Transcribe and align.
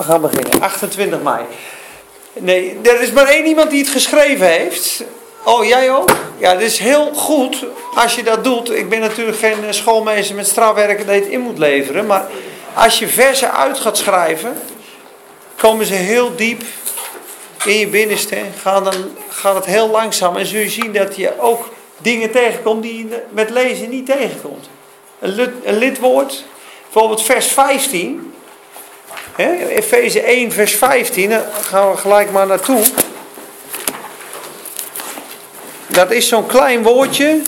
we 0.00 0.06
gaan 0.06 0.20
beginnen. 0.20 0.60
28 0.60 1.22
mei. 1.22 1.44
Nee, 2.32 2.78
er 2.82 3.00
is 3.00 3.10
maar 3.10 3.26
één 3.26 3.46
iemand 3.46 3.70
die 3.70 3.80
het 3.80 3.88
geschreven 3.88 4.46
heeft. 4.46 5.04
Oh, 5.44 5.64
jij 5.64 5.92
ook? 5.92 6.16
Ja, 6.38 6.50
het 6.50 6.60
is 6.60 6.78
heel 6.78 7.14
goed 7.14 7.64
als 7.94 8.14
je 8.14 8.22
dat 8.22 8.44
doet. 8.44 8.70
Ik 8.70 8.88
ben 8.88 9.00
natuurlijk 9.00 9.38
geen 9.38 9.64
eh, 9.64 9.72
schoolmeester 9.72 10.34
met 10.34 10.46
strafwerken 10.46 11.06
dat 11.06 11.14
je 11.14 11.20
het 11.20 11.30
in 11.30 11.40
moet 11.40 11.58
leveren. 11.58 12.06
Maar 12.06 12.26
als 12.74 12.98
je 12.98 13.08
versen 13.08 13.52
uit 13.52 13.78
gaat 13.78 13.98
schrijven, 13.98 14.60
komen 15.56 15.86
ze 15.86 15.94
heel 15.94 16.36
diep 16.36 16.62
in 17.64 17.78
je 17.78 17.88
binnenste. 17.88 18.36
Gaat, 18.60 18.84
dan, 18.84 18.94
gaat 19.28 19.54
het 19.54 19.64
heel 19.64 19.88
langzaam. 19.88 20.36
En 20.36 20.46
zul 20.46 20.60
je 20.60 20.70
zien 20.70 20.92
dat 20.92 21.16
je 21.16 21.40
ook 21.40 21.68
dingen 21.98 22.30
tegenkomt 22.30 22.82
die 22.82 22.98
je 22.98 23.22
met 23.30 23.50
lezen 23.50 23.88
niet 23.88 24.06
tegenkomt. 24.06 24.68
Een, 25.18 25.54
een 25.64 25.78
lidwoord, 25.78 26.44
bijvoorbeeld 26.82 27.22
vers 27.22 27.46
15. 27.46 28.32
Efeze 29.36 30.20
1, 30.20 30.52
vers 30.52 30.74
15, 30.76 31.30
daar 31.30 31.52
gaan 31.62 31.90
we 31.90 31.96
gelijk 31.96 32.30
maar 32.30 32.46
naartoe. 32.46 32.82
Dat 35.86 36.10
is 36.10 36.28
zo'n 36.28 36.46
klein 36.46 36.82
woordje. 36.82 37.42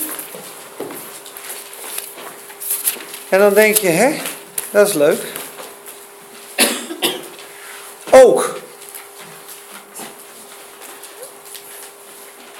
En 3.28 3.38
dan 3.38 3.54
denk 3.54 3.76
je, 3.76 3.88
hè, 3.88 4.20
dat 4.70 4.88
is 4.88 4.94
leuk. 4.94 5.22
Ook. 8.10 8.60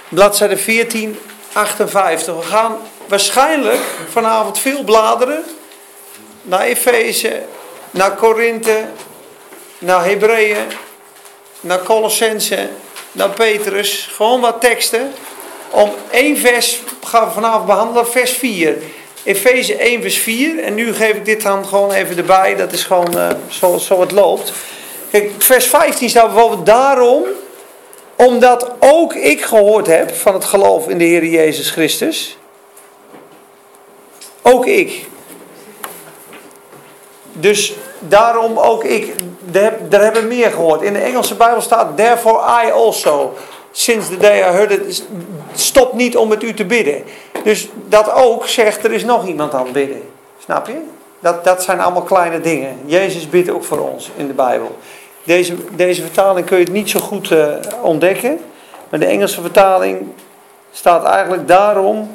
Bladzijde 0.09 0.57
14, 0.57 1.19
58. 1.53 2.35
We 2.35 2.43
gaan 2.43 2.79
waarschijnlijk 3.07 3.81
vanavond 4.11 4.59
veel 4.59 4.85
bladeren 4.85 5.45
naar 6.43 6.61
Efeze, 6.61 7.43
naar 7.91 8.15
Korinthe, 8.15 8.85
naar 9.83 10.05
Hebreeën, 10.05 10.67
naar 11.61 11.83
Colossense, 11.83 12.69
naar 13.13 13.31
Petrus. 13.31 14.09
Gewoon 14.13 14.41
wat 14.41 14.61
teksten. 14.61 15.13
Om 15.71 15.91
één 16.11 16.37
vers 16.37 16.81
gaan 17.05 17.27
we 17.27 17.33
vanavond 17.33 17.67
behandelen, 17.67 18.07
vers 18.07 18.31
4. 18.31 18.77
Efeze 19.25 19.77
1 19.77 20.03
vers 20.03 20.19
4. 20.19 20.59
En 20.63 20.75
nu 20.75 20.95
geef 20.95 21.15
ik 21.15 21.25
dit 21.25 21.43
dan 21.43 21.67
gewoon 21.67 21.93
even 21.93 22.17
erbij. 22.17 22.57
Dat 22.57 22.73
is 22.73 22.85
gewoon 22.85 23.17
uh, 23.17 23.29
zo, 23.49 23.79
zo 23.79 24.01
het 24.01 24.11
loopt. 24.11 24.53
Kijk, 25.11 25.31
vers 25.39 25.67
15 25.67 26.09
staat 26.09 26.33
bijvoorbeeld 26.33 26.67
daarom. 26.67 27.25
Omdat 28.17 28.71
ook 28.79 29.15
ik 29.15 29.45
gehoord 29.45 29.87
heb 29.87 30.15
van 30.15 30.35
het 30.35 30.45
geloof 30.45 30.89
in 30.89 30.99
de 30.99 31.05
Heer 31.05 31.25
Jezus 31.25 31.71
Christus. 31.71 32.37
Ook 34.43 34.67
ik. 34.67 35.07
Dus 37.33 37.75
daarom 37.99 38.59
ook 38.59 38.85
ik. 38.85 39.15
Daar 39.89 40.03
hebben 40.03 40.29
meer 40.29 40.51
gehoord. 40.51 40.83
In 40.83 40.93
de 40.93 40.99
Engelse 40.99 41.35
Bijbel 41.35 41.61
staat: 41.61 41.97
Therefore 41.97 42.65
I 42.65 42.71
also. 42.71 43.35
Sinds 43.75 44.09
the 44.09 44.17
day 44.17 44.39
I 44.39 44.53
heard 44.53 44.71
it. 44.71 45.05
Stop 45.55 45.93
niet 45.93 46.17
om 46.17 46.29
met 46.29 46.43
u 46.43 46.55
te 46.55 46.65
bidden. 46.65 47.05
Dus 47.45 47.69
dat 47.89 48.13
ook 48.13 48.47
zegt: 48.47 48.85
er 48.85 48.93
is 48.93 49.05
nog 49.05 49.27
iemand 49.27 49.55
aan 49.55 49.65
het 49.65 49.73
bidden. 49.73 50.03
Snap 50.39 50.67
je? 50.67 50.81
Dat, 51.21 51.45
dat 51.45 51.63
zijn 51.63 51.81
allemaal 51.81 52.03
kleine 52.03 52.41
dingen. 52.41 52.79
Jezus 52.85 53.29
bidt 53.29 53.51
ook 53.51 53.65
voor 53.65 53.79
ons 53.79 54.11
in 54.17 54.27
de 54.27 54.33
Bijbel. 54.33 54.77
Deze, 55.25 55.55
deze 55.77 56.03
vertaling 56.03 56.47
kun 56.47 56.59
je 56.59 56.65
het 56.65 56.73
niet 56.73 56.91
zo 56.91 57.01
goed 57.01 57.31
uh, 57.31 57.55
ontdekken. 57.83 58.41
Maar 58.89 59.01
de 59.01 59.07
Engelse 59.07 59.41
vertaling 59.41 60.07
staat 60.73 61.05
eigenlijk 61.05 61.49
daarom 61.49 62.11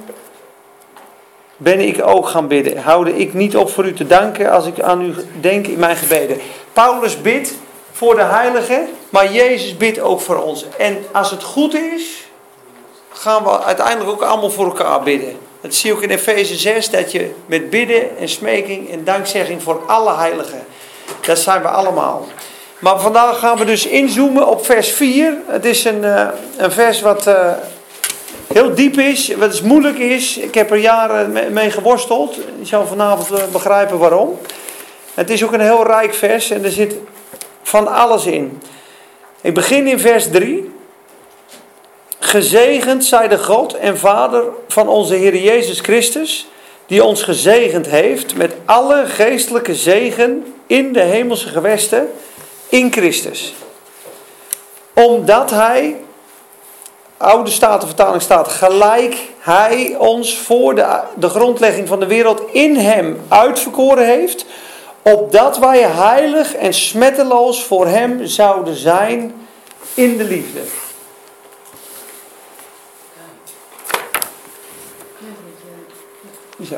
ben 1.58 1.80
ik 1.80 2.08
ook 2.08 2.27
gaan 2.27 2.47
bidden. 2.47 2.77
Houde 2.77 3.17
ik 3.17 3.33
niet 3.33 3.58
op 3.58 3.72
voor 3.72 3.86
u 3.86 3.94
te 3.94 4.08
danken 4.08 4.52
als 4.52 4.66
ik 4.66 4.81
aan 4.81 5.02
u 5.02 5.13
denk 5.39 5.67
in 5.67 5.80
mijn 5.80 5.95
gebeden. 5.95 6.38
Paulus 6.73 7.22
bidt 7.22 7.53
voor 7.91 8.16
de 8.16 8.23
heiligen, 8.23 8.88
maar 9.09 9.31
Jezus 9.33 9.78
bidt 9.78 10.00
ook 10.00 10.22
voor 10.22 10.41
ons. 10.41 10.66
En 10.78 11.05
als 11.11 11.31
het 11.31 11.44
goed 11.44 11.73
is, 11.73 12.28
gaan 13.09 13.44
we 13.44 13.63
uiteindelijk 13.63 14.09
ook 14.09 14.22
allemaal 14.22 14.50
voor 14.50 14.66
elkaar 14.66 15.03
bidden. 15.03 15.38
Dat 15.62 15.75
zie 15.75 15.90
je 15.90 15.96
ook 15.96 16.01
in 16.01 16.09
Efeze 16.09 16.56
6, 16.56 16.90
dat 16.90 17.12
je 17.12 17.31
met 17.46 17.69
bidden 17.69 18.17
en 18.17 18.29
smeking 18.29 18.91
en 18.91 19.03
dankzegging 19.03 19.63
voor 19.63 19.81
alle 19.85 20.16
heiligen. 20.16 20.66
Dat 21.22 21.40
zijn 21.40 21.62
we 21.62 21.67
allemaal. 21.67 22.28
Maar 22.79 23.00
vandaag 23.00 23.40
gaan 23.40 23.57
we 23.57 23.66
dus 23.66 23.85
inzoomen 23.85 24.47
op 24.47 24.66
vers 24.66 24.91
4. 24.91 25.34
Het 25.46 25.66
is 25.66 25.85
een, 25.85 26.03
uh, 26.03 26.28
een 26.57 26.72
vers 26.72 27.01
wat 27.01 27.28
uh, 27.28 27.51
heel 28.53 28.75
diep 28.75 28.97
is, 28.97 29.35
wat 29.35 29.53
is 29.53 29.62
moeilijk 29.62 29.97
is. 29.97 30.38
Ik 30.38 30.53
heb 30.53 30.72
er 30.72 30.78
jaren 30.78 31.53
mee 31.53 31.72
geworsteld. 31.72 32.35
Je 32.35 32.66
zal 32.66 32.88
vanavond 32.88 33.40
uh, 33.40 33.46
begrijpen 33.52 33.97
waarom. 33.97 34.40
Het 35.13 35.30
is 35.30 35.44
ook 35.44 35.53
een 35.53 35.59
heel 35.59 35.88
rijk 35.88 36.13
vers 36.13 36.50
en 36.50 36.63
er 36.63 36.72
zit 36.72 36.96
van 37.63 37.88
alles 37.88 38.25
in. 38.25 38.62
Ik 39.41 39.53
begin 39.53 39.88
in 39.88 40.00
vers 40.00 40.28
3. 40.31 40.75
Gezegend 42.19 43.06
zij 43.06 43.28
de 43.28 43.38
God 43.38 43.74
en 43.74 43.97
Vader 43.97 44.44
van 44.68 44.88
onze 44.88 45.16
Heer 45.16 45.35
Jezus 45.35 45.79
Christus, 45.79 46.47
die 46.85 47.03
ons 47.03 47.24
gezegend 47.24 47.88
heeft 47.88 48.35
met 48.35 48.53
alle 48.66 49.06
geestelijke 49.06 49.75
zegen 49.75 50.53
in 50.68 50.94
de 50.94 51.02
hemelse 51.02 51.47
gewesten 51.47 52.09
in 52.69 52.91
Christus. 52.91 53.53
Omdat 54.94 55.50
Hij, 55.50 55.96
oude 57.17 57.51
statenvertaling 57.51 58.22
staat, 58.22 58.47
gelijk 58.47 59.17
Hij 59.39 59.95
ons 59.97 60.38
voor 60.38 60.75
de, 60.75 61.00
de 61.16 61.29
grondlegging 61.29 61.88
van 61.88 62.00
de 62.00 62.07
wereld 62.07 62.41
in 62.51 62.75
Hem 62.75 63.22
uitverkoren 63.28 64.05
heeft, 64.05 64.45
opdat 65.01 65.57
wij 65.57 65.81
heilig 65.81 66.55
en 66.55 66.73
smetteloos 66.73 67.63
voor 67.63 67.88
Hem 67.88 68.25
zouden 68.25 68.75
zijn 68.75 69.47
in 69.94 70.17
de 70.17 70.23
liefde. 70.23 70.61
Zo. 76.69 76.78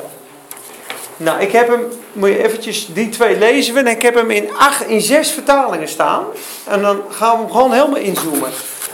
Nou, 1.17 1.41
ik 1.41 1.51
heb 1.51 1.67
hem, 1.67 1.87
moet 2.13 2.29
je 2.29 2.43
eventjes, 2.43 2.87
die 2.93 3.09
twee 3.09 3.37
lezen. 3.37 3.77
En 3.77 3.87
ik 3.87 4.01
heb 4.01 4.15
hem 4.15 4.31
in, 4.31 4.49
acht, 4.57 4.85
in 4.85 5.01
zes 5.01 5.31
vertalingen 5.31 5.87
staan. 5.87 6.25
En 6.67 6.81
dan 6.81 7.01
gaan 7.09 7.37
we 7.37 7.43
hem 7.43 7.51
gewoon 7.51 7.71
helemaal 7.71 7.99
inzoomen. 7.99 8.49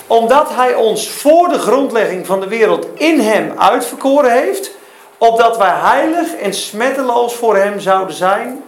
Omdat 0.08 0.50
hij 0.50 0.76
ons 0.76 1.10
voor 1.10 1.48
de 1.48 1.60
grondlegging 1.60 2.26
van 2.26 2.40
de 2.40 2.48
wereld 2.48 2.88
in 2.94 3.20
hem 3.20 3.54
uitverkoren 3.58 4.32
heeft. 4.32 4.72
Opdat 5.18 5.58
wij 5.58 5.74
heilig 5.74 6.36
en 6.36 6.54
smetteloos 6.54 7.36
voor 7.36 7.56
hem 7.56 7.80
zouden 7.80 8.16
zijn 8.16 8.64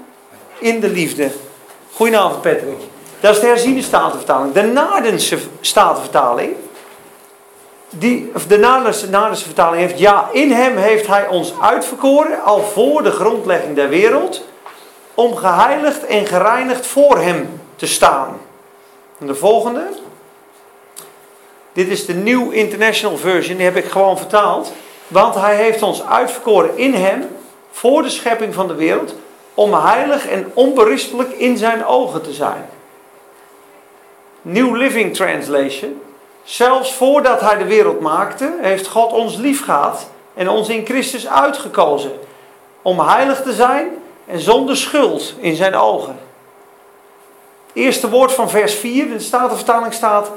in 0.58 0.80
de 0.80 0.90
liefde. 0.90 1.32
Goedenavond 1.94 2.42
Patrick. 2.42 2.80
Dat 3.20 3.36
is 3.36 3.42
de 3.42 3.48
herziende 3.48 3.82
statenvertaling. 3.82 4.54
De 4.54 4.62
Naardense 4.62 5.38
statenvertaling 5.62 6.56
die, 7.90 8.32
de 8.48 8.58
Naderse 9.10 9.44
vertaling 9.44 9.82
heeft, 9.82 10.00
ja, 10.00 10.30
in 10.32 10.52
hem 10.52 10.78
heeft 10.78 11.08
hij 11.08 11.28
ons 11.28 11.54
uitverkoren, 11.62 12.44
al 12.44 12.62
voor 12.62 13.04
de 13.04 13.12
grondlegging 13.12 13.76
der 13.76 13.90
wereld, 13.90 14.44
om 15.14 15.36
geheiligd 15.36 16.06
en 16.06 16.26
gereinigd 16.26 16.88
voor 16.88 17.18
hem 17.18 17.62
te 17.76 17.88
staan. 17.88 18.38
En 19.20 19.28
de 19.28 19.36
volgende. 19.36 19.88
Dit 21.78 21.88
is 21.88 22.06
de 22.06 22.14
New 22.14 22.54
International 22.54 23.18
Version, 23.18 23.56
die 23.56 23.66
heb 23.66 23.76
ik 23.76 23.86
gewoon 23.86 24.18
vertaald. 24.18 24.72
Want 25.08 25.36
hij 25.36 25.56
heeft 25.56 25.82
ons 25.82 26.04
uitverkoren 26.04 26.78
in 26.78 26.94
hem, 26.94 27.28
voor 27.72 28.02
de 28.02 28.10
schepping 28.10 28.54
van 28.54 28.68
de 28.68 28.76
wereld, 28.76 29.16
om 29.54 29.74
heilig 29.74 30.28
en 30.28 30.52
onberispelijk 30.54 31.32
in 31.32 31.58
zijn 31.58 31.86
ogen 31.86 32.22
te 32.22 32.34
zijn. 32.34 32.70
New 34.42 34.76
Living 34.76 35.16
Translation. 35.16 36.02
Zelfs 36.44 36.94
voordat 36.94 37.42
hij 37.42 37.58
de 37.58 37.66
wereld 37.66 38.00
maakte, 38.00 38.54
heeft 38.62 38.88
God 38.88 39.12
ons 39.12 39.36
lief 39.36 39.64
gehad 39.64 40.10
en 40.34 40.50
ons 40.50 40.70
in 40.70 40.86
Christus 40.86 41.28
uitgekozen. 41.28 42.12
Om 42.82 43.00
heilig 43.00 43.42
te 43.42 43.54
zijn 43.54 43.88
en 44.26 44.40
zonder 44.40 44.78
schuld 44.78 45.34
in 45.40 45.56
zijn 45.56 45.76
ogen. 45.76 46.20
Eerste 47.74 48.10
woord 48.10 48.32
van 48.32 48.50
vers 48.50 48.74
4 48.74 49.06
in 49.06 49.12
de 49.12 49.20
Statenvertaling 49.20 49.94
staat: 49.94 50.32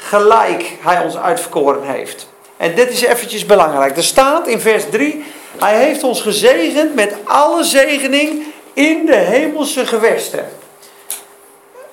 gelijk 0.00 0.76
hij 0.80 1.04
ons 1.04 1.16
uitverkoren 1.16 1.82
heeft. 1.82 2.28
En 2.56 2.74
dit 2.74 2.90
is 2.90 3.02
eventjes 3.02 3.46
belangrijk. 3.46 3.96
Er 3.96 4.04
staat 4.04 4.46
in 4.46 4.60
vers 4.60 4.84
3: 4.90 5.24
Hij 5.58 5.76
heeft 5.76 6.02
ons 6.02 6.22
gezegend 6.22 6.94
met 6.94 7.14
alle 7.24 7.64
zegening 7.64 8.44
in 8.72 9.06
de 9.06 9.16
hemelse 9.16 9.86
gewesten. 9.86 10.48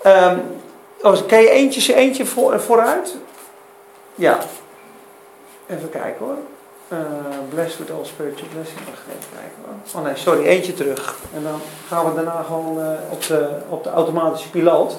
Um, 0.06 0.42
kan 1.28 1.42
je 1.42 1.50
eentje, 1.50 1.94
eentje 1.94 2.26
voor, 2.26 2.60
vooruit? 2.60 3.16
Ja. 4.16 4.38
Even 5.68 5.90
kijken 5.90 6.26
hoor. 6.26 6.38
Uh, 6.88 7.00
blessed 7.50 7.78
with 7.78 7.92
all 7.92 8.06
spiritual 8.06 8.50
blessing. 8.54 8.80
Even 8.80 9.30
kijken 9.32 9.58
hoor. 9.66 10.02
Oh 10.02 10.08
nee, 10.08 10.16
sorry, 10.16 10.46
eentje 10.46 10.74
terug. 10.74 11.16
En 11.36 11.44
dan 11.44 11.62
gaan 11.88 12.06
we 12.06 12.16
daarna 12.16 12.44
gewoon 12.48 12.78
uh, 12.80 12.86
op, 13.10 13.28
de, 13.28 13.50
op 13.70 13.84
de 13.84 13.90
automatische 13.90 14.50
piloot. 14.50 14.96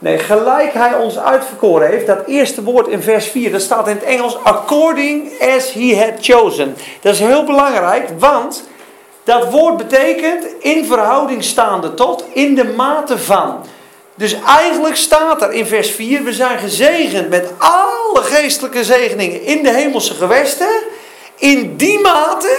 Nee, 0.00 0.18
gelijk 0.18 0.72
hij 0.72 0.94
ons 0.94 1.18
uitverkoren 1.18 1.88
heeft, 1.88 2.06
dat 2.06 2.26
eerste 2.26 2.62
woord 2.62 2.88
in 2.88 3.02
vers 3.02 3.26
4, 3.26 3.50
dat 3.50 3.60
staat 3.60 3.88
in 3.88 3.94
het 3.94 4.04
Engels 4.04 4.38
according 4.42 5.30
as 5.40 5.72
he 5.72 5.96
had 5.96 6.14
chosen. 6.20 6.76
Dat 7.00 7.14
is 7.14 7.20
heel 7.20 7.44
belangrijk, 7.44 8.08
want 8.18 8.64
dat 9.24 9.50
woord 9.50 9.76
betekent 9.76 10.44
in 10.58 10.84
verhouding 10.84 11.44
staande 11.44 11.94
tot, 11.94 12.24
in 12.32 12.54
de 12.54 12.64
mate 12.64 13.18
van. 13.18 13.64
Dus 14.14 14.36
eigenlijk 14.46 14.96
staat 14.96 15.42
er 15.42 15.52
in 15.52 15.66
vers 15.66 15.90
4: 15.90 16.22
we 16.22 16.32
zijn 16.32 16.58
gezegend 16.58 17.28
met 17.28 17.52
alle 17.58 18.22
geestelijke 18.22 18.84
zegeningen 18.84 19.42
in 19.42 19.62
de 19.62 19.72
hemelse 19.72 20.14
gewesten. 20.14 20.68
In 21.36 21.76
die 21.76 22.00
mate 22.00 22.58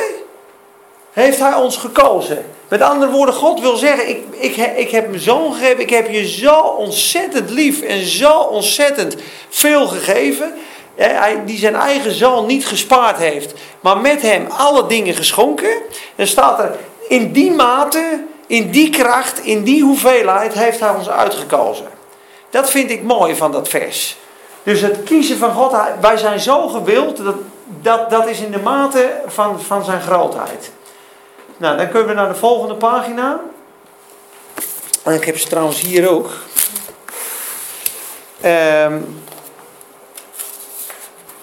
heeft 1.11 1.39
Hij 1.39 1.53
ons 1.53 1.77
gekozen. 1.77 2.45
Met 2.67 2.81
andere 2.81 3.11
woorden, 3.11 3.35
God 3.35 3.59
wil 3.59 3.75
zeggen: 3.75 4.09
ik, 4.09 4.23
ik, 4.31 4.55
ik 4.55 4.91
heb 4.91 5.09
mijn 5.09 5.21
zoon 5.21 5.53
gegeven, 5.53 5.79
ik 5.79 5.89
heb 5.89 6.09
je 6.09 6.27
zo 6.27 6.59
ontzettend 6.59 7.49
lief 7.49 7.81
en 7.81 8.05
zo 8.05 8.31
ontzettend 8.31 9.15
veel 9.49 9.87
gegeven. 9.87 10.53
Hij, 10.95 11.41
die 11.45 11.57
zijn 11.57 11.75
eigen 11.75 12.11
zoon 12.11 12.45
niet 12.45 12.65
gespaard 12.65 13.17
heeft, 13.17 13.53
maar 13.79 13.97
met 13.97 14.21
hem 14.21 14.47
alle 14.57 14.87
dingen 14.87 15.15
geschonken. 15.15 15.73
Dan 16.15 16.27
staat 16.27 16.59
er: 16.59 16.75
in 17.07 17.31
die 17.31 17.51
mate 17.51 18.29
in 18.51 18.71
die 18.71 18.89
kracht, 18.89 19.39
in 19.39 19.63
die 19.63 19.83
hoeveelheid 19.83 20.53
heeft 20.53 20.79
hij 20.79 20.89
ons 20.89 21.09
uitgekozen. 21.09 21.87
Dat 22.49 22.69
vind 22.69 22.91
ik 22.91 23.03
mooi 23.03 23.35
van 23.35 23.51
dat 23.51 23.67
vers. 23.67 24.17
Dus 24.63 24.81
het 24.81 25.03
kiezen 25.03 25.37
van 25.37 25.51
God, 25.53 25.75
wij 26.01 26.17
zijn 26.17 26.39
zo 26.39 26.67
gewild, 26.67 27.23
dat, 27.23 27.35
dat, 27.81 28.09
dat 28.09 28.27
is 28.27 28.39
in 28.39 28.51
de 28.51 28.59
mate 28.59 29.11
van, 29.25 29.61
van 29.61 29.83
zijn 29.83 30.01
grootheid. 30.01 30.71
Nou, 31.61 31.77
dan 31.77 31.89
kunnen 31.89 32.07
we 32.07 32.13
naar 32.13 32.27
de 32.27 32.35
volgende 32.35 32.75
pagina. 32.75 33.39
En 35.03 35.13
ik 35.13 35.23
heb 35.23 35.37
ze 35.37 35.47
trouwens 35.47 35.81
hier 35.81 36.09
ook. 36.09 36.29
Um, 38.45 39.23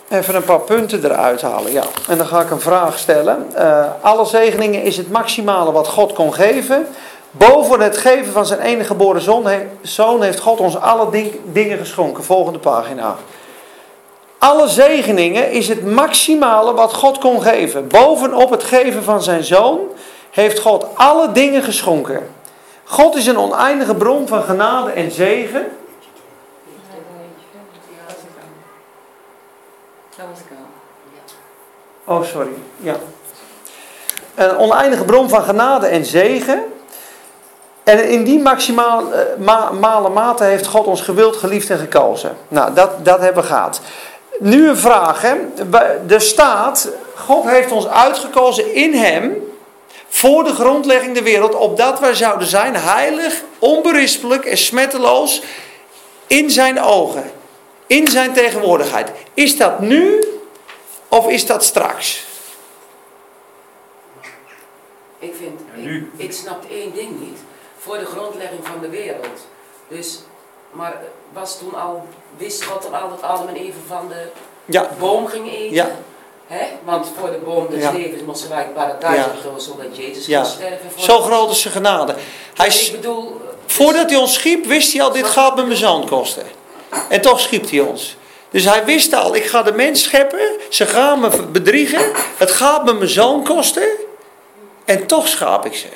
Even 0.08 0.34
een 0.34 0.44
paar 0.44 0.60
punten 0.60 1.04
eruit 1.04 1.42
halen, 1.42 1.72
ja. 1.72 1.82
En 2.08 2.18
dan 2.18 2.26
ga 2.26 2.40
ik 2.40 2.50
een 2.50 2.60
vraag 2.60 2.98
stellen. 2.98 3.46
Uh, 3.58 3.84
alle 4.00 4.24
zegeningen 4.24 4.82
is 4.82 4.96
het 4.96 5.10
maximale 5.10 5.72
wat 5.72 5.88
God 5.88 6.12
kon 6.12 6.34
geven. 6.34 6.86
Boven 7.30 7.80
het 7.80 7.96
geven 7.96 8.32
van 8.32 8.46
zijn 8.46 8.60
enige 8.60 8.86
geboren 8.86 9.22
zoon, 9.82 10.22
heeft 10.22 10.40
God 10.40 10.60
ons 10.60 10.80
alle 10.80 11.10
ding, 11.10 11.32
dingen 11.44 11.78
geschonken. 11.78 12.24
Volgende 12.24 12.58
pagina. 12.58 13.16
Alle 14.38 14.68
zegeningen 14.68 15.50
is 15.50 15.68
het 15.68 15.84
maximale 15.84 16.74
wat 16.74 16.94
God 16.94 17.18
kon 17.18 17.42
geven. 17.42 17.88
Bovenop 17.88 18.50
het 18.50 18.64
geven 18.64 19.02
van 19.02 19.22
zijn 19.22 19.44
zoon 19.44 19.78
heeft 20.30 20.58
God 20.58 20.86
alle 20.94 21.32
dingen 21.32 21.62
geschonken. 21.62 22.34
God 22.84 23.16
is 23.16 23.26
een 23.26 23.38
oneindige 23.38 23.94
bron 23.94 24.28
van 24.28 24.42
genade 24.42 24.90
en 24.90 25.10
zegen. 25.10 25.66
Oh, 32.04 32.24
sorry. 32.24 32.52
Ja. 32.76 32.94
Een 34.34 34.56
oneindige 34.56 35.04
bron 35.04 35.28
van 35.28 35.42
genade 35.42 35.86
en 35.86 36.04
zegen. 36.04 36.64
En 37.82 38.08
in 38.08 38.24
die 38.24 38.38
maximale 38.38 39.36
uh, 39.40 40.08
mate 40.14 40.44
heeft 40.44 40.66
God 40.66 40.86
ons 40.86 41.00
gewild, 41.00 41.36
geliefd 41.36 41.70
en 41.70 41.78
gekozen. 41.78 42.36
Nou, 42.48 42.74
dat, 42.74 43.04
dat 43.04 43.20
hebben 43.20 43.42
we 43.42 43.48
gehad. 43.48 43.80
Nu 44.38 44.68
een 44.68 44.76
vraag. 44.76 45.22
Hè. 45.22 45.36
Er 46.08 46.20
staat, 46.20 46.88
God 47.14 47.44
heeft 47.44 47.72
ons 47.72 47.86
uitgekozen 47.86 48.74
in 48.74 48.94
hem 48.94 49.52
voor 50.08 50.44
de 50.44 50.54
grondlegging 50.54 51.14
der 51.14 51.22
wereld, 51.22 51.54
opdat 51.54 52.00
wij 52.00 52.14
zouden 52.14 52.48
zijn 52.48 52.76
heilig, 52.76 53.42
onberispelijk 53.58 54.44
en 54.44 54.58
smetteloos 54.58 55.42
in 56.26 56.50
zijn 56.50 56.80
ogen. 56.80 57.30
In 57.86 58.08
zijn 58.08 58.32
tegenwoordigheid. 58.32 59.10
Is 59.34 59.56
dat 59.56 59.80
nu 59.80 60.24
of 61.08 61.28
is 61.28 61.46
dat 61.46 61.64
straks? 61.64 62.26
Ik 65.18 65.34
vind, 65.38 65.60
ik, 65.86 66.02
ik 66.16 66.32
snap 66.32 66.64
één 66.70 66.94
ding 66.94 67.20
niet. 67.20 67.38
Voor 67.78 67.98
de 67.98 68.04
grondlegging 68.04 68.66
van 68.66 68.80
de 68.80 68.88
wereld. 68.88 69.46
Dus, 69.88 70.22
maar 70.70 70.96
was 71.32 71.58
toen 71.58 71.74
al, 71.74 72.06
wist 72.36 72.64
God 72.64 72.92
al 72.92 73.08
dat 73.08 73.22
Adam 73.22 73.48
en 73.48 73.56
Eva 73.56 73.78
van 73.86 74.08
de 74.08 74.28
ja. 74.64 74.88
boom 74.98 75.26
gingen 75.26 75.52
eten? 75.52 75.74
Ja. 75.74 75.90
He? 76.46 76.66
Want 76.84 77.06
voor 77.18 77.30
de 77.30 77.38
boom 77.44 77.66
des 77.70 77.82
ja. 77.82 77.92
levens 77.92 78.22
moesten 78.22 78.48
wij 78.48 78.58
het 78.58 78.74
paradijs 78.74 79.16
ja. 79.16 79.58
zodat 79.58 79.96
Jezus 79.96 80.26
ja. 80.26 80.40
kon 80.40 80.50
sterven. 80.50 80.90
Voor 80.90 81.02
Zo 81.02 81.20
groot 81.20 81.50
is 81.50 81.60
zijn 81.60 81.74
genade. 81.74 82.14
Hij, 82.54 82.68
ik 82.68 82.92
bedoel, 82.92 83.40
voordat 83.66 84.10
hij 84.10 84.18
ons 84.18 84.34
schiep, 84.34 84.64
wist 84.64 84.92
hij 84.92 85.02
al, 85.02 85.12
dit 85.12 85.26
gaat 85.26 85.56
me 85.56 85.62
mijn 85.62 85.76
zoon 85.76 86.08
kosten. 86.08 86.46
En 87.08 87.20
toch 87.20 87.40
schiep 87.40 87.70
hij 87.70 87.80
ons. 87.80 88.16
Dus 88.50 88.64
hij 88.64 88.84
wist 88.84 89.12
al, 89.12 89.34
ik 89.34 89.44
ga 89.44 89.62
de 89.62 89.72
mens 89.72 90.02
scheppen, 90.02 90.50
ze 90.68 90.86
gaan 90.86 91.20
me 91.20 91.42
bedriegen, 91.42 92.12
het 92.36 92.50
gaat 92.50 92.84
me 92.84 92.92
mijn 92.92 93.10
zoon 93.10 93.44
kosten. 93.44 93.88
En 94.84 95.06
toch 95.06 95.28
schaap 95.28 95.66
ik 95.66 95.74
ze. 95.74 95.86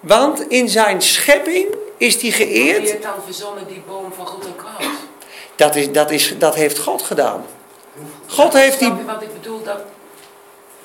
Want 0.00 0.40
in 0.40 0.68
zijn 0.68 1.02
schepping 1.02 1.66
is 1.98 2.18
die 2.18 2.32
geëerd. 2.32 2.80
Wie 2.80 2.90
heeft 2.90 3.02
dan 3.02 3.12
verzonnen 3.24 3.66
die 3.66 3.82
boom 3.86 4.12
van 4.16 4.26
goed 4.26 4.44
en 4.44 4.56
kwaad? 4.56 4.90
Dat, 5.56 5.76
is, 5.76 5.92
dat, 5.92 6.10
is, 6.10 6.34
dat 6.38 6.54
heeft 6.54 6.78
God 6.78 7.02
gedaan. 7.02 7.44
God 8.26 8.52
heeft 8.52 8.78
die. 8.78 8.92
Wat 9.06 9.22
ik 9.22 9.32
bedoel, 9.32 9.62
dat, 9.62 9.78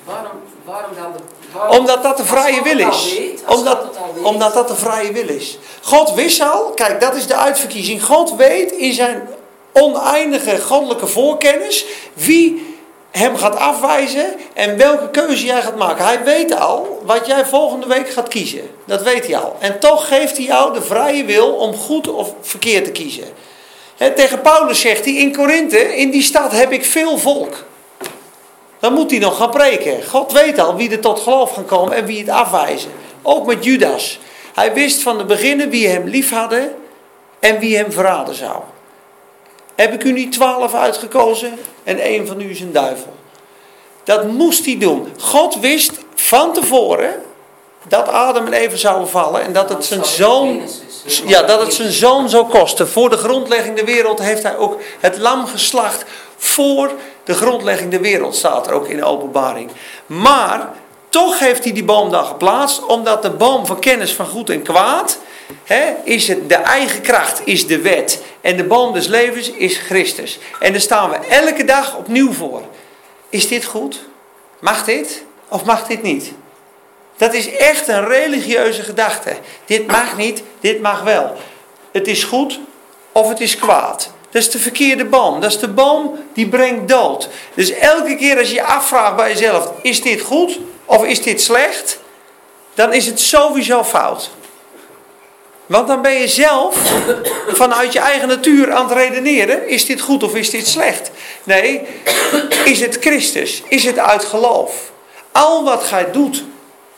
waarom, 0.04 0.30
waarom 0.64 0.94
dan 0.94 1.12
de, 1.12 1.18
waarom, 1.52 1.78
omdat 1.78 2.02
dat 2.02 2.16
de 2.16 2.24
vrije 2.24 2.62
wil 2.62 2.78
is. 2.78 3.18
omdat, 3.48 3.78
omdat 4.22 4.54
dat 4.54 4.68
de 4.68 4.74
vrije 4.74 5.12
wil 5.12 5.28
is. 5.28 5.58
God 5.82 6.14
wist 6.14 6.40
al, 6.40 6.70
kijk, 6.70 7.00
dat 7.00 7.14
is 7.14 7.26
de 7.26 7.36
uitverkiezing. 7.36 8.04
God 8.04 8.34
weet 8.36 8.72
in 8.72 8.92
zijn 8.92 9.28
oneindige 9.72 10.60
goddelijke 10.60 11.06
voorkennis 11.06 11.86
wie 12.14 12.63
hem 13.18 13.36
gaat 13.36 13.56
afwijzen 13.56 14.34
en 14.54 14.76
welke 14.76 15.10
keuze 15.10 15.44
jij 15.44 15.62
gaat 15.62 15.76
maken. 15.76 16.04
Hij 16.04 16.24
weet 16.24 16.58
al 16.58 17.02
wat 17.04 17.26
jij 17.26 17.44
volgende 17.44 17.86
week 17.86 18.10
gaat 18.10 18.28
kiezen. 18.28 18.70
Dat 18.84 19.02
weet 19.02 19.26
hij 19.26 19.36
al. 19.36 19.56
En 19.58 19.80
toch 19.80 20.08
geeft 20.08 20.36
hij 20.36 20.46
jou 20.46 20.74
de 20.74 20.82
vrije 20.82 21.24
wil 21.24 21.54
om 21.54 21.74
goed 21.74 22.08
of 22.08 22.34
verkeerd 22.40 22.84
te 22.84 22.90
kiezen. 22.90 23.24
tegen 24.14 24.40
Paulus 24.40 24.80
zegt 24.80 25.04
hij 25.04 25.14
in 25.14 25.36
Korinthe, 25.36 25.96
in 25.96 26.10
die 26.10 26.22
stad 26.22 26.52
heb 26.52 26.72
ik 26.72 26.84
veel 26.84 27.18
volk. 27.18 27.64
Dan 28.80 28.92
moet 28.92 29.10
hij 29.10 29.20
nog 29.20 29.36
gaan 29.36 29.50
preken. 29.50 30.06
God 30.06 30.32
weet 30.32 30.58
al 30.58 30.76
wie 30.76 30.90
er 30.90 31.00
tot 31.00 31.20
geloof 31.20 31.50
gaan 31.50 31.66
komen 31.66 31.96
en 31.96 32.06
wie 32.06 32.18
het 32.18 32.28
afwijzen. 32.28 32.90
Ook 33.22 33.46
met 33.46 33.64
Judas. 33.64 34.18
Hij 34.54 34.72
wist 34.72 35.02
van 35.02 35.18
de 35.18 35.24
beginnen 35.24 35.70
wie 35.70 35.88
hem 35.88 36.08
lief 36.08 36.30
hadden 36.30 36.74
en 37.40 37.58
wie 37.58 37.76
hem 37.76 37.92
verraden 37.92 38.34
zou. 38.34 38.62
Heb 39.74 39.92
ik 39.92 40.04
u 40.04 40.12
niet 40.12 40.32
twaalf 40.32 40.74
uitgekozen 40.74 41.58
en 41.84 41.98
één 41.98 42.26
van 42.26 42.40
u 42.40 42.50
is 42.50 42.60
een 42.60 42.72
duivel? 42.72 43.12
Dat 44.04 44.26
moest 44.26 44.64
hij 44.64 44.78
doen. 44.78 45.08
God 45.18 45.60
wist 45.60 45.92
van 46.14 46.52
tevoren 46.52 47.22
dat 47.88 48.08
Adam 48.08 48.46
en 48.46 48.52
Eva 48.52 48.76
zouden 48.76 49.08
vallen 49.08 49.42
en 49.42 49.52
dat 49.52 49.68
het 49.68 49.84
zijn 49.84 50.04
zoon, 50.04 50.62
ja, 51.26 51.42
dat 51.42 51.60
het 51.60 51.74
zijn 51.74 51.92
zoon 51.92 52.28
zou 52.28 52.48
kosten. 52.48 52.88
Voor 52.88 53.10
de 53.10 53.16
grondlegging 53.16 53.76
der 53.76 53.84
wereld 53.84 54.18
heeft 54.18 54.42
hij 54.42 54.56
ook 54.56 54.80
het 55.00 55.18
lam 55.18 55.46
geslacht. 55.46 56.04
Voor 56.36 56.92
de 57.24 57.34
grondlegging 57.34 57.90
der 57.90 58.00
wereld 58.00 58.34
staat 58.34 58.66
er 58.66 58.72
ook 58.72 58.88
in 58.88 58.96
de 58.96 59.04
openbaring. 59.04 59.70
Maar 60.06 60.70
toch 61.08 61.38
heeft 61.38 61.64
hij 61.64 61.72
die 61.72 61.84
boom 61.84 62.10
dan 62.10 62.24
geplaatst, 62.24 62.86
omdat 62.86 63.22
de 63.22 63.30
boom 63.30 63.66
van 63.66 63.78
kennis 63.78 64.14
van 64.14 64.26
goed 64.26 64.50
en 64.50 64.62
kwaad 64.62 65.18
is 66.04 66.26
de 66.26 66.54
eigen 66.54 67.00
kracht, 67.00 67.40
is 67.44 67.66
de 67.66 67.78
wet. 67.80 68.22
En 68.40 68.56
de 68.56 68.64
boom 68.64 68.92
des 68.92 69.06
levens 69.06 69.50
is 69.50 69.76
Christus. 69.76 70.38
En 70.60 70.72
daar 70.72 70.80
staan 70.80 71.10
we 71.10 71.16
elke 71.16 71.64
dag 71.64 71.96
opnieuw 71.96 72.32
voor. 72.32 72.62
Is 73.28 73.48
dit 73.48 73.64
goed? 73.64 74.04
Mag 74.60 74.84
dit? 74.84 75.24
Of 75.48 75.64
mag 75.64 75.86
dit 75.86 76.02
niet? 76.02 76.32
Dat 77.16 77.34
is 77.34 77.56
echt 77.56 77.88
een 77.88 78.06
religieuze 78.06 78.82
gedachte. 78.82 79.36
Dit 79.64 79.86
mag 79.86 80.16
niet, 80.16 80.42
dit 80.60 80.80
mag 80.80 81.02
wel. 81.02 81.36
Het 81.92 82.06
is 82.06 82.24
goed 82.24 82.60
of 83.12 83.28
het 83.28 83.40
is 83.40 83.56
kwaad. 83.56 84.12
Dat 84.30 84.42
is 84.42 84.50
de 84.50 84.58
verkeerde 84.58 85.04
boom. 85.04 85.40
Dat 85.40 85.50
is 85.50 85.58
de 85.58 85.68
boom 85.68 86.18
die 86.32 86.48
brengt 86.48 86.88
dood. 86.88 87.28
Dus 87.54 87.70
elke 87.70 88.16
keer 88.16 88.38
als 88.38 88.48
je 88.48 88.54
je 88.54 88.62
afvraagt 88.62 89.16
bij 89.16 89.28
jezelf: 89.28 89.72
is 89.82 90.02
dit 90.02 90.20
goed 90.20 90.58
of 90.84 91.04
is 91.04 91.22
dit 91.22 91.42
slecht? 91.42 91.98
Dan 92.74 92.92
is 92.92 93.06
het 93.06 93.20
sowieso 93.20 93.84
fout. 93.84 94.30
Want 95.66 95.88
dan 95.88 96.02
ben 96.02 96.12
je 96.12 96.28
zelf 96.28 96.76
vanuit 97.48 97.92
je 97.92 97.98
eigen 97.98 98.28
natuur 98.28 98.72
aan 98.72 98.88
het 98.88 98.96
redeneren: 98.96 99.68
is 99.68 99.86
dit 99.86 100.00
goed 100.00 100.22
of 100.22 100.34
is 100.34 100.50
dit 100.50 100.66
slecht? 100.66 101.10
Nee, 101.42 101.80
is 102.64 102.80
het 102.80 102.96
Christus? 103.00 103.62
Is 103.68 103.84
het 103.84 103.98
uit 103.98 104.24
geloof? 104.24 104.92
Al 105.32 105.64
wat 105.64 105.82
gij 105.82 106.10
doet 106.10 106.44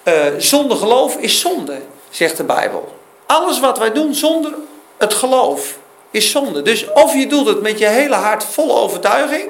uh, 0.04 0.14
zonder 0.38 0.76
geloof 0.76 1.16
is 1.16 1.40
zonde, 1.40 1.80
zegt 2.10 2.36
de 2.36 2.44
Bijbel. 2.44 2.94
Alles 3.26 3.60
wat 3.60 3.78
wij 3.78 3.92
doen 3.92 4.14
zonder 4.14 4.54
het 4.98 5.14
geloof 5.14 5.78
is 6.10 6.30
zonde. 6.30 6.62
Dus 6.62 6.92
of 6.92 7.14
je 7.14 7.26
doet 7.26 7.46
het 7.46 7.62
met 7.62 7.78
je 7.78 7.86
hele 7.86 8.14
hart 8.14 8.44
vol 8.44 8.78
overtuiging, 8.78 9.48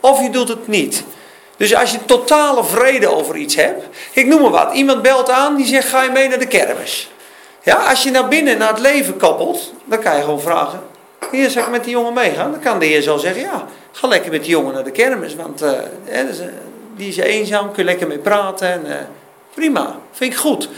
of 0.00 0.20
je 0.20 0.30
doet 0.30 0.48
het 0.48 0.68
niet. 0.68 1.04
Dus 1.56 1.74
als 1.74 1.90
je 1.90 2.04
totale 2.04 2.64
vrede 2.64 3.08
over 3.14 3.36
iets 3.36 3.54
hebt. 3.54 3.84
Ik 4.12 4.26
noem 4.26 4.40
maar 4.40 4.50
wat. 4.50 4.74
Iemand 4.74 5.02
belt 5.02 5.30
aan 5.30 5.56
die 5.56 5.66
zegt: 5.66 5.88
ga 5.88 6.02
je 6.02 6.10
mee 6.10 6.28
naar 6.28 6.38
de 6.38 6.46
kermis? 6.46 7.10
Ja, 7.62 7.74
als 7.74 8.02
je 8.02 8.10
naar 8.10 8.28
binnen, 8.28 8.58
naar 8.58 8.68
het 8.68 8.80
leven 8.80 9.16
koppelt, 9.16 9.72
dan 9.84 10.00
kan 10.00 10.16
je 10.16 10.22
gewoon 10.22 10.40
vragen. 10.40 10.82
Heer, 11.30 11.50
zeg 11.50 11.64
ik 11.64 11.70
met 11.70 11.84
die 11.84 11.92
jongen 11.92 12.12
meegaan? 12.12 12.50
Dan 12.50 12.60
kan 12.60 12.78
de 12.78 12.86
heer 12.86 13.02
zo 13.02 13.16
zeggen, 13.16 13.42
ja, 13.42 13.66
ga 13.92 14.06
lekker 14.06 14.30
met 14.30 14.42
die 14.42 14.50
jongen 14.50 14.74
naar 14.74 14.84
de 14.84 14.90
kermis. 14.90 15.34
Want 15.34 15.62
uh, 15.62 15.72
die 16.96 17.08
is 17.08 17.16
eenzaam, 17.16 17.72
kun 17.72 17.82
je 17.82 17.84
lekker 17.84 18.06
mee 18.06 18.18
praten. 18.18 18.68
En, 18.68 18.86
uh, 18.86 18.94
prima, 19.54 19.98
vind 20.12 20.32
ik 20.32 20.38
goed. 20.38 20.68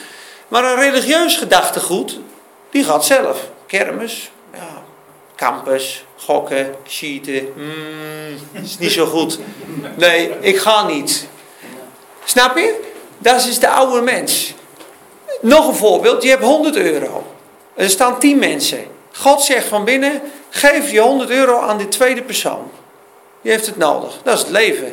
Maar 0.48 0.64
een 0.64 0.80
religieus 0.80 1.36
gedachtegoed, 1.36 2.18
die 2.70 2.84
gaat 2.84 3.04
zelf. 3.04 3.50
Kermis, 3.66 4.30
ja, 4.54 4.82
campus, 5.36 6.04
gokken, 6.16 6.74
cheaten. 6.86 7.52
Mm, 7.56 8.62
is 8.62 8.78
niet 8.78 8.92
zo 8.92 9.06
goed. 9.06 9.38
Nee, 9.96 10.30
ik 10.40 10.58
ga 10.58 10.86
niet. 10.86 11.28
Snap 12.24 12.56
je? 12.56 12.80
Dat 13.18 13.46
is 13.46 13.58
de 13.58 13.68
oude 13.68 14.00
mens. 14.00 14.54
Nog 15.42 15.68
een 15.68 15.74
voorbeeld. 15.74 16.22
Je 16.22 16.28
hebt 16.28 16.42
100 16.42 16.76
euro. 16.76 17.26
Er 17.74 17.90
staan 17.90 18.18
10 18.18 18.38
mensen. 18.38 18.84
God 19.12 19.42
zegt 19.42 19.66
van 19.66 19.84
binnen, 19.84 20.20
geef 20.50 20.90
je 20.90 21.00
100 21.00 21.30
euro 21.30 21.60
aan 21.60 21.76
die 21.76 21.88
tweede 21.88 22.22
persoon. 22.22 22.70
Die 23.42 23.52
heeft 23.52 23.66
het 23.66 23.76
nodig. 23.76 24.18
Dat 24.22 24.34
is 24.34 24.40
het 24.40 24.50
leven. 24.50 24.92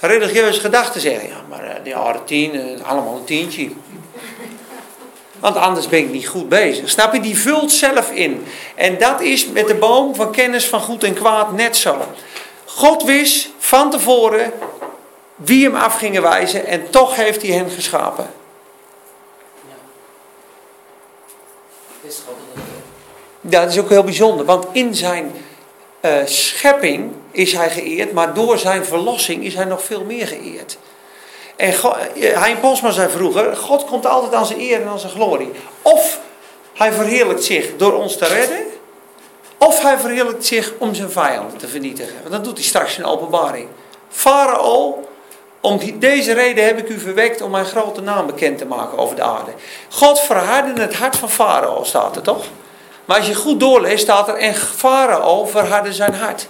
Religieuze 0.00 0.60
gedachten 0.60 1.00
zeggen, 1.00 1.28
ja, 1.28 1.36
maar 1.48 1.64
eh, 1.64 1.74
die 1.84 1.96
oude 1.96 2.24
tien, 2.24 2.54
eh, 2.54 2.88
allemaal 2.90 3.16
een 3.16 3.24
tientje. 3.24 3.70
Want 5.40 5.56
anders 5.56 5.88
ben 5.88 5.98
ik 5.98 6.10
niet 6.10 6.28
goed 6.28 6.48
bezig. 6.48 6.90
Snap 6.90 7.14
je? 7.14 7.20
Die 7.20 7.38
vult 7.38 7.72
zelf 7.72 8.10
in. 8.10 8.46
En 8.74 8.98
dat 8.98 9.20
is 9.20 9.46
met 9.46 9.66
de 9.66 9.74
boom 9.74 10.14
van 10.14 10.32
kennis 10.32 10.66
van 10.66 10.80
goed 10.80 11.04
en 11.04 11.14
kwaad 11.14 11.52
net 11.52 11.76
zo. 11.76 11.96
God 12.64 13.02
wist 13.02 13.48
van 13.58 13.90
tevoren 13.90 14.52
wie 15.36 15.64
hem 15.64 15.74
af 15.74 15.96
gingen 15.96 16.22
wijzen 16.22 16.66
en 16.66 16.90
toch 16.90 17.16
heeft 17.16 17.42
hij 17.42 17.50
hen 17.50 17.70
geschapen. 17.70 18.30
Dat 23.48 23.68
is 23.68 23.78
ook 23.78 23.88
heel 23.88 24.04
bijzonder, 24.04 24.46
want 24.46 24.66
in 24.72 24.94
zijn 24.94 25.32
uh, 26.00 26.16
schepping 26.24 27.12
is 27.30 27.52
hij 27.52 27.70
geëerd, 27.70 28.12
maar 28.12 28.34
door 28.34 28.58
zijn 28.58 28.84
verlossing 28.84 29.44
is 29.44 29.54
hij 29.54 29.64
nog 29.64 29.82
veel 29.82 30.04
meer 30.04 30.26
geëerd. 30.26 30.78
En 31.56 31.76
God, 31.76 31.96
eh, 32.14 32.42
Hein 32.42 32.60
Posma 32.60 32.90
zei 32.90 33.10
vroeger: 33.10 33.56
God 33.56 33.84
komt 33.84 34.06
altijd 34.06 34.34
aan 34.34 34.46
zijn 34.46 34.60
eer 34.60 34.80
en 34.80 34.88
aan 34.88 34.98
zijn 34.98 35.12
glorie. 35.12 35.50
Of 35.82 36.20
hij 36.74 36.92
verheerlijkt 36.92 37.44
zich 37.44 37.76
door 37.76 37.92
ons 37.92 38.16
te 38.16 38.26
redden, 38.26 38.64
of 39.58 39.82
hij 39.82 39.98
verheerlijkt 39.98 40.46
zich 40.46 40.72
om 40.78 40.94
zijn 40.94 41.10
vijanden 41.10 41.58
te 41.58 41.68
vernietigen. 41.68 42.16
Want 42.20 42.30
dat 42.30 42.44
doet 42.44 42.56
hij 42.56 42.66
straks 42.66 42.98
in 42.98 43.04
openbaring. 43.04 43.68
Farao, 44.08 45.08
om 45.60 45.80
deze 45.98 46.32
reden 46.32 46.64
heb 46.64 46.78
ik 46.78 46.88
u 46.88 46.98
verwekt 46.98 47.40
om 47.40 47.50
mijn 47.50 47.64
grote 47.64 48.00
naam 48.00 48.26
bekend 48.26 48.58
te 48.58 48.66
maken 48.66 48.98
over 48.98 49.16
de 49.16 49.22
aarde. 49.22 49.50
God 49.90 50.20
verhardde 50.20 50.80
het 50.80 50.94
hart 50.94 51.16
van 51.16 51.30
Farao, 51.30 51.84
staat 51.84 52.16
er 52.16 52.22
toch? 52.22 52.44
Maar 53.08 53.16
als 53.16 53.26
je 53.26 53.34
goed 53.34 53.60
doorleest, 53.60 54.02
staat 54.02 54.28
er: 54.28 54.34
En 54.34 54.54
Farao 54.54 55.46
verhardde 55.46 55.92
zijn 55.92 56.14
hart. 56.14 56.48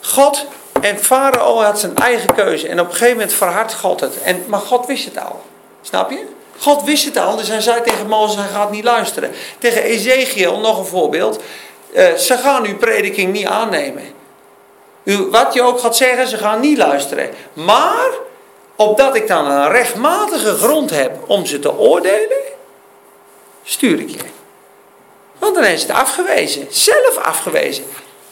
God 0.00 0.46
en 0.80 0.98
Farao 0.98 1.62
had 1.62 1.80
zijn 1.80 1.96
eigen 1.96 2.34
keuze. 2.34 2.68
En 2.68 2.80
op 2.80 2.86
een 2.86 2.92
gegeven 2.92 3.16
moment 3.16 3.32
verhardt 3.32 3.74
God 3.74 4.00
het. 4.00 4.22
En, 4.22 4.44
maar 4.46 4.60
God 4.60 4.86
wist 4.86 5.04
het 5.04 5.18
al. 5.18 5.42
Snap 5.82 6.10
je? 6.10 6.24
God 6.58 6.82
wist 6.82 7.04
het 7.04 7.16
al, 7.16 7.36
dus 7.36 7.48
hij 7.48 7.60
zei 7.60 7.82
tegen 7.82 8.06
Mozes, 8.06 8.36
hij 8.36 8.52
gaat 8.52 8.70
niet 8.70 8.84
luisteren. 8.84 9.30
Tegen 9.58 9.82
Ezekiel, 9.82 10.58
nog 10.58 10.78
een 10.78 10.86
voorbeeld. 10.86 11.42
Uh, 11.94 12.14
ze 12.14 12.36
gaan 12.36 12.64
uw 12.64 12.76
prediking 12.76 13.32
niet 13.32 13.46
aannemen. 13.46 14.02
U, 15.02 15.16
wat 15.30 15.54
je 15.54 15.62
ook 15.62 15.80
gaat 15.80 15.96
zeggen, 15.96 16.28
ze 16.28 16.36
gaan 16.36 16.60
niet 16.60 16.78
luisteren. 16.78 17.30
Maar, 17.52 18.10
opdat 18.76 19.14
ik 19.14 19.28
dan 19.28 19.50
een 19.50 19.70
rechtmatige 19.70 20.54
grond 20.54 20.90
heb 20.90 21.18
om 21.26 21.46
ze 21.46 21.58
te 21.58 21.78
oordelen, 21.78 22.38
stuur 23.62 24.00
ik 24.00 24.10
je. 24.10 24.34
Want 25.38 25.54
dan 25.54 25.64
is 25.64 25.82
het 25.82 25.90
afgewezen. 25.90 26.66
Zelf 26.70 27.18
afgewezen. 27.22 27.84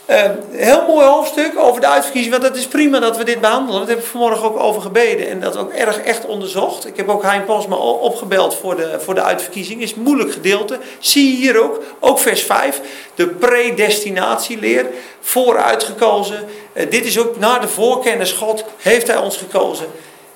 Uh, 0.09 0.23
heel 0.51 0.85
mooi 0.87 1.05
hoofdstuk 1.05 1.59
over 1.59 1.81
de 1.81 1.87
uitverkiezing. 1.87 2.33
Want 2.33 2.47
het 2.47 2.55
is 2.55 2.67
prima 2.67 2.99
dat 2.99 3.17
we 3.17 3.23
dit 3.23 3.41
behandelen. 3.41 3.79
Dat 3.79 3.89
heb 3.89 3.97
ik 3.97 4.05
vanmorgen 4.05 4.45
ook 4.45 4.59
over 4.59 4.81
gebeden. 4.81 5.29
En 5.29 5.39
dat 5.39 5.57
ook 5.57 5.71
erg 5.71 5.97
echt 5.97 6.25
onderzocht. 6.25 6.87
Ik 6.87 6.97
heb 6.97 7.09
ook 7.09 7.23
Hein 7.23 7.45
Posma 7.45 7.75
opgebeld 7.75 8.55
voor 8.55 8.75
de, 8.75 8.99
voor 8.99 9.15
de 9.15 9.21
uitverkiezing. 9.21 9.81
Is 9.81 9.91
een 9.91 10.01
moeilijk 10.01 10.31
gedeelte. 10.31 10.79
Zie 10.99 11.31
je 11.31 11.35
hier 11.35 11.63
ook. 11.63 11.81
Ook 11.99 12.19
vers 12.19 12.41
5. 12.41 12.81
De 13.15 13.27
predestinatieleer. 13.27 14.85
Vooruitgekozen. 15.21 16.45
Uh, 16.73 16.89
dit 16.89 17.05
is 17.05 17.19
ook 17.19 17.39
naar 17.39 17.61
de 17.61 17.67
voorkennis 17.67 18.31
God. 18.31 18.63
Heeft 18.77 19.07
hij 19.07 19.17
ons 19.17 19.37
gekozen. 19.37 19.85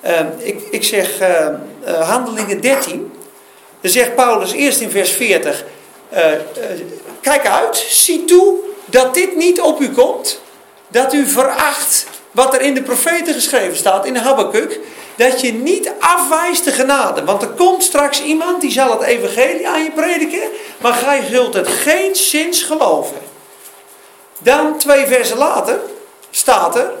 Uh, 0.04 0.20
ik, 0.38 0.60
ik 0.70 0.84
zeg 0.84 1.18
handelingen 1.84 2.60
13. 2.60 3.12
Dan 3.80 3.90
zegt 3.90 4.14
Paulus 4.14 4.52
eerst 4.52 4.80
in 4.80 4.90
vers 4.90 5.10
40. 5.10 5.64
Kijk 7.20 7.46
uit. 7.46 7.76
Zie 7.76 8.24
toe 8.24 8.54
dat 8.84 9.14
dit 9.14 9.36
niet 9.36 9.60
op 9.60 9.80
u 9.80 9.90
komt. 9.90 10.40
Dat 10.88 11.12
u 11.12 11.26
veracht 11.26 12.06
wat 12.30 12.54
er 12.54 12.60
in 12.60 12.74
de 12.74 12.82
profeten 12.82 13.34
geschreven 13.34 13.76
staat, 13.76 14.06
in 14.06 14.16
Habakkuk. 14.16 14.80
Dat 15.16 15.40
je 15.40 15.52
niet 15.52 15.92
afwijst 16.00 16.64
de 16.64 16.72
genade. 16.72 17.24
Want 17.24 17.42
er 17.42 17.48
komt 17.48 17.82
straks 17.82 18.22
iemand 18.22 18.60
die 18.60 18.70
zal 18.70 18.90
het 18.90 19.02
evangelie 19.02 19.68
aan 19.68 19.82
je 19.82 19.90
prediken. 19.90 20.42
Maar 20.78 20.94
gij 20.94 21.22
zult 21.30 21.54
het 21.54 21.68
geen 21.68 22.16
zins 22.16 22.62
geloven. 22.62 23.16
Dan 24.38 24.78
twee 24.78 25.06
versen 25.06 25.38
later 25.38 25.80
staat 26.30 26.76
er, 26.76 26.92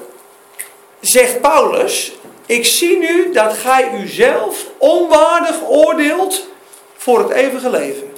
zegt 1.00 1.40
Paulus, 1.40 2.12
ik 2.46 2.66
zie 2.66 2.98
nu 2.98 3.32
dat 3.32 3.52
gij 3.52 3.90
uzelf 4.02 4.64
onwaardig 4.78 5.56
oordeelt 5.68 6.46
voor 6.96 7.18
het 7.18 7.30
eeuwige 7.30 7.70
leven. 7.70 8.09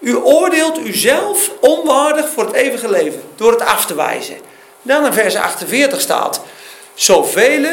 U 0.00 0.16
oordeelt 0.16 0.78
uzelf 0.78 1.50
onwaardig 1.60 2.28
voor 2.28 2.44
het 2.44 2.54
eeuwige 2.54 2.90
leven 2.90 3.22
door 3.36 3.50
het 3.50 3.60
af 3.60 3.86
te 3.86 3.94
wijzen. 3.94 4.36
Dan 4.82 5.06
in 5.06 5.12
vers 5.12 5.36
48 5.36 6.00
staat: 6.00 6.40
Zoveel 6.94 7.66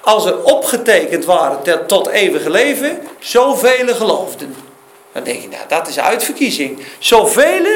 als 0.00 0.26
er 0.26 0.42
opgetekend 0.42 1.24
waren 1.24 1.86
tot 1.86 2.08
eeuwige 2.08 2.50
leven, 2.50 3.08
zoveel 3.18 3.94
geloofden. 3.94 4.56
Dan 5.12 5.22
denk 5.24 5.42
je, 5.42 5.48
nou 5.48 5.62
dat 5.68 5.88
is 5.88 5.98
uitverkiezing. 5.98 6.86
Zoveel 6.98 7.66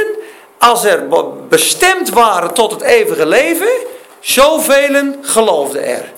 als 0.58 0.84
er 0.84 1.08
bestemd 1.48 2.08
waren 2.08 2.54
tot 2.54 2.70
het 2.70 2.82
eeuwige 2.82 3.26
leven, 3.26 3.72
zoveel 4.20 5.16
geloofden 5.20 5.86
er. 5.86 6.12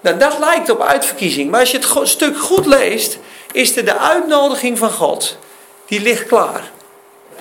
Nou, 0.00 0.16
dat 0.16 0.38
lijkt 0.38 0.70
op 0.70 0.82
uitverkiezing. 0.82 1.50
Maar 1.50 1.60
als 1.60 1.70
je 1.70 1.78
het 1.78 2.08
stuk 2.08 2.38
goed 2.38 2.66
leest, 2.66 3.18
is 3.52 3.76
er 3.76 3.84
de 3.84 3.98
uitnodiging 3.98 4.78
van 4.78 4.90
God 4.90 5.36
die 5.86 6.00
ligt 6.00 6.26
klaar. 6.26 6.70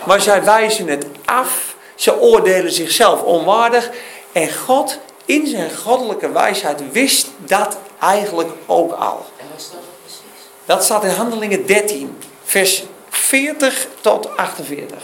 Maar 0.05 0.21
zij 0.21 0.43
wijzen 0.43 0.87
het 0.87 1.05
af. 1.25 1.75
Ze 1.95 2.19
oordelen 2.19 2.71
zichzelf 2.71 3.21
onwaardig. 3.21 3.89
En 4.31 4.53
God, 4.53 4.99
in 5.25 5.47
zijn 5.47 5.75
goddelijke 5.75 6.31
wijsheid, 6.31 6.91
wist 6.91 7.27
dat 7.37 7.77
eigenlijk 7.99 8.49
ook 8.65 8.91
al. 8.91 9.25
En 9.37 9.45
wat 9.51 9.61
staat 9.61 9.73
dat 9.73 10.01
precies? 10.03 10.21
Dat 10.65 10.83
staat 10.83 11.03
in 11.03 11.09
Handelingen 11.09 11.65
13, 11.65 12.17
vers 12.43 12.83
40 13.09 13.87
tot 14.01 14.37
48. 14.37 14.97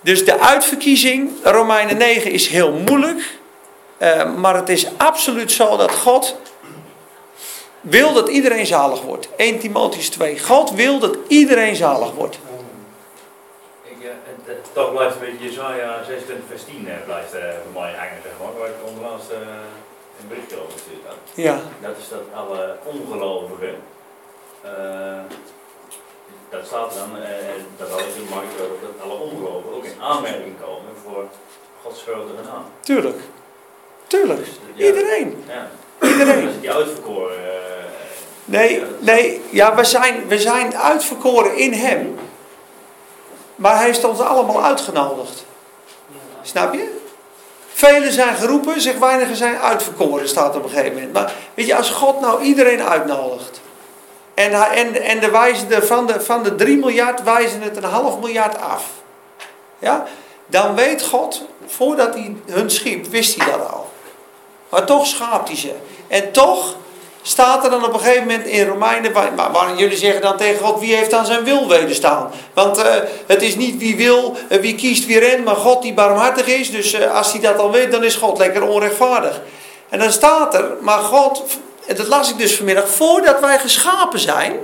Dus 0.00 0.24
de 0.24 0.40
uitverkiezing, 0.40 1.30
Romeinen 1.42 1.96
9, 1.96 2.30
is 2.30 2.46
heel 2.46 2.72
moeilijk. 2.72 3.38
Uh, 3.98 4.34
maar 4.34 4.54
het 4.56 4.68
is 4.68 4.86
absoluut 4.96 5.52
zo 5.52 5.76
dat 5.76 5.90
God 5.94 6.36
wil 7.88 8.12
dat 8.12 8.28
iedereen 8.28 8.66
zalig 8.66 9.02
wordt. 9.02 9.28
1 9.36 9.58
Timotheus 9.58 10.08
2. 10.08 10.38
God 10.38 10.70
wil 10.70 10.98
dat 10.98 11.16
iedereen 11.28 11.76
zalig 11.76 12.12
wordt. 12.12 12.38
Ik, 13.82 13.96
uh, 14.02 14.08
het, 14.44 14.56
toch 14.72 14.92
blijft 14.92 15.14
een 15.14 15.20
beetje 15.20 15.44
Jezaja 15.44 16.04
26 16.04 16.46
vers 16.48 16.64
10 16.64 16.86
uh, 16.86 16.92
blijft 17.04 17.34
uh, 17.34 17.40
voor 17.40 17.82
mij 17.82 17.92
hangen, 17.92 18.22
zeg 18.22 18.32
maar. 18.42 18.58
Waar 18.58 18.68
ik 18.68 18.74
onderlaatst 18.86 19.30
uh, 19.30 19.38
een 20.20 20.28
berichtje 20.28 20.56
over 20.56 20.80
had. 21.06 21.16
Ja. 21.34 21.60
Dat 21.80 21.96
is 22.02 22.08
dat 22.08 22.22
alle 22.34 22.76
ongelovigen, 22.84 23.74
dat 26.50 26.66
staat 26.66 26.94
dan, 26.94 27.10
dat 27.76 27.92
al 27.92 27.98
in 27.98 28.04
de 28.04 28.26
markt 28.34 28.58
dat 28.58 29.02
alle 29.04 29.18
ongelovigen 29.20 29.76
ook 29.76 29.84
in 29.84 30.00
aanmerking 30.00 30.54
komen 30.60 30.92
voor 31.04 31.24
Gods 31.82 32.02
grotere 32.02 32.42
naam. 32.42 32.64
Tuurlijk. 32.80 33.20
Tuurlijk. 34.06 34.38
Dus, 34.38 34.48
ja, 34.74 34.86
Iedereen. 34.86 35.44
Ja. 35.48 35.68
Iedereen. 36.00 36.60
die 36.60 36.72
uitverkoren. 36.72 37.36
Nee, 38.44 38.82
nee, 38.98 39.42
ja, 39.50 39.74
we 39.74 39.84
zijn, 39.84 40.28
we 40.28 40.38
zijn 40.38 40.76
uitverkoren 40.76 41.56
in 41.56 41.72
Hem. 41.72 42.18
Maar 43.54 43.76
Hij 43.76 43.84
heeft 43.84 44.04
ons 44.04 44.20
allemaal 44.20 44.64
uitgenodigd. 44.64 45.44
Snap 46.42 46.74
je? 46.74 46.98
Velen 47.72 48.12
zijn 48.12 48.34
geroepen, 48.34 48.80
zeg 48.80 48.98
weinigen 48.98 49.36
zijn 49.36 49.58
uitverkoren, 49.58 50.28
staat 50.28 50.56
op 50.56 50.62
een 50.64 50.70
gegeven 50.70 50.92
moment. 50.94 51.12
Maar 51.12 51.32
weet 51.54 51.66
je, 51.66 51.74
als 51.74 51.90
God 51.90 52.20
nou 52.20 52.42
iedereen 52.42 52.82
uitnodigt. 52.82 53.60
En, 54.34 54.52
en, 54.52 55.02
en 55.02 55.20
de 55.20 55.30
wijzen 55.30 55.86
van, 55.86 56.06
de, 56.06 56.20
van 56.20 56.42
de 56.42 56.54
3 56.54 56.76
miljard 56.76 57.22
wijzen 57.22 57.62
het 57.62 57.76
een 57.76 57.84
half 57.84 58.18
miljard 58.18 58.60
af. 58.60 58.84
Ja? 59.78 60.04
Dan 60.46 60.74
weet 60.74 61.02
God, 61.02 61.42
voordat 61.66 62.14
hij 62.14 62.36
hun 62.46 62.70
schiep, 62.70 63.06
wist 63.06 63.36
hij 63.36 63.50
dat 63.50 63.70
al. 63.70 63.85
Maar 64.68 64.84
toch 64.84 65.06
schaapt 65.06 65.48
hij 65.48 65.56
ze. 65.56 65.72
En 66.08 66.32
toch 66.32 66.74
staat 67.22 67.64
er 67.64 67.70
dan 67.70 67.84
op 67.84 67.92
een 67.92 68.00
gegeven 68.00 68.26
moment 68.26 68.46
in 68.46 68.66
Romeinen, 68.66 69.12
waar, 69.12 69.52
waar 69.52 69.76
jullie 69.76 69.96
zeggen 69.96 70.20
dan 70.20 70.36
tegen 70.36 70.64
God, 70.64 70.80
wie 70.80 70.94
heeft 70.94 71.10
dan 71.10 71.26
zijn 71.26 71.44
wil 71.44 71.68
wederstaan? 71.68 72.30
Want 72.54 72.78
uh, 72.78 72.84
het 73.26 73.42
is 73.42 73.56
niet 73.56 73.78
wie 73.78 73.96
wil, 73.96 74.36
uh, 74.48 74.60
wie 74.60 74.74
kiest 74.74 75.06
wie 75.06 75.18
rent, 75.18 75.44
maar 75.44 75.56
God 75.56 75.82
die 75.82 75.94
barmhartig 75.94 76.46
is. 76.46 76.70
Dus 76.70 76.94
uh, 76.94 77.14
als 77.14 77.32
hij 77.32 77.40
dat 77.40 77.58
al 77.58 77.70
weet, 77.70 77.90
dan 77.90 78.04
is 78.04 78.14
God 78.14 78.38
lekker 78.38 78.62
onrechtvaardig. 78.62 79.40
En 79.88 79.98
dan 79.98 80.12
staat 80.12 80.54
er, 80.54 80.70
maar 80.80 80.98
God, 80.98 81.42
en 81.86 81.96
dat 81.96 82.06
las 82.06 82.30
ik 82.30 82.38
dus 82.38 82.56
vanmiddag, 82.56 82.88
voordat 82.88 83.40
wij 83.40 83.58
geschapen 83.58 84.18
zijn, 84.18 84.58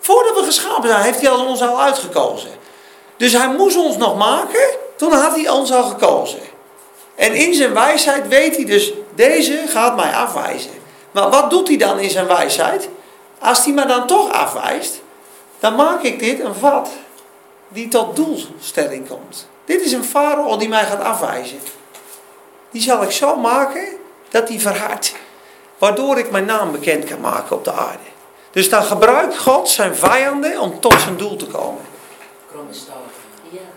voordat 0.00 0.34
we 0.34 0.42
geschapen 0.42 0.88
zijn, 0.88 1.02
heeft 1.02 1.20
hij 1.20 1.30
ons 1.30 1.62
al 1.62 1.80
uitgekozen. 1.80 2.50
Dus 3.16 3.32
hij 3.32 3.48
moest 3.48 3.76
ons 3.76 3.96
nog 3.96 4.16
maken 4.16 4.76
Toen 4.98 5.12
had 5.12 5.34
hij 5.34 5.48
ons 5.48 5.72
al 5.72 5.82
gekozen. 5.82 6.38
En 7.14 7.34
in 7.34 7.54
zijn 7.54 7.74
wijsheid 7.74 8.28
weet 8.28 8.56
hij 8.56 8.64
dus, 8.64 8.92
deze 9.18 9.64
gaat 9.68 9.96
mij 9.96 10.12
afwijzen. 10.12 10.70
Maar 11.10 11.30
wat 11.30 11.50
doet 11.50 11.68
hij 11.68 11.76
dan 11.76 11.98
in 11.98 12.10
zijn 12.10 12.26
wijsheid? 12.26 12.88
Als 13.38 13.64
hij 13.64 13.74
me 13.74 13.86
dan 13.86 14.06
toch 14.06 14.32
afwijst, 14.32 15.00
dan 15.58 15.74
maak 15.74 16.02
ik 16.02 16.18
dit 16.18 16.40
een 16.40 16.54
vat 16.54 16.88
die 17.68 17.88
tot 17.88 18.16
doelstelling 18.16 19.08
komt. 19.08 19.48
Dit 19.64 19.80
is 19.80 19.92
een 19.92 20.04
farao 20.04 20.56
die 20.56 20.68
mij 20.68 20.84
gaat 20.84 21.00
afwijzen. 21.00 21.58
Die 22.70 22.82
zal 22.82 23.02
ik 23.02 23.10
zo 23.10 23.36
maken 23.36 23.86
dat 24.28 24.48
hij 24.48 24.60
verhardt. 24.60 25.14
Waardoor 25.78 26.18
ik 26.18 26.30
mijn 26.30 26.44
naam 26.44 26.72
bekend 26.72 27.04
kan 27.04 27.20
maken 27.20 27.56
op 27.56 27.64
de 27.64 27.72
aarde. 27.72 28.08
Dus 28.50 28.68
dan 28.68 28.82
gebruikt 28.82 29.38
God 29.38 29.68
zijn 29.68 29.96
vijanden 29.96 30.60
om 30.60 30.80
tot 30.80 31.00
zijn 31.00 31.16
doel 31.16 31.36
te 31.36 31.46
komen. 31.46 31.84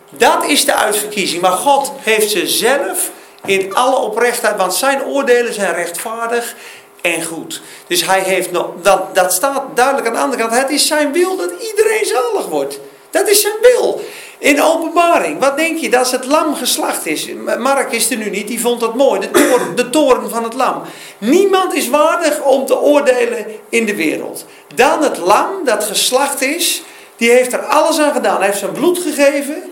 Dat 0.10 0.43
is 0.43 0.65
de 0.65 0.75
uitverkiezing. 0.75 1.41
Maar 1.41 1.51
God 1.51 1.91
heeft 2.00 2.31
ze 2.31 2.48
zelf 2.48 3.12
in 3.45 3.75
alle 3.75 3.95
oprechtheid, 3.95 4.57
want 4.57 4.74
zijn 4.74 5.03
oordelen 5.03 5.53
zijn 5.53 5.74
rechtvaardig 5.74 6.55
en 7.01 7.24
goed. 7.24 7.62
Dus 7.88 8.05
hij 8.05 8.19
heeft 8.19 8.51
nog, 8.51 8.67
dat, 8.81 9.15
dat 9.15 9.33
staat 9.33 9.63
duidelijk 9.74 10.07
aan 10.07 10.13
de 10.13 10.19
andere 10.19 10.41
kant. 10.41 10.62
Het 10.62 10.69
is 10.69 10.88
zijn 10.88 11.12
wil 11.12 11.38
dat 11.38 11.51
iedereen 11.69 12.05
zalig 12.05 12.45
wordt. 12.45 12.79
Dat 13.10 13.27
is 13.27 13.41
zijn 13.41 13.53
wil. 13.62 14.01
In 14.38 14.62
openbaring, 14.62 15.39
wat 15.39 15.57
denk 15.57 15.77
je? 15.77 15.89
Dat 15.89 16.12
het 16.12 16.25
lam 16.25 16.55
geslacht 16.55 17.05
is. 17.05 17.29
Mark 17.60 17.91
is 17.91 18.12
er 18.12 18.17
nu 18.17 18.29
niet, 18.29 18.48
die 18.48 18.62
vond 18.62 18.79
dat 18.79 18.95
mooi. 18.95 19.19
De 19.19 19.31
toren, 19.31 19.75
de 19.75 19.89
toren 19.89 20.29
van 20.29 20.43
het 20.43 20.53
lam. 20.53 20.81
Niemand 21.17 21.74
is 21.74 21.89
waardig 21.89 22.43
om 22.43 22.65
te 22.65 22.79
oordelen 22.79 23.45
in 23.69 23.86
de 23.86 23.95
wereld. 23.95 24.45
Dan 24.75 25.03
het 25.03 25.17
lam 25.17 25.50
dat 25.65 25.83
geslacht 25.83 26.41
is, 26.41 26.81
die 27.17 27.31
heeft 27.31 27.53
er 27.53 27.60
alles 27.60 28.00
aan 28.00 28.13
gedaan. 28.13 28.38
Hij 28.38 28.45
heeft 28.45 28.60
zijn 28.60 28.71
bloed 28.71 29.00
gegeven. 29.00 29.70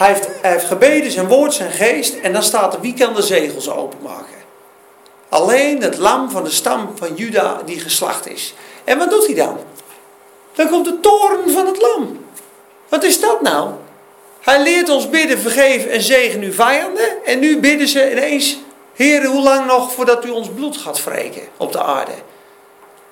Hij 0.00 0.16
heeft, 0.42 0.64
gebeden, 0.64 1.10
zijn 1.10 1.28
woord, 1.28 1.54
zijn 1.54 1.70
geest. 1.70 2.14
En 2.14 2.32
dan 2.32 2.42
staat 2.42 2.74
er, 2.74 2.80
wie 2.80 2.94
kan 2.94 3.14
de 3.14 3.22
zegels 3.22 3.70
openmaken? 3.70 4.38
Alleen 5.28 5.82
het 5.82 5.98
lam 5.98 6.30
van 6.30 6.44
de 6.44 6.50
stam 6.50 6.90
van 6.94 7.14
Juda 7.14 7.60
die 7.64 7.80
geslacht 7.80 8.28
is. 8.28 8.54
En 8.84 8.98
wat 8.98 9.10
doet 9.10 9.26
hij 9.26 9.34
dan? 9.34 9.58
Dan 10.54 10.68
komt 10.68 10.84
de 10.84 11.00
toren 11.00 11.50
van 11.50 11.66
het 11.66 11.82
lam. 11.82 12.24
Wat 12.88 13.04
is 13.04 13.20
dat 13.20 13.40
nou? 13.40 13.70
Hij 14.40 14.62
leert 14.62 14.88
ons 14.88 15.10
bidden, 15.10 15.38
vergeef 15.38 15.86
en 15.86 16.02
zegen 16.02 16.42
uw 16.42 16.52
vijanden. 16.52 17.24
En 17.24 17.38
nu 17.38 17.60
bidden 17.60 17.88
ze 17.88 18.10
ineens, 18.10 18.58
Heer, 18.94 19.24
hoe 19.24 19.42
lang 19.42 19.66
nog 19.66 19.92
voordat 19.92 20.24
u 20.24 20.30
ons 20.30 20.48
bloed 20.48 20.76
gaat 20.76 21.04
wreken 21.04 21.42
op 21.56 21.72
de 21.72 21.82
aarde? 21.82 22.14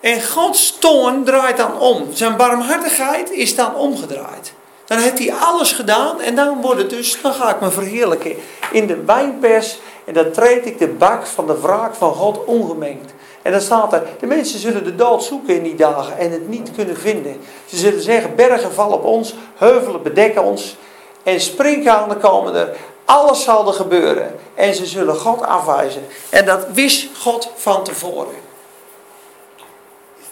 En 0.01 0.23
Gods 0.23 0.77
toorn 0.79 1.25
draait 1.25 1.57
dan 1.57 1.79
om. 1.79 2.09
Zijn 2.13 2.37
barmhartigheid 2.37 3.31
is 3.31 3.55
dan 3.55 3.75
omgedraaid. 3.75 4.53
Dan 4.89 4.99
heeft 4.99 5.19
hij 5.19 5.35
alles 5.35 5.73
gedaan 5.73 6.21
en 6.21 6.35
dan 6.35 6.61
wordt 6.61 6.81
het 6.81 6.91
dus, 6.91 7.23
dan 7.23 7.33
ga 7.33 7.55
ik 7.55 7.61
me 7.61 7.71
verheerlijken 7.71 8.37
in 8.73 8.87
de 8.87 9.05
wijnpers 9.05 9.79
en 10.05 10.15
dan 10.15 10.31
treed 10.31 10.67
ik 10.67 10.79
de 10.79 10.89
bak 10.89 11.27
van 11.27 11.47
de 11.47 11.61
wraak 11.61 11.95
van 11.95 12.15
God 12.15 12.45
ongemengd. 12.45 13.13
En 13.43 13.53
dan 13.53 13.61
staat 13.61 13.93
er, 13.93 14.03
de 14.21 14.27
mensen 14.27 14.59
zullen 14.59 14.85
de 14.85 14.95
dood 14.95 15.23
zoeken 15.23 15.55
in 15.55 15.63
die 15.63 15.75
dagen 15.75 16.19
en 16.19 16.33
het 16.33 16.49
niet 16.49 16.71
kunnen 16.77 16.97
vinden. 16.97 17.41
Ze 17.67 17.77
zullen 17.77 18.03
zeggen, 18.03 18.35
bergen 18.37 18.73
vallen 18.73 18.95
op 18.95 19.05
ons, 19.05 19.35
heuvelen 19.55 20.03
bedekken 20.03 20.43
ons 20.43 20.77
en 21.23 21.41
springkanen 21.41 22.19
komen 22.19 22.55
er. 22.55 22.77
Alles 23.05 23.43
zal 23.43 23.67
er 23.67 23.73
gebeuren 23.73 24.39
en 24.55 24.75
ze 24.75 24.87
zullen 24.87 25.17
God 25.17 25.43
afwijzen. 25.43 26.03
En 26.31 26.45
dat 26.45 26.67
wist 26.73 27.17
God 27.19 27.53
van 27.57 27.85
tevoren. 27.85 28.35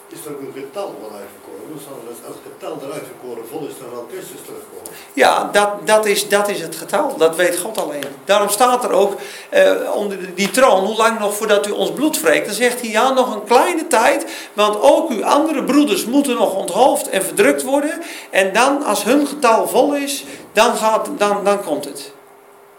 Is 0.09 0.25
er 0.25 0.31
ook 0.31 0.41
een 0.41 0.53
getal 0.55 0.95
wat 1.01 1.11
Als 2.27 2.35
het 2.35 2.53
getal 2.53 2.79
eruit 2.83 3.03
gekoren 3.07 3.49
vol 3.49 3.67
is, 3.67 3.79
dan 3.79 3.89
zal 3.95 4.07
Christus 4.11 4.41
terugkomen. 4.45 4.93
Ja, 5.13 5.49
dat, 5.53 5.87
dat, 5.87 6.07
is, 6.07 6.29
dat 6.29 6.49
is 6.49 6.61
het 6.61 6.77
getal. 6.77 7.17
Dat 7.17 7.37
weet 7.37 7.59
God 7.59 7.79
alleen. 7.79 8.05
Daarom 8.25 8.49
staat 8.49 8.85
er 8.85 8.91
ook 8.91 9.15
eh, 9.49 9.95
onder 9.95 10.35
die 10.35 10.51
troon, 10.51 10.85
hoe 10.85 10.97
lang 10.97 11.19
nog 11.19 11.35
voordat 11.35 11.67
u 11.67 11.71
ons 11.71 11.93
bloed 11.93 12.21
wreekt. 12.21 12.47
Dan 12.47 12.55
zegt 12.55 12.81
hij, 12.81 12.91
ja, 12.91 13.13
nog 13.13 13.35
een 13.35 13.45
kleine 13.45 13.87
tijd. 13.87 14.27
Want 14.53 14.81
ook 14.81 15.11
uw 15.11 15.25
andere 15.25 15.65
broeders 15.65 16.05
moeten 16.05 16.37
nog 16.37 16.55
onthoofd 16.55 17.09
en 17.09 17.25
verdrukt 17.25 17.63
worden. 17.63 18.03
En 18.31 18.53
dan, 18.53 18.85
als 18.85 19.05
hun 19.05 19.27
getal 19.27 19.69
vol 19.69 19.95
is, 19.95 20.25
dan, 20.53 20.77
gaat, 20.77 21.09
dan, 21.19 21.45
dan 21.45 21.65
komt 21.65 21.85
het. 21.85 22.13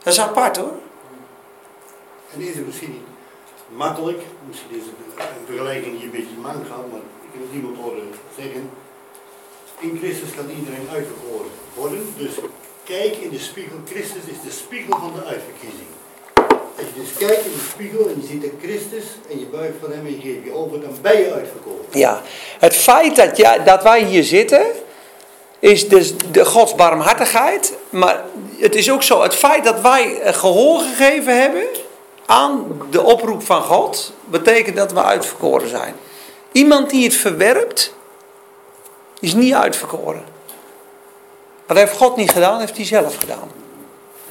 Dat 0.04 0.14
is 0.14 0.20
apart 0.20 0.58
hoor. 0.58 0.74
En 2.34 2.40
deze 2.40 2.62
misschien 2.62 2.92
niet 2.92 3.06
makkelijk. 3.78 4.22
Misschien 4.48 4.72
is 4.72 4.84
het 4.86 4.94
een 5.18 5.46
vergelijking 5.46 5.96
die 5.96 6.04
een 6.04 6.12
beetje 6.12 6.38
man 6.42 6.54
gaat, 6.70 6.92
maar 6.92 7.02
ik 7.22 7.30
heb 7.34 7.54
iemand 7.54 7.78
horen 7.78 8.10
zeggen. 8.38 8.70
In 9.80 9.98
Christus 10.02 10.30
kan 10.36 10.46
iedereen 10.60 10.88
uitverkoren 10.94 11.52
worden. 11.74 12.14
Dus 12.18 12.32
kijk 12.84 13.16
in 13.16 13.30
de 13.30 13.40
spiegel. 13.40 13.78
Christus 13.86 14.24
is 14.26 14.42
de 14.44 14.52
spiegel 14.52 15.00
van 15.00 15.12
de 15.16 15.24
uitverkiezing. 15.24 15.90
Als 16.78 16.86
je 16.94 17.02
dus 17.02 17.28
kijkt 17.28 17.46
in 17.46 17.52
de 17.52 17.68
spiegel 17.72 18.08
en 18.08 18.22
je 18.22 18.28
ziet 18.28 18.42
de 18.42 18.52
Christus 18.62 19.04
en 19.30 19.40
je 19.40 19.46
buigt 19.46 19.74
van 19.82 19.92
hem 19.92 20.06
en 20.06 20.12
je 20.12 20.22
geeft 20.22 20.44
je 20.44 20.54
over, 20.54 20.82
dan 20.82 20.92
ben 21.02 21.20
je 21.20 21.34
uitverkoren. 21.34 21.86
Ja, 21.92 22.22
het 22.60 22.76
feit 22.76 23.16
dat, 23.16 23.38
ja, 23.38 23.58
dat 23.58 23.84
wij 23.84 24.04
hier 24.04 24.24
zitten, 24.24 24.66
is 25.60 25.88
dus 25.90 26.14
de 26.32 26.46
Gods 26.46 26.76
barmhartigheid. 26.76 27.74
Maar 27.90 28.24
het 28.58 28.76
is 28.76 28.92
ook 28.92 29.04
zo, 29.04 29.22
het 29.22 29.36
feit 29.36 29.64
dat 29.64 29.82
wij 29.82 30.20
gehoor 30.24 30.80
gegeven 30.80 31.42
hebben 31.42 31.68
aan 32.26 32.82
de 32.90 33.02
oproep 33.02 33.44
van 33.44 33.64
God, 33.64 34.14
betekent 34.26 34.76
dat 34.76 34.92
we 34.92 35.04
uitverkoren 35.04 35.70
zijn. 35.70 35.96
Iemand 36.52 36.90
die 36.90 37.04
het 37.04 37.16
verwerpt, 37.16 37.94
is 39.20 39.34
niet 39.34 39.54
uitverkoren. 39.54 40.24
Wat 41.66 41.78
heeft 41.78 41.98
God 41.98 42.16
niet 42.16 42.32
gedaan, 42.32 42.60
heeft 42.60 42.76
hij 42.76 42.86
zelf 42.86 43.16
gedaan. 43.16 43.52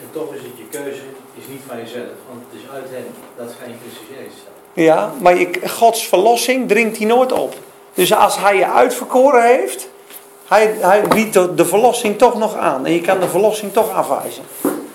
En 0.01 0.09
toch 0.12 0.35
is 0.35 0.40
het 0.40 0.51
je 0.57 0.79
keuze, 0.79 1.03
is 1.35 1.46
niet 1.49 1.61
van 1.66 1.77
jezelf, 1.77 2.16
want 2.29 2.42
het 2.51 2.61
is 2.61 2.70
uit 2.75 2.90
hem 2.90 3.07
dat 3.37 3.55
geen 3.62 3.75
Christus 3.81 4.16
Jezus 4.16 4.38
Ja, 4.72 5.12
maar 5.20 5.38
je, 5.38 5.68
Gods 5.68 6.07
verlossing 6.07 6.68
dringt 6.68 6.96
hij 6.96 7.07
nooit 7.07 7.33
op. 7.33 7.55
Dus 7.94 8.14
als 8.14 8.38
hij 8.38 8.57
je 8.57 8.66
uitverkoren 8.66 9.44
heeft, 9.44 9.88
hij, 10.46 10.77
hij 10.81 11.03
biedt 11.03 11.57
de 11.57 11.64
verlossing 11.64 12.18
toch 12.18 12.38
nog 12.38 12.57
aan. 12.57 12.87
En 12.87 12.92
je 12.92 13.01
kan 13.01 13.20
de 13.20 13.29
verlossing 13.29 13.72
toch 13.72 13.90
afwijzen. 13.90 14.42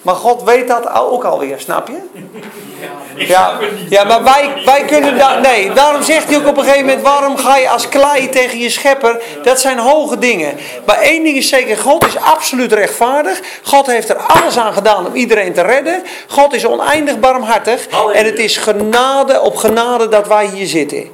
Maar 0.01 0.15
God 0.15 0.43
weet 0.43 0.67
dat 0.67 0.93
ook 0.93 1.23
alweer, 1.23 1.59
snap 1.59 1.87
je? 1.87 1.99
Ja, 3.15 3.59
ja 3.89 4.03
maar 4.03 4.23
wij, 4.23 4.53
wij 4.65 4.85
kunnen 4.85 5.17
dat. 5.17 5.41
Nee, 5.41 5.73
daarom 5.73 6.03
zegt 6.03 6.27
hij 6.27 6.37
ook 6.37 6.47
op 6.47 6.57
een 6.57 6.63
gegeven 6.63 6.85
moment: 6.85 7.01
waarom 7.03 7.37
ga 7.37 7.57
je 7.57 7.69
als 7.69 7.89
klei 7.89 8.29
tegen 8.29 8.59
je 8.59 8.69
schepper? 8.69 9.21
Dat 9.43 9.59
zijn 9.59 9.79
hoge 9.79 10.17
dingen. 10.17 10.57
Maar 10.85 10.97
één 10.97 11.23
ding 11.23 11.37
is 11.37 11.49
zeker: 11.49 11.77
God 11.77 12.05
is 12.05 12.17
absoluut 12.17 12.73
rechtvaardig. 12.73 13.41
God 13.63 13.85
heeft 13.85 14.09
er 14.09 14.17
alles 14.17 14.57
aan 14.57 14.73
gedaan 14.73 15.05
om 15.05 15.13
iedereen 15.13 15.53
te 15.53 15.61
redden. 15.61 16.03
God 16.27 16.53
is 16.53 16.65
oneindig 16.65 17.19
barmhartig. 17.19 17.87
En 18.13 18.25
het 18.25 18.39
is 18.39 18.57
genade 18.57 19.41
op 19.41 19.55
genade 19.55 20.07
dat 20.07 20.27
wij 20.27 20.45
hier 20.45 20.67
zitten. 20.67 21.11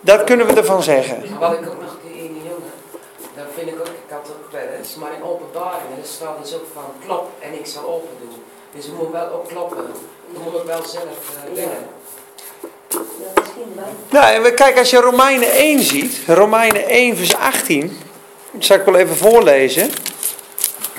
Dat 0.00 0.24
kunnen 0.24 0.46
we 0.46 0.52
ervan 0.52 0.82
zeggen. 0.82 1.38
Wat 1.38 1.52
ik 1.52 1.58
ook 1.58 1.80
nog 1.80 1.90
een 1.90 2.10
keer 2.12 2.24
in 2.24 2.36
jongen, 2.42 2.72
dat 3.36 3.44
vind 3.56 3.68
ik 3.68 3.74
ook, 3.80 3.86
ik 3.86 4.08
had 4.08 4.28
ook 4.28 4.52
wel 4.52 4.68
eens, 4.78 4.94
maar 4.94 5.12
in 5.16 5.24
openbaringen 5.24 6.04
staat 6.04 6.42
dus 6.42 6.54
ook 6.54 6.66
van 6.74 6.84
klop 7.04 7.30
en 7.40 7.52
ik 7.52 7.66
zal 7.66 7.84
open 7.86 8.08
doen. 8.20 8.42
Dus 8.74 8.86
we 8.86 8.92
moeten 8.92 9.12
wel 9.12 9.30
ook 9.32 9.48
kloppen. 9.48 9.84
We 10.34 10.58
ook 10.58 10.66
wel 10.66 10.82
zelf 10.86 11.04
winnen. 11.54 11.86
Nou, 14.10 14.50
kijk, 14.50 14.78
als 14.78 14.90
je 14.90 15.00
Romeinen 15.00 15.50
1 15.50 15.82
ziet, 15.82 16.18
Romeinen 16.26 16.86
1 16.88 17.16
vers 17.16 17.34
18, 17.34 17.98
dat 18.50 18.64
zal 18.64 18.76
ik 18.76 18.84
wel 18.84 18.96
even 18.96 19.16
voorlezen. 19.16 19.90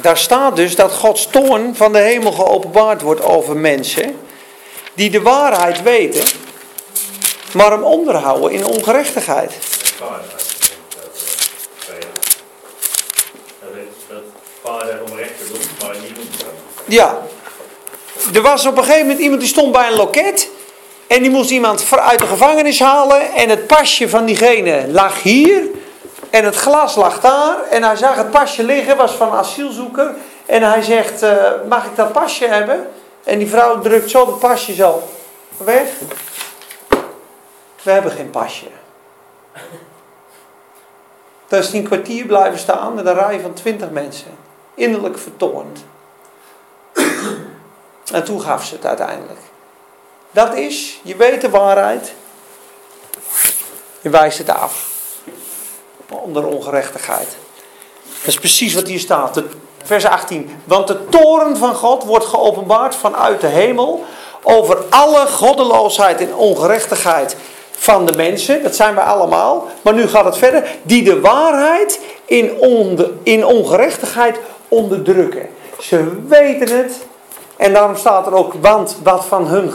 Daar 0.02 0.18
staat 0.18 0.56
dus 0.56 0.76
dat 0.76 0.92
Gods 0.92 1.28
toorn 1.28 1.76
van 1.76 1.94
de 1.94 2.00
hemel 2.00 2.32
geopenbaard 2.32 3.02
wordt 3.02 3.22
over 3.22 3.58
mensen 3.58 4.20
die 4.94 5.10
de 5.10 5.22
waarheid 5.22 5.84
weten, 5.84 6.24
maar 7.54 7.72
hem 7.72 7.84
onderhouden 7.84 8.52
in 8.52 8.66
ongerechtigheid. 8.66 9.54
Ja, 16.86 17.22
er 18.34 18.42
was 18.42 18.66
op 18.66 18.78
een 18.78 18.84
gegeven 18.84 19.08
moment 19.08 19.20
iemand 19.20 19.40
die 19.40 19.50
stond 19.50 19.72
bij 19.72 19.88
een 19.88 19.96
loket. 19.96 20.50
En 21.08 21.22
die 21.22 21.32
moest 21.32 21.50
iemand 21.50 21.86
uit 21.92 22.20
de 22.20 22.26
gevangenis 22.26 22.80
halen. 22.80 23.34
En 23.34 23.50
het 23.50 23.68
pasje 23.68 24.10
van 24.10 24.26
diegene 24.26 24.88
lag 24.88 25.22
hier. 25.22 25.64
En 26.30 26.46
het 26.46 26.56
glas 26.56 26.96
lag 26.96 27.20
daar. 27.20 27.58
En 27.70 27.84
hij 27.84 27.96
zag 27.96 28.16
het 28.16 28.32
pasje 28.32 28.64
liggen, 28.64 28.98
was 28.98 29.12
van 29.12 29.32
asielzoeker. 29.32 30.16
En 30.46 30.64
hij 30.64 30.82
zegt, 30.82 31.24
uh, 31.24 31.32
mag 31.70 31.86
ik 31.86 31.96
dat 31.96 32.12
pasje 32.12 32.46
hebben? 32.46 32.88
En 33.24 33.38
die 33.38 33.48
vrouw 33.48 33.80
drukt 33.80 34.10
zo 34.10 34.26
het 34.26 34.40
pasje 34.40 34.74
zo 34.74 35.04
weg. 35.58 35.88
We 37.82 37.92
hebben 37.92 38.12
geen 38.12 38.30
pasje. 38.30 38.66
Daar 41.48 41.60
is 41.60 41.68
hij 41.68 41.80
een 41.80 41.86
kwartier 41.86 42.26
blijven 42.26 42.60
staan 42.60 42.94
met 42.94 43.06
een 43.06 43.14
rij 43.14 43.40
van 43.40 43.54
twintig 43.54 43.90
mensen. 43.90 44.38
Innerlijk 44.76 45.18
vertoornd. 45.18 45.86
En 48.12 48.24
toen 48.24 48.42
gaf 48.42 48.66
ze 48.66 48.76
het 48.76 48.86
uiteindelijk. 48.86 49.40
Dat 50.32 50.56
is, 50.56 51.00
je 51.04 51.16
weet 51.16 51.42
de 51.42 51.50
waarheid. 51.50 52.14
Je 54.02 54.10
wijst 54.10 54.38
het 54.38 54.50
af. 54.50 54.94
Onder 56.10 56.48
ongerechtigheid. 56.48 57.38
Dat 58.04 58.28
is 58.28 58.40
precies 58.40 58.74
wat 58.74 58.88
hier 58.88 59.00
staat. 59.00 59.42
Vers 59.84 60.06
18. 60.06 60.62
Want 60.64 60.88
de 60.88 61.06
toren 61.10 61.58
van 61.58 61.76
God 61.76 62.04
wordt 62.04 62.26
geopenbaard 62.26 62.96
vanuit 62.96 63.42
de 63.42 63.48
hemel 63.48 64.06
over 64.44 64.78
alle 64.90 65.28
goddeloosheid 65.28 66.20
en 66.20 66.36
ongerechtigheid 66.36 67.36
van 67.72 68.06
de 68.06 68.16
mensen. 68.16 68.64
Dat 68.64 68.76
zijn 68.76 68.96
wij 68.96 69.04
allemaal. 69.04 69.68
Maar 69.82 69.94
nu 69.94 70.08
gaat 70.08 70.26
het 70.26 70.38
verder. 70.38 70.68
Die 70.82 71.04
de 71.04 71.20
waarheid 71.20 72.00
in, 72.26 72.62
in 73.24 73.46
ongerechtigheid 73.46 74.40
onderdrukken. 74.68 75.50
Ze 75.80 76.22
weten 76.28 76.78
het. 76.78 77.06
En 77.58 77.74
daarom 77.74 77.96
staat 77.96 78.28
er 78.28 78.34
ook, 78.34 78.54
want 78.62 78.98
wat 79.04 79.26
van, 79.26 79.48
hun, 79.48 79.72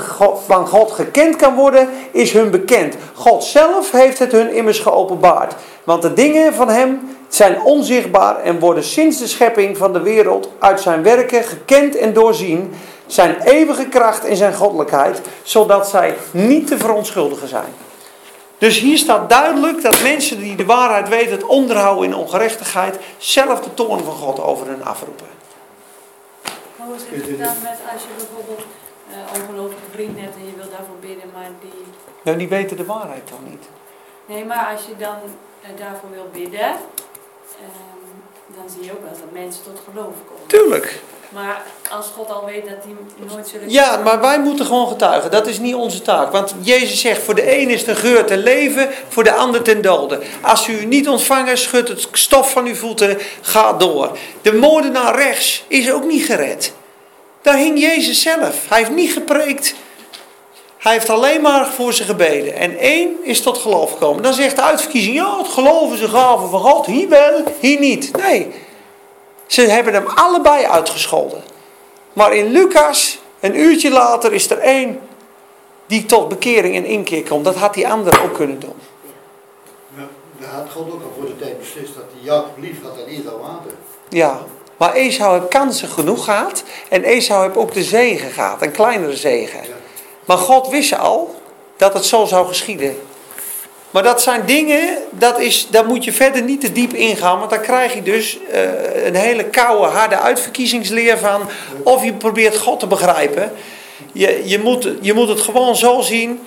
van 0.47 0.67
God 0.67 0.91
gekend 0.91 1.37
kan 1.37 1.55
worden, 1.55 1.89
is 2.11 2.33
hun 2.33 2.51
bekend. 2.51 2.95
God 3.15 3.45
zelf 3.45 3.91
heeft 3.91 4.19
het 4.19 4.33
hun 4.33 4.53
immers 4.53 4.79
geopenbaard. 4.79 5.55
Want 5.85 6.03
de 6.03 6.13
dingen 6.13 6.55
van 6.55 6.69
hem 6.69 7.17
zijn 7.29 7.61
onzichtbaar 7.63 8.41
en 8.41 8.59
worden 8.59 8.85
sinds 8.85 9.19
de 9.19 9.27
schepping 9.27 9.77
van 9.77 9.93
de 9.93 10.01
wereld 10.01 10.51
uit 10.59 10.81
zijn 10.81 11.03
werken 11.03 11.45
gekend 11.45 11.97
en 11.97 12.13
doorzien. 12.13 12.75
Zijn 13.07 13.37
eeuwige 13.45 13.89
kracht 13.89 14.25
en 14.25 14.37
zijn 14.37 14.55
goddelijkheid, 14.55 15.21
zodat 15.43 15.89
zij 15.89 16.15
niet 16.31 16.67
te 16.67 16.79
verontschuldigen 16.79 17.49
zijn. 17.49 17.73
Dus 18.59 18.79
hier 18.79 18.99
staat 18.99 19.29
duidelijk 19.29 19.83
dat 19.83 20.03
mensen 20.03 20.41
die 20.41 20.57
de 20.57 20.65
waarheid 20.65 21.09
weten, 21.09 21.31
het 21.31 21.47
onderhouden 21.47 22.05
in 22.05 22.15
ongerechtigheid, 22.15 22.99
zelf 23.19 23.61
de 23.61 23.75
toorn 23.75 24.05
van 24.05 24.15
God 24.15 24.41
over 24.43 24.67
hun 24.67 24.85
afroepen. 24.85 25.40
Hoe 26.91 26.99
het 26.99 27.39
dan 27.39 27.63
met 27.63 27.79
als 27.93 28.03
je 28.03 28.13
bijvoorbeeld 28.17 28.65
uh, 29.11 29.41
ongelovige 29.41 29.89
vriend 29.91 30.21
hebt 30.21 30.35
en 30.37 30.47
je 30.47 30.57
wil 30.57 30.71
daarvoor 30.71 31.01
bidden, 31.01 31.31
maar 31.33 31.51
die... 31.61 31.85
Nou, 32.23 32.39
die 32.39 32.49
weten 32.49 32.77
de 32.77 32.85
waarheid 32.85 33.29
dan 33.29 33.51
niet. 33.51 33.65
Nee, 34.27 34.45
maar 34.45 34.73
als 34.73 34.87
je 34.87 34.97
dan 34.97 35.19
uh, 35.63 35.79
daarvoor 35.79 36.11
wil 36.11 36.29
bidden, 36.33 36.71
uh, 36.71 37.67
dan 38.57 38.71
zie 38.71 38.85
je 38.85 38.93
ook 38.93 39.03
wel 39.03 39.11
dat 39.11 39.33
mensen 39.33 39.63
tot 39.63 39.81
geloof 39.89 40.15
komen. 40.29 40.47
Tuurlijk. 40.47 41.01
Maar 41.31 41.63
als 41.91 42.07
God 42.17 42.31
al 42.31 42.45
weet 42.45 42.69
dat 42.69 42.83
die 42.85 42.97
nooit 43.29 43.49
zullen... 43.49 43.71
Ja, 43.71 43.97
maar 43.97 44.21
wij 44.21 44.41
moeten 44.41 44.67
gewoon 44.67 44.89
getuigen. 44.89 45.31
Dat 45.31 45.47
is 45.47 45.59
niet 45.59 45.75
onze 45.75 46.03
taak. 46.03 46.33
Want 46.33 46.55
Jezus 46.61 47.01
zegt, 47.01 47.23
voor 47.23 47.35
de 47.35 47.59
een 47.59 47.71
is 47.71 47.85
de 47.85 47.95
geur 47.95 48.25
ten 48.25 48.39
leven, 48.39 48.89
voor 49.09 49.25
de 49.25 49.33
ander 49.33 49.63
ten 49.63 49.83
dode. 49.83 50.21
Als 50.41 50.69
u 50.69 50.85
niet 50.85 51.09
ontvangen, 51.09 51.59
schud 51.59 51.89
het 51.89 52.09
stof 52.13 52.51
van 52.51 52.67
uw 52.67 52.75
voeten, 52.75 53.19
ga 53.41 53.73
door. 53.73 54.19
De 54.43 54.53
moordenaar 54.53 55.17
rechts 55.17 55.65
is 55.69 55.93
ook 55.93 56.05
niet 56.05 56.25
gered. 56.25 56.73
Daar 57.43 57.57
hing 57.57 57.81
Jezus 57.81 58.23
zelf. 58.23 58.69
Hij 58.69 58.79
heeft 58.79 58.91
niet 58.91 59.13
gepreekt. 59.13 59.75
Hij 60.79 60.93
heeft 60.93 61.11
alleen 61.11 61.41
maar 61.41 61.67
voor 61.67 61.95
ze 61.95 62.05
gebeden. 62.05 62.55
En 62.55 62.79
één 62.79 63.17
is 63.23 63.41
tot 63.41 63.59
geloof 63.59 63.93
gekomen. 63.93 64.23
Dan 64.23 64.35
zegt 64.35 64.57
de 64.57 64.63
uitverkiezing, 64.63 65.15
ja, 65.15 65.39
het 65.39 65.49
geloven 65.49 65.99
ze 65.99 66.09
gaven 66.09 66.49
van 66.49 66.61
God. 66.61 66.87
Hier 66.87 67.09
wel, 67.09 67.43
hier 67.61 67.81
niet. 67.81 68.17
Nee, 68.17 68.53
ze 69.51 69.63
hebben 69.63 69.95
hem 69.95 70.07
allebei 70.07 70.65
uitgescholden. 70.65 71.43
Maar 72.13 72.35
in 72.35 72.47
Lucas, 72.47 73.19
een 73.41 73.59
uurtje 73.59 73.91
later, 73.91 74.33
is 74.33 74.51
er 74.51 74.59
één 74.59 75.01
die 75.87 76.07
tot 76.07 76.29
bekering 76.29 76.77
en 76.77 76.85
inkeer 76.85 77.23
komt. 77.23 77.45
Dat 77.45 77.57
had 77.57 77.75
die 77.75 77.89
andere 77.89 78.23
ook 78.23 78.35
kunnen 78.35 78.61
doen. 78.61 78.75
Ja, 79.97 80.09
daar 80.39 80.51
had 80.51 80.67
God 80.73 80.93
ook 80.93 81.03
al 81.03 81.13
voor 81.19 81.27
de 81.27 81.37
tijd 81.37 81.59
beslist 81.59 81.95
dat 81.95 82.05
hij 82.13 82.23
Jacob 82.23 82.57
lief 82.59 82.83
had 82.83 82.99
en 82.99 83.07
Esau 83.07 83.41
water. 83.41 83.73
Ja, 84.09 84.41
maar 84.77 84.93
Esau 84.93 85.39
heeft 85.39 85.51
kansen 85.51 85.89
genoeg 85.89 86.25
gehad. 86.25 86.63
En 86.89 87.05
Esau 87.05 87.43
heeft 87.43 87.57
ook 87.57 87.73
de 87.73 87.83
zegen 87.83 88.31
gehad, 88.31 88.63
een 88.63 88.73
kleinere 88.73 89.17
zegen. 89.17 89.61
Maar 90.25 90.39
God 90.39 90.69
wist 90.69 90.99
al 90.99 91.41
dat 91.77 91.95
het 91.95 92.05
zo 92.05 92.25
zou 92.25 92.47
geschieden. 92.47 92.97
Maar 93.91 94.03
dat 94.03 94.23
zijn 94.23 94.47
dingen, 94.47 94.99
dat 95.11 95.41
is, 95.41 95.67
daar 95.71 95.87
moet 95.87 96.05
je 96.05 96.13
verder 96.13 96.43
niet 96.43 96.61
te 96.61 96.73
diep 96.73 96.95
ingaan. 96.95 97.39
Want 97.39 97.51
dan 97.51 97.61
krijg 97.61 97.95
je 97.95 98.03
dus 98.03 98.39
uh, 98.53 99.05
een 99.05 99.15
hele 99.15 99.45
koude, 99.45 99.87
harde 99.87 100.19
uitverkiezingsleer 100.19 101.19
van. 101.19 101.41
Of 101.83 102.05
je 102.05 102.13
probeert 102.13 102.59
God 102.59 102.81
te 102.81 102.87
begrijpen. 102.87 103.53
Je, 104.13 104.43
je, 104.45 104.59
moet, 104.59 104.89
je 105.01 105.13
moet 105.13 105.29
het 105.29 105.41
gewoon 105.41 105.77
zo 105.77 106.01
zien. 106.01 106.41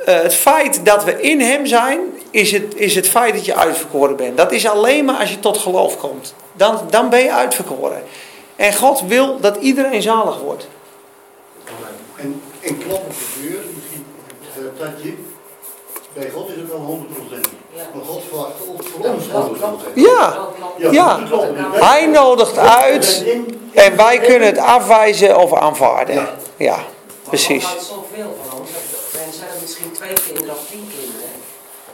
Uh, 0.00 0.22
het 0.22 0.34
feit 0.34 0.84
dat 0.84 1.04
we 1.04 1.20
in 1.20 1.40
Hem 1.40 1.66
zijn, 1.66 1.98
is 2.30 2.52
het, 2.52 2.74
is 2.74 2.94
het 2.94 3.08
feit 3.08 3.34
dat 3.34 3.44
je 3.44 3.54
uitverkoren 3.54 4.16
bent. 4.16 4.36
Dat 4.36 4.52
is 4.52 4.66
alleen 4.66 5.04
maar 5.04 5.16
als 5.16 5.30
je 5.30 5.40
tot 5.40 5.58
geloof 5.58 5.96
komt. 5.98 6.34
Dan, 6.52 6.80
dan 6.90 7.08
ben 7.08 7.22
je 7.22 7.32
uitverkoren. 7.32 8.02
En 8.56 8.74
God 8.74 9.02
wil 9.06 9.40
dat 9.40 9.56
iedereen 9.56 10.02
zalig 10.02 10.40
wordt. 10.40 10.68
En, 12.16 12.42
en 12.60 12.78
klop 12.78 13.04
op 13.06 13.12
de 13.12 13.48
deur, 13.48 13.60
misschien 13.74 14.04
dat 14.78 15.02
je 15.02 15.14
bij 16.12 16.30
God 16.30 16.48
is 16.48 16.56
het 16.56 16.68
wel 16.68 17.06
100%. 17.34 17.50
Maar 17.94 18.04
God 18.04 18.22
verwacht 18.28 18.52
voor 18.64 19.10
ons 19.10 19.24
100%. 19.24 19.94
Ja, 19.94 20.48
ja. 20.76 21.20
Hij 21.72 22.06
nodigt 22.06 22.58
uit 22.58 23.24
en 23.74 23.96
wij 23.96 24.18
kunnen 24.18 24.48
het 24.48 24.58
afwijzen 24.58 25.38
of 25.38 25.54
aanvaarden. 25.54 26.28
Ja, 26.56 26.78
precies. 27.22 27.64
Maar 27.64 27.72
zoveel 27.72 28.36
van 28.48 28.60
ons. 28.60 28.70
We 28.70 29.36
zijn 29.36 29.50
misschien 29.60 29.92
twee 29.92 30.12
kinderen 30.12 30.54
of 30.54 30.60
tien 30.70 30.90
kinderen. 30.98 31.30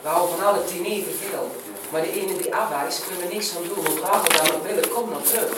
We 0.02 0.08
houden 0.08 0.36
van 0.38 0.46
alle 0.46 0.64
tien 0.64 0.84
evenveel. 0.84 1.50
Maar 1.90 2.00
de 2.00 2.12
ene 2.20 2.36
die 2.36 2.54
afwijst, 2.54 3.04
kunnen 3.06 3.28
we 3.28 3.34
niks 3.34 3.56
aan 3.56 3.62
doen. 3.62 3.84
Want 3.84 4.00
later 4.00 4.36
dan 4.36 4.46
nog 4.46 4.62
willen, 4.66 4.88
kom 4.88 5.08
nog 5.10 5.22
terug. 5.22 5.50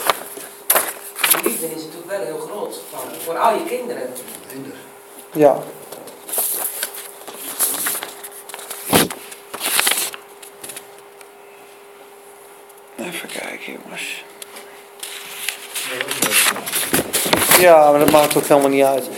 Die 1.31 1.51
liefde 1.51 1.66
is 1.66 1.83
natuurlijk 1.83 2.11
wel 2.11 2.21
heel 2.21 2.38
groot. 2.38 2.81
Voor 3.25 3.38
al 3.38 3.55
je 3.55 3.64
kinderen. 3.64 4.12
Ja. 5.33 5.62
Even 12.98 13.28
kijken, 13.28 13.72
jongens. 13.82 14.24
Ja, 17.58 17.90
maar 17.90 17.98
dat 17.98 18.11
maakt 18.11 18.37
ook 18.37 18.44
helemaal 18.44 18.70
niet 18.70 18.84
uit. 18.84 19.08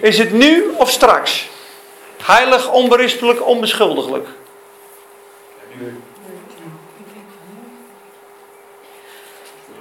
Is 0.00 0.18
het 0.18 0.32
nu 0.32 0.74
of 0.76 0.90
straks? 0.90 1.48
Heilig, 2.22 2.70
onberispelijk, 2.70 3.46
onbeschuldigelijk. 3.46 4.28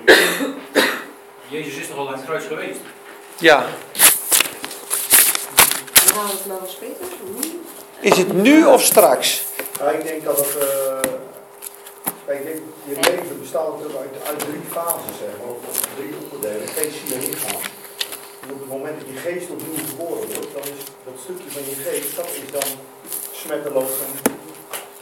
Jezus 1.52 1.76
is 1.76 1.88
toch 1.88 1.98
al 1.98 2.08
aan 2.08 2.14
het 2.14 2.26
kruis 2.26 2.46
geweest? 2.46 2.80
Ja. 3.38 3.66
Is 8.00 8.18
het 8.18 8.34
nu 8.34 8.66
of 8.66 8.84
straks? 8.84 9.44
Ja, 9.80 9.90
ik 9.90 10.04
denk 10.04 10.24
dat 10.24 10.38
het. 10.38 10.56
Uh, 10.64 11.12
kijk, 12.26 12.44
denk, 12.44 12.60
je 12.84 12.96
leven 12.96 13.40
bestaat 13.40 13.66
uit, 13.84 14.28
uit 14.28 14.40
drie 14.40 14.62
fases, 14.70 15.18
zeg 15.20 15.30
maar, 15.40 15.54
of 15.70 15.80
drie 15.96 16.14
onderdelen: 16.24 16.68
geest, 16.68 16.98
ziel 17.06 17.16
en 17.16 17.26
lichaam. 17.30 17.62
En 18.42 18.52
op 18.52 18.60
het 18.60 18.70
moment 18.70 19.00
dat 19.00 19.08
je 19.14 19.20
geest 19.20 19.50
opnieuw 19.50 19.86
geboren 19.90 20.28
wordt, 20.34 20.54
dan 20.54 20.64
is 20.64 20.84
dat 21.04 21.14
stukje 21.24 21.52
van 21.52 21.62
je 21.70 21.76
geest, 21.76 22.16
dat 22.16 22.26
is 22.26 22.52
dan 22.52 22.70
smetteloos 23.32 23.92
en 24.06 24.32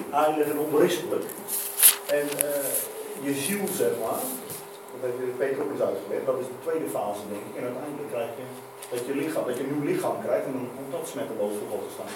heilig 0.10 0.48
en 0.48 0.60
onberispelijk. 0.60 1.26
En 2.08 2.28
uh, 2.44 3.24
je 3.24 3.34
ziel, 3.34 3.68
zeg 3.78 3.92
maar, 4.02 4.20
dat 5.02 5.12
heeft 5.20 5.38
Peter 5.42 5.60
ook 5.64 5.72
eens 5.74 5.86
uitgelegd. 5.90 6.26
Dat 6.32 6.40
is 6.44 6.48
de 6.54 6.60
tweede 6.66 6.90
fase, 6.96 7.22
denk 7.32 7.44
ik. 7.50 7.54
En 7.60 7.64
uiteindelijk 7.70 8.10
krijg 8.16 8.32
je 8.40 8.46
dat 8.92 9.02
je, 9.08 9.14
lichaam, 9.22 9.44
dat 9.50 9.58
je 9.58 9.64
een 9.64 9.74
nieuw 9.74 9.88
lichaam 9.92 10.18
krijgt 10.26 10.46
en 10.46 10.54
dan 10.58 10.68
komt 10.76 10.92
dat 10.98 11.06
smetteloos 11.12 11.54
voor 11.60 11.70
God 11.74 11.82
te 11.88 11.92
staan. 11.98 12.14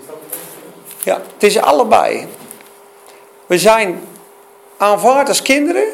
Is 0.00 0.06
dat 0.10 0.18
het 0.24 1.04
Ja, 1.08 1.16
het 1.34 1.42
is 1.42 1.58
allebei. 1.58 2.26
We 3.46 3.58
zijn 3.58 3.88
aanvaard 4.76 5.28
als 5.28 5.42
kinderen 5.42 5.88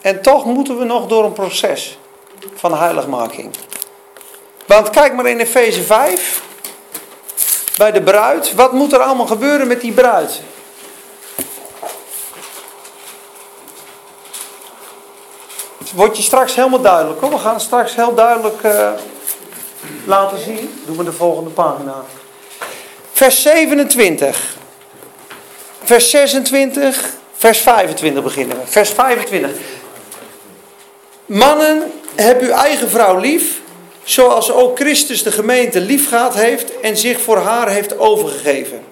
en 0.00 0.22
toch 0.22 0.44
moeten 0.44 0.78
we 0.78 0.84
nog 0.84 1.06
door 1.06 1.24
een 1.24 1.32
proces 1.32 1.98
van 2.54 2.74
heiligmaking. 2.74 3.54
Want 4.66 4.90
kijk 4.90 5.14
maar 5.14 5.26
in 5.26 5.38
Efeze 5.38 5.82
5, 5.82 6.42
bij 7.76 7.92
de 7.92 8.02
bruid. 8.02 8.54
Wat 8.54 8.72
moet 8.72 8.92
er 8.92 8.98
allemaal 8.98 9.26
gebeuren 9.26 9.66
met 9.66 9.80
die 9.80 9.92
bruid? 9.92 10.42
Wordt 15.94 16.16
je 16.16 16.22
straks 16.22 16.54
helemaal 16.54 16.80
duidelijk. 16.80 17.20
Hoor. 17.20 17.30
We 17.30 17.38
gaan 17.38 17.60
straks 17.60 17.94
heel 17.94 18.14
duidelijk 18.14 18.62
uh, 18.62 18.90
laten 20.04 20.38
zien. 20.38 20.80
Doen 20.86 20.96
we 20.96 21.04
de 21.04 21.12
volgende 21.12 21.50
pagina. 21.50 22.04
Vers 23.12 23.42
27. 23.42 24.56
Vers 25.82 26.10
26. 26.10 27.04
Vers 27.32 27.58
25 27.58 28.22
beginnen 28.22 28.56
we. 28.56 28.66
Vers 28.66 28.90
25. 28.90 29.50
Mannen, 31.26 31.92
heb 32.14 32.40
uw 32.40 32.50
eigen 32.50 32.90
vrouw 32.90 33.18
lief. 33.18 33.60
Zoals 34.02 34.52
ook 34.52 34.78
Christus 34.78 35.22
de 35.22 35.32
gemeente 35.32 35.80
lief 35.80 36.08
gehad 36.08 36.34
heeft 36.34 36.80
en 36.80 36.96
zich 36.96 37.20
voor 37.20 37.36
haar 37.36 37.68
heeft 37.68 37.98
overgegeven. 37.98 38.84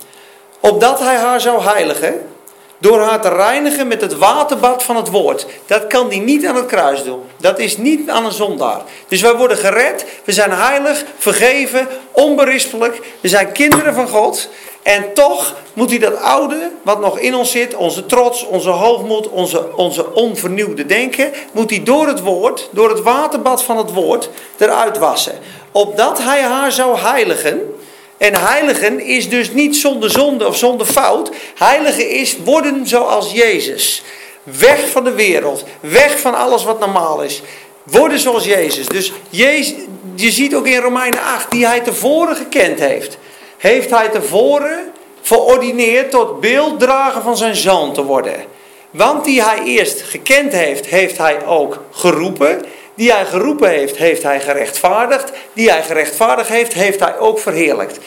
Opdat 0.60 0.98
hij 0.98 1.16
haar 1.16 1.40
zou 1.40 1.62
heiligen 1.62 2.35
Door 2.78 3.00
haar 3.00 3.20
te 3.20 3.28
reinigen 3.28 3.88
met 3.88 4.00
het 4.00 4.18
waterbad 4.18 4.82
van 4.82 4.96
het 4.96 5.10
woord. 5.10 5.46
Dat 5.66 5.86
kan 5.86 6.08
hij 6.08 6.18
niet 6.18 6.46
aan 6.46 6.56
het 6.56 6.66
kruis 6.66 7.04
doen. 7.04 7.22
Dat 7.36 7.58
is 7.58 7.76
niet 7.76 8.10
aan 8.10 8.24
een 8.24 8.32
zondaar. 8.32 8.80
Dus 9.08 9.20
wij 9.20 9.36
worden 9.36 9.56
gered. 9.56 10.06
We 10.24 10.32
zijn 10.32 10.50
heilig, 10.50 11.04
vergeven, 11.18 11.88
onberispelijk. 12.12 13.00
We 13.20 13.28
zijn 13.28 13.52
kinderen 13.52 13.94
van 13.94 14.08
God. 14.08 14.48
En 14.82 15.12
toch 15.14 15.54
moet 15.72 15.90
hij 15.90 15.98
dat 15.98 16.16
oude, 16.16 16.70
wat 16.82 17.00
nog 17.00 17.18
in 17.18 17.34
ons 17.34 17.50
zit, 17.50 17.74
onze 17.74 18.06
trots, 18.06 18.46
onze 18.46 18.70
hoogmoed, 18.70 19.28
onze, 19.28 19.76
onze 19.76 20.14
onvernieuwde 20.14 20.86
denken, 20.86 21.32
moet 21.52 21.70
hij 21.70 21.82
door 21.82 22.06
het 22.06 22.20
woord, 22.20 22.68
door 22.72 22.88
het 22.88 23.02
waterbad 23.02 23.62
van 23.62 23.76
het 23.76 23.92
woord, 23.92 24.28
eruit 24.56 24.98
wassen. 24.98 25.38
Opdat 25.72 26.22
hij 26.22 26.42
haar 26.42 26.72
zou 26.72 26.98
heiligen. 26.98 27.75
En 28.18 28.36
heiligen 28.36 29.00
is 29.00 29.28
dus 29.28 29.52
niet 29.52 29.76
zonder 29.76 30.10
zonde 30.10 30.46
of 30.46 30.56
zonder 30.56 30.86
fout. 30.86 31.30
Heiligen 31.54 32.10
is 32.10 32.36
worden 32.44 32.86
zoals 32.86 33.32
Jezus. 33.32 34.02
Weg 34.42 34.90
van 34.90 35.04
de 35.04 35.12
wereld. 35.12 35.64
Weg 35.80 36.20
van 36.20 36.34
alles 36.34 36.64
wat 36.64 36.78
normaal 36.78 37.22
is. 37.22 37.42
Worden 37.82 38.18
zoals 38.18 38.44
Jezus. 38.44 38.86
Dus 38.86 39.12
Jezus, 39.30 39.74
je 40.14 40.30
ziet 40.30 40.54
ook 40.54 40.66
in 40.66 40.80
Romeinen 40.80 41.22
8, 41.22 41.50
die 41.50 41.66
hij 41.66 41.80
tevoren 41.80 42.36
gekend 42.36 42.78
heeft 42.78 43.18
heeft 43.56 43.90
hij 43.90 44.08
tevoren 44.08 44.92
verordineerd 45.20 46.10
tot 46.10 46.40
beelddrager 46.40 47.22
van 47.22 47.36
zijn 47.36 47.56
zoon 47.56 47.92
te 47.92 48.04
worden. 48.04 48.44
Want 48.90 49.24
die 49.24 49.42
hij 49.42 49.62
eerst 49.64 50.02
gekend 50.02 50.52
heeft, 50.52 50.86
heeft 50.86 51.18
hij 51.18 51.46
ook 51.46 51.84
geroepen. 51.90 52.64
Die 52.96 53.12
hij 53.12 53.24
geroepen 53.24 53.68
heeft, 53.68 53.96
heeft 53.96 54.22
hij 54.22 54.40
gerechtvaardigd. 54.40 55.30
Die 55.52 55.70
hij 55.70 55.82
gerechtvaardigd 55.82 56.48
heeft, 56.48 56.72
heeft 56.72 57.00
hij 57.00 57.18
ook 57.18 57.38
verheerlijkt. 57.38 57.98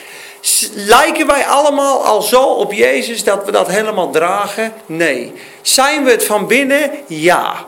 Lijken 0.74 1.28
wij 1.28 1.46
allemaal 1.46 2.06
al 2.06 2.22
zo 2.22 2.44
op 2.44 2.74
Jezus 2.74 3.24
dat 3.24 3.46
we 3.46 3.52
dat 3.52 3.68
helemaal 3.68 4.10
dragen? 4.10 4.74
Nee. 4.86 5.34
Zijn 5.62 6.04
we 6.04 6.12
het 6.12 6.26
van 6.26 6.48
binnen? 6.48 6.92
Ja. 7.08 7.68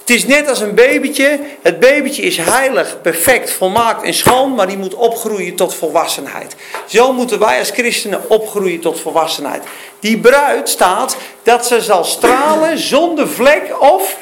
Het 0.00 0.16
is 0.16 0.26
net 0.26 0.48
als 0.48 0.60
een 0.60 0.74
babytje. 0.74 1.40
Het 1.62 1.80
babytje 1.80 2.22
is 2.22 2.36
heilig, 2.36 3.00
perfect, 3.00 3.50
volmaakt 3.50 4.02
en 4.02 4.14
schoon, 4.14 4.54
maar 4.54 4.66
die 4.66 4.78
moet 4.78 4.94
opgroeien 4.94 5.54
tot 5.54 5.74
volwassenheid. 5.74 6.56
Zo 6.86 7.12
moeten 7.12 7.38
wij 7.38 7.58
als 7.58 7.70
christenen 7.70 8.30
opgroeien 8.30 8.80
tot 8.80 9.00
volwassenheid. 9.00 9.62
Die 10.00 10.18
bruid 10.18 10.68
staat 10.68 11.16
dat 11.42 11.66
ze 11.66 11.80
zal 11.80 12.04
stralen 12.04 12.78
zonder 12.78 13.28
vlek 13.28 13.80
of 13.80 14.16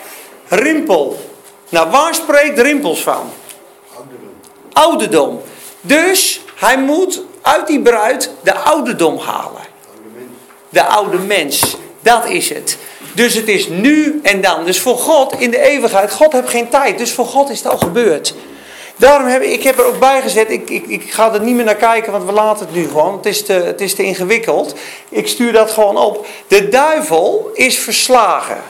rimpel. 0.48 1.35
Nou, 1.68 1.90
waar 1.90 2.14
spreekt 2.14 2.58
rimpels 2.58 3.02
van? 3.02 3.30
Ouderdom. 3.94 4.28
Ouderdom. 4.72 5.42
Dus 5.80 6.40
hij 6.54 6.78
moet 6.78 7.22
uit 7.42 7.66
die 7.66 7.82
bruid 7.82 8.30
de 8.42 8.54
ouderdom 8.54 9.18
halen. 9.18 9.62
De 10.68 10.84
oude 10.84 11.18
mens. 11.18 11.76
Dat 12.00 12.28
is 12.28 12.48
het. 12.48 12.78
Dus 13.14 13.34
het 13.34 13.48
is 13.48 13.68
nu 13.68 14.20
en 14.22 14.40
dan. 14.40 14.64
Dus 14.64 14.80
voor 14.80 14.98
God 14.98 15.40
in 15.40 15.50
de 15.50 15.60
eeuwigheid. 15.60 16.12
God 16.12 16.32
heeft 16.32 16.48
geen 16.48 16.68
tijd. 16.68 16.98
Dus 16.98 17.12
voor 17.12 17.26
God 17.26 17.50
is 17.50 17.58
het 17.58 17.72
al 17.72 17.78
gebeurd. 17.78 18.34
Daarom 18.96 19.28
heb 19.28 19.42
ik, 19.42 19.52
ik 19.52 19.62
heb 19.62 19.78
er 19.78 19.86
ook 19.86 19.98
bij 19.98 20.20
gezet. 20.20 20.50
Ik, 20.50 20.70
ik, 20.70 20.86
ik 20.86 21.12
ga 21.12 21.32
er 21.32 21.40
niet 21.40 21.54
meer 21.54 21.64
naar 21.64 21.74
kijken, 21.74 22.12
want 22.12 22.24
we 22.24 22.32
laten 22.32 22.66
het 22.66 22.74
nu 22.74 22.88
gewoon. 22.88 23.16
Het 23.16 23.26
is, 23.26 23.44
te, 23.44 23.52
het 23.52 23.80
is 23.80 23.94
te 23.94 24.02
ingewikkeld. 24.02 24.74
Ik 25.08 25.28
stuur 25.28 25.52
dat 25.52 25.70
gewoon 25.70 25.96
op. 25.96 26.26
De 26.48 26.68
duivel 26.68 27.50
is 27.54 27.78
verslagen. 27.78 28.62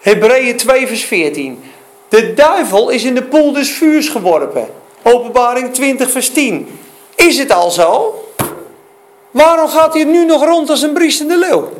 Hebreeën 0.00 0.56
2, 0.56 0.86
vers 0.86 1.04
14. 1.04 1.62
De 2.08 2.34
duivel 2.34 2.88
is 2.88 3.04
in 3.04 3.14
de 3.14 3.22
poel 3.22 3.52
des 3.52 3.70
vuurs 3.70 4.08
geworpen. 4.08 4.68
Openbaring 5.02 5.74
20, 5.74 6.10
vers 6.10 6.30
10. 6.30 6.78
Is 7.14 7.38
het 7.38 7.52
al 7.52 7.70
zo? 7.70 8.14
Waarom 9.30 9.68
gaat 9.68 9.94
hij 9.94 10.04
nu 10.04 10.24
nog 10.24 10.44
rond 10.44 10.70
als 10.70 10.82
een 10.82 10.92
briesende 10.92 11.36
leeuw? 11.36 11.72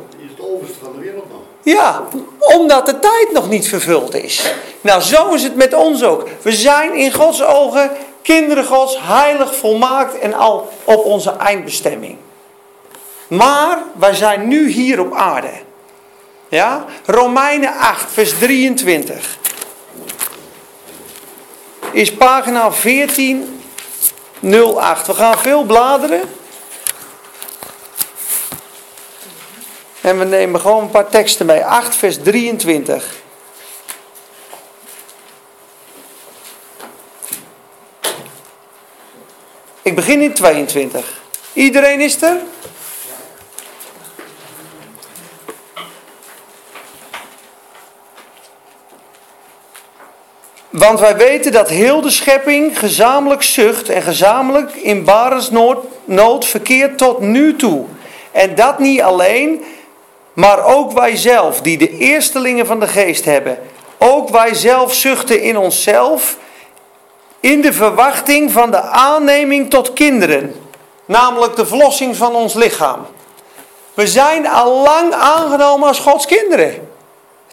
Ja, 1.63 2.03
omdat 2.39 2.85
de 2.85 2.99
tijd 2.99 3.27
nog 3.33 3.49
niet 3.49 3.67
vervuld 3.67 4.15
is. 4.15 4.53
Nou, 4.81 5.01
zo 5.01 5.33
is 5.33 5.43
het 5.43 5.55
met 5.55 5.73
ons 5.73 6.03
ook. 6.03 6.27
We 6.41 6.51
zijn 6.51 6.93
in 6.93 7.13
Gods 7.13 7.43
ogen 7.43 7.91
kinderen 8.21 8.65
Gods, 8.65 8.97
heilig, 8.99 9.55
volmaakt 9.55 10.19
en 10.19 10.33
al 10.33 10.69
op 10.83 11.05
onze 11.05 11.35
eindbestemming. 11.37 12.17
Maar 13.27 13.83
wij 13.93 14.13
zijn 14.13 14.47
nu 14.47 14.69
hier 14.69 14.99
op 14.99 15.13
aarde. 15.13 15.49
Ja? 16.51 16.85
Romeinen 17.05 17.77
8, 17.77 18.11
vers 18.11 18.33
23. 18.39 19.37
Is 21.91 22.13
pagina 22.13 22.69
1408. 22.69 25.07
We 25.07 25.13
gaan 25.13 25.37
veel 25.37 25.63
bladeren. 25.63 26.21
En 30.01 30.19
we 30.19 30.25
nemen 30.25 30.59
gewoon 30.59 30.83
een 30.83 30.89
paar 30.89 31.09
teksten 31.09 31.45
mee. 31.45 31.65
8 31.65 31.95
vers 31.95 32.17
23. 32.23 33.13
Ik 39.81 39.95
begin 39.95 40.21
in 40.21 40.33
22. 40.33 41.19
Iedereen 41.53 41.99
is 41.99 42.21
er? 42.21 42.37
Want 50.71 50.99
wij 50.99 51.15
weten 51.15 51.51
dat 51.51 51.69
heel 51.69 52.01
de 52.01 52.09
schepping 52.09 52.79
gezamenlijk 52.79 53.43
zucht 53.43 53.89
en 53.89 54.01
gezamenlijk 54.01 54.75
in 54.75 55.03
barensnood 55.03 56.45
verkeert 56.45 56.97
tot 56.97 57.19
nu 57.19 57.55
toe. 57.55 57.85
En 58.31 58.55
dat 58.55 58.79
niet 58.79 59.01
alleen, 59.01 59.63
maar 60.33 60.65
ook 60.65 60.91
wij 60.91 61.15
zelf, 61.15 61.61
die 61.61 61.77
de 61.77 61.97
eerstelingen 61.97 62.65
van 62.65 62.79
de 62.79 62.87
geest 62.87 63.25
hebben, 63.25 63.59
ook 63.97 64.29
wij 64.29 64.53
zelf 64.53 64.93
zuchten 64.93 65.41
in 65.41 65.57
onszelf, 65.57 66.37
in 67.39 67.61
de 67.61 67.73
verwachting 67.73 68.51
van 68.51 68.71
de 68.71 68.81
aanneming 68.81 69.69
tot 69.69 69.93
kinderen, 69.93 70.55
namelijk 71.05 71.55
de 71.55 71.65
verlossing 71.65 72.15
van 72.15 72.35
ons 72.35 72.53
lichaam. 72.53 73.05
We 73.93 74.07
zijn 74.07 74.47
al 74.47 74.83
lang 74.83 75.13
aangenomen 75.13 75.87
als 75.87 75.99
Gods 75.99 76.25
kinderen. 76.25 76.90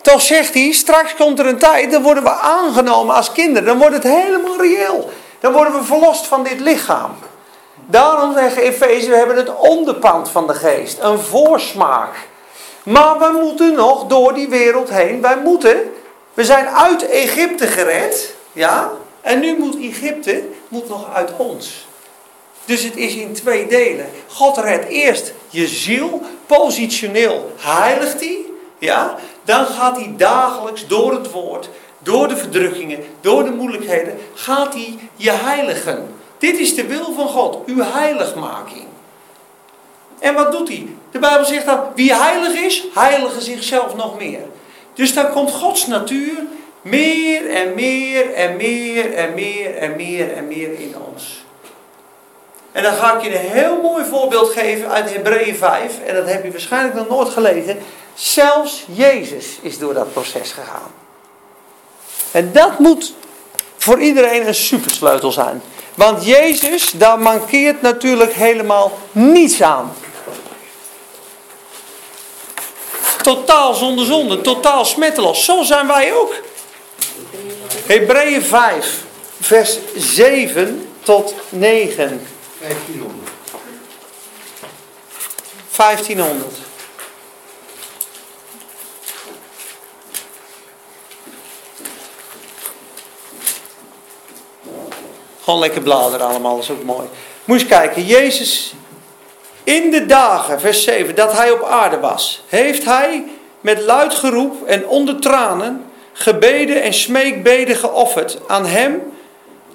Toch 0.03 0.23
zegt 0.23 0.55
hij, 0.55 0.73
straks 0.73 1.15
komt 1.15 1.39
er 1.39 1.47
een 1.47 1.59
tijd, 1.59 1.91
dan 1.91 2.03
worden 2.03 2.23
we 2.23 2.31
aangenomen 2.31 3.15
als 3.15 3.33
kinderen. 3.33 3.69
Dan 3.69 3.79
wordt 3.79 3.95
het 3.95 4.03
helemaal 4.03 4.61
reëel. 4.61 5.11
Dan 5.41 5.53
worden 5.53 5.73
we 5.73 5.85
verlost 5.85 6.27
van 6.27 6.43
dit 6.43 6.61
lichaam. 6.61 7.11
Daarom 7.87 8.33
zeggen 8.35 8.63
Efeze, 8.63 9.11
we 9.11 9.17
hebben 9.17 9.37
het 9.37 9.57
onderpand 9.57 10.31
van 10.31 10.47
de 10.47 10.55
geest. 10.55 10.99
Een 11.01 11.19
voorsmaak. 11.19 12.15
Maar 12.83 13.19
we 13.19 13.39
moeten 13.43 13.75
nog 13.75 14.07
door 14.07 14.35
die 14.35 14.49
wereld 14.49 14.91
heen. 14.91 15.21
Wij 15.21 15.37
moeten. 15.45 15.93
We 16.35 16.45
zijn 16.45 16.67
uit 16.69 17.09
Egypte 17.09 17.67
gered. 17.67 18.35
Ja. 18.53 18.91
En 19.21 19.41
nu 19.41 19.59
moet 19.59 19.77
Egypte 19.81 20.45
moet 20.69 20.89
nog 20.89 21.15
uit 21.15 21.31
ons. 21.37 21.87
Dus 22.65 22.83
het 22.83 22.97
is 22.97 23.15
in 23.15 23.33
twee 23.33 23.67
delen. 23.67 24.11
God 24.29 24.57
redt 24.57 24.89
eerst 24.89 25.33
je 25.49 25.67
ziel. 25.67 26.23
Positioneel 26.47 27.53
heiligt 27.57 28.21
hij. 28.21 28.39
Ja. 28.79 29.17
Dan 29.49 29.67
gaat 29.67 29.97
hij 29.97 30.15
dagelijks 30.17 30.87
door 30.87 31.13
het 31.13 31.31
woord. 31.31 31.69
Door 31.99 32.29
de 32.29 32.37
verdrukkingen. 32.37 33.05
Door 33.21 33.45
de 33.45 33.51
moeilijkheden. 33.51 34.19
Gaat 34.35 34.75
hij 34.75 34.99
je 35.17 35.31
heiligen. 35.31 36.15
Dit 36.39 36.59
is 36.59 36.75
de 36.75 36.87
wil 36.87 37.13
van 37.15 37.29
God. 37.29 37.65
Uw 37.67 37.83
heiligmaking. 37.83 38.87
En 40.19 40.35
wat 40.35 40.53
doet 40.53 40.69
hij? 40.69 40.87
De 41.11 41.19
Bijbel 41.19 41.45
zegt 41.45 41.67
dan, 41.67 41.81
wie 41.95 42.15
heilig 42.15 42.53
is, 42.53 42.85
heilige 42.95 43.41
zichzelf 43.41 43.97
nog 43.97 44.19
meer. 44.19 44.41
Dus 44.95 45.15
dan 45.15 45.31
komt 45.31 45.51
Gods 45.51 45.87
natuur 45.87 46.39
meer 46.83 47.51
en 47.51 47.75
meer 47.75 48.33
en 48.35 48.57
meer 48.57 49.15
en 49.15 49.35
meer 49.35 49.77
en 49.77 49.97
meer 49.97 50.33
en 50.33 50.49
meer 50.49 50.79
in 50.79 50.95
ons. 51.13 51.45
En 52.73 52.83
dan 52.83 52.93
ga 52.93 53.17
ik 53.17 53.23
je 53.23 53.35
een 53.35 53.51
heel 53.51 53.83
mooi 53.83 54.05
voorbeeld 54.05 54.51
geven 54.51 54.91
uit 54.91 55.13
Hebreeën 55.13 55.57
5. 55.57 56.01
En 56.07 56.15
dat 56.15 56.29
heb 56.29 56.45
je 56.45 56.51
waarschijnlijk 56.51 56.95
nog 56.95 57.09
nooit 57.09 57.29
gelezen. 57.29 57.79
Zelfs 58.19 58.85
Jezus 58.93 59.47
is 59.61 59.79
door 59.79 59.95
dat 59.95 60.13
proces 60.13 60.51
gegaan. 60.51 60.93
En 62.31 62.53
dat 62.53 62.79
moet 62.79 63.15
voor 63.77 64.01
iedereen 64.01 64.47
een 64.47 64.55
supersleutel 64.55 65.33
zijn. 65.33 65.63
Want 65.95 66.25
Jezus, 66.25 66.91
daar 66.91 67.19
mankeert 67.19 67.83
natuurlijk 67.83 68.33
helemaal 68.33 68.99
niets 69.13 69.63
aan. 69.63 69.93
Totaal 73.23 73.75
zonder 73.75 74.07
zonde, 74.07 74.41
totaal 74.41 74.85
smetteloos. 74.85 75.45
Zo 75.45 75.63
zijn 75.63 75.87
wij 75.87 76.15
ook. 76.15 76.35
Hebreeën 77.87 78.43
5, 78.43 79.03
vers 79.41 79.79
7 79.97 80.89
tot 81.03 81.35
9. 81.49 82.27
1500. 82.61 83.31
1500. 85.77 86.68
Gewoon 95.49 95.63
lekker 95.63 95.83
bladeren 95.83 96.27
allemaal, 96.27 96.55
dat 96.55 96.65
is 96.65 96.71
ook 96.71 96.85
mooi. 96.85 97.09
Moet 97.45 97.61
je 97.61 97.67
kijken, 97.67 98.05
Jezus 98.05 98.75
In 99.65 99.91
de 99.91 100.07
dagen, 100.07 100.61
vers 100.61 100.83
7, 100.83 101.15
dat 101.15 101.33
hij 101.33 101.51
op 101.51 101.65
aarde 101.65 101.99
was, 102.01 102.43
heeft 102.47 102.85
hij 102.85 103.25
met 103.61 103.81
luid 103.81 104.15
geroep 104.15 104.67
en 104.67 104.87
onder 104.87 105.21
tranen 105.21 105.85
gebeden 106.13 106.83
en 106.83 106.95
smeekbeden 106.95 107.77
geofferd 107.77 108.39
aan 108.47 108.67
hem 108.67 109.13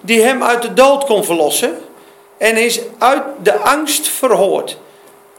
die 0.01 0.21
hem 0.21 0.43
uit 0.43 0.61
de 0.61 0.73
dood 0.73 1.05
kon 1.05 1.23
verlossen 1.23 1.77
en 2.37 2.57
is 2.57 2.79
uit 2.97 3.23
de 3.41 3.57
angst 3.57 4.07
verhoord. 4.07 4.77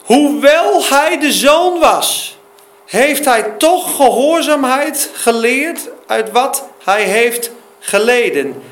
Hoewel 0.05 0.85
hij 0.89 1.19
de 1.19 1.33
zoon 1.33 1.79
was, 1.79 2.39
heeft 2.85 3.25
hij 3.25 3.43
toch 3.43 3.97
gehoorzaamheid 3.97 5.11
geleerd 5.13 5.89
uit 6.07 6.31
wat 6.31 6.69
hij 6.85 7.03
heeft 7.03 7.51
geleden. 7.79 8.63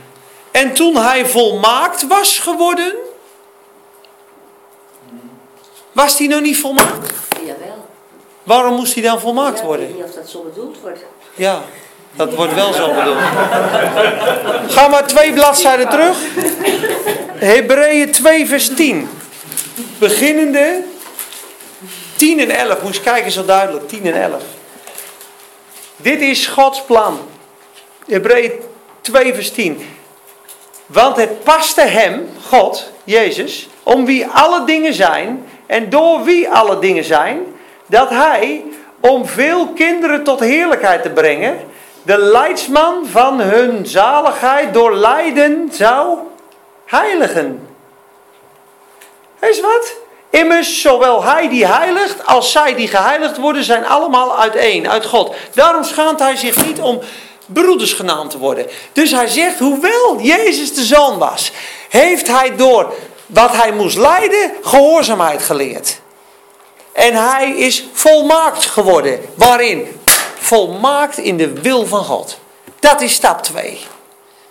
En 0.53 0.75
toen 0.75 0.97
hij 0.97 1.27
volmaakt 1.27 2.07
was 2.07 2.39
geworden, 2.39 2.95
was 5.93 6.19
hij 6.19 6.27
nog 6.27 6.41
niet 6.41 6.59
volmaakt? 6.59 7.13
Jawel. 7.41 7.89
Waarom 8.43 8.75
moest 8.75 8.95
hij 8.95 9.03
dan 9.03 9.21
volmaakt 9.21 9.63
worden? 9.63 9.89
Ik 9.89 9.95
weet 9.95 10.05
niet 10.05 10.15
of 10.15 10.21
dat 10.21 10.31
zo 10.31 10.43
bedoeld 10.43 10.81
wordt. 10.81 11.01
Ja, 11.35 11.63
dat 12.13 12.35
wordt 12.35 12.55
wel 12.55 12.73
zo 12.73 12.95
bedoeld. 12.95 13.19
Ga 14.73 14.89
maar 14.89 15.07
twee 15.07 15.33
bladzijden 15.33 15.89
terug. 15.89 16.17
Hebreeën 17.35 18.13
2 18.13 18.47
vers 18.47 18.75
10. 18.75 19.09
Beginnende 19.99 20.83
10 22.17 22.41
en 22.41 22.51
11. 22.51 22.83
Moest 22.83 23.03
kijken 23.03 23.31
zo 23.31 23.45
duidelijk. 23.45 23.89
10 23.89 24.07
en 24.07 24.23
11. 24.23 24.43
Dit 25.97 26.21
is 26.21 26.47
Gods 26.47 26.83
plan. 26.83 27.21
Hebreeën 28.07 28.53
2 29.01 29.35
vers 29.35 29.51
10. 29.51 29.87
Want 30.93 31.17
het 31.17 31.45
paste 31.45 31.81
hem, 31.81 32.29
God, 32.49 32.91
Jezus, 33.05 33.69
om 33.83 34.05
wie 34.05 34.27
alle 34.27 34.65
dingen 34.65 34.95
zijn 34.95 35.47
en 35.67 35.91
door 35.91 36.23
wie 36.25 36.51
alle 36.51 36.79
dingen 36.79 37.05
zijn, 37.05 37.41
dat 37.87 38.09
hij, 38.09 38.65
om 39.01 39.27
veel 39.27 39.69
kinderen 39.69 40.25
tot 40.25 40.41
heerlijkheid 40.41 41.03
te 41.03 41.11
brengen, 41.11 41.61
de 42.03 42.19
leidsman 42.19 43.07
van 43.07 43.41
hun 43.41 43.87
zaligheid 43.87 44.75
door 44.75 44.95
lijden 44.95 45.69
zou 45.73 46.19
heiligen. 46.85 47.69
Wees 49.39 49.61
wat? 49.61 49.95
Immers, 50.31 50.81
zowel 50.81 51.25
hij 51.25 51.49
die 51.49 51.67
heiligt 51.67 52.27
als 52.27 52.53
zij 52.53 52.75
die 52.75 52.89
geheiligd 52.89 53.37
worden, 53.37 53.65
zijn 53.65 53.87
allemaal 53.87 54.39
uiteen, 54.39 54.91
uit 54.91 55.05
God. 55.05 55.35
Daarom 55.55 55.85
schaamt 55.85 56.19
hij 56.19 56.37
zich 56.37 56.67
niet 56.67 56.81
om 56.81 57.01
broeders 57.53 57.93
genaamd 57.93 58.31
te 58.31 58.39
worden. 58.39 58.67
Dus 58.93 59.11
hij 59.11 59.27
zegt, 59.27 59.59
hoewel 59.59 60.21
Jezus 60.21 60.75
de 60.75 60.85
zoon 60.85 61.19
was, 61.19 61.53
heeft 61.89 62.27
hij 62.27 62.57
door 62.57 62.95
wat 63.27 63.53
hij 63.53 63.73
moest 63.73 63.97
lijden, 63.97 64.53
gehoorzaamheid 64.63 65.43
geleerd. 65.43 66.01
En 66.93 67.15
hij 67.15 67.51
is 67.51 67.87
volmaakt 67.93 68.65
geworden. 68.65 69.21
Waarin? 69.35 70.01
Volmaakt 70.39 71.19
in 71.19 71.37
de 71.37 71.53
wil 71.53 71.87
van 71.87 72.05
God. 72.05 72.39
Dat 72.81 73.01
is 73.01 73.13
stap 73.13 73.43
2. 73.43 73.79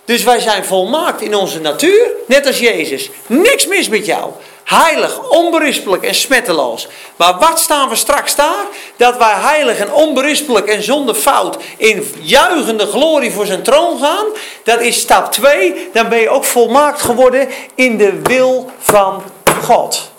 Dus 0.04 0.22
wij 0.22 0.40
zijn 0.40 0.64
volmaakt 0.64 1.20
in 1.20 1.34
onze 1.34 1.60
natuur, 1.60 2.10
net 2.26 2.46
als 2.46 2.58
Jezus. 2.58 3.10
Niks 3.26 3.66
mis 3.66 3.88
met 3.88 4.06
jou. 4.06 4.30
Heilig, 4.64 5.28
onberispelijk 5.28 6.02
en 6.02 6.14
smetteloos. 6.14 6.88
Maar 7.16 7.38
wat 7.38 7.58
staan 7.58 7.88
we 7.88 7.94
straks 7.94 8.36
daar? 8.36 8.64
Dat 8.96 9.16
wij 9.16 9.34
heilig 9.34 9.78
en 9.78 9.92
onberispelijk 9.92 10.66
en 10.66 10.82
zonder 10.82 11.14
fout 11.14 11.56
in 11.76 12.14
juichende 12.20 12.86
glorie 12.86 13.32
voor 13.32 13.46
zijn 13.46 13.62
troon 13.62 13.98
gaan. 13.98 14.26
Dat 14.64 14.80
is 14.80 15.00
stap 15.00 15.32
2. 15.32 15.90
Dan 15.92 16.08
ben 16.08 16.18
je 16.18 16.28
ook 16.28 16.44
volmaakt 16.44 17.02
geworden 17.02 17.48
in 17.74 17.96
de 17.96 18.20
wil 18.22 18.70
van 18.78 19.22
God. 19.62 20.10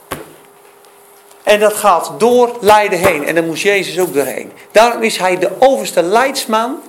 En 1.43 1.60
dat 1.60 1.73
gaat 1.73 2.12
door 2.17 2.58
lijden 2.60 2.99
heen. 2.99 3.25
En 3.25 3.36
daar 3.36 3.43
moest 3.43 3.63
Jezus 3.63 3.99
ook 3.99 4.13
doorheen. 4.13 4.51
Daarom 4.71 5.03
is 5.03 5.17
hij 5.17 5.38
de 5.38 5.49
overste 5.60 6.01
leidsman 6.01 6.82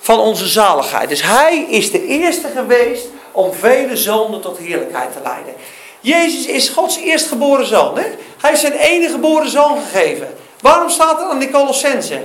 van 0.00 0.18
onze 0.18 0.46
zaligheid. 0.46 1.08
Dus 1.08 1.22
hij 1.22 1.66
is 1.68 1.90
de 1.90 2.06
eerste 2.06 2.48
geweest 2.54 3.06
om 3.32 3.52
vele 3.52 3.96
zonden 3.96 4.40
tot 4.40 4.58
heerlijkheid 4.58 5.12
te 5.12 5.18
leiden. 5.22 5.54
Jezus 6.02 6.46
is 6.46 6.68
Gods 6.68 6.96
eerstgeboren 6.96 7.66
zoon. 7.66 7.98
Hè? 7.98 8.06
Hij 8.40 8.52
is 8.52 8.60
zijn 8.60 8.72
enige 8.72 9.12
geboren 9.12 9.50
zoon 9.50 9.80
gegeven. 9.80 10.36
Waarom 10.60 10.90
staat 10.90 11.20
er 11.20 11.26
aan 11.26 11.38
de 11.38 11.50
Colossense? 11.50 12.24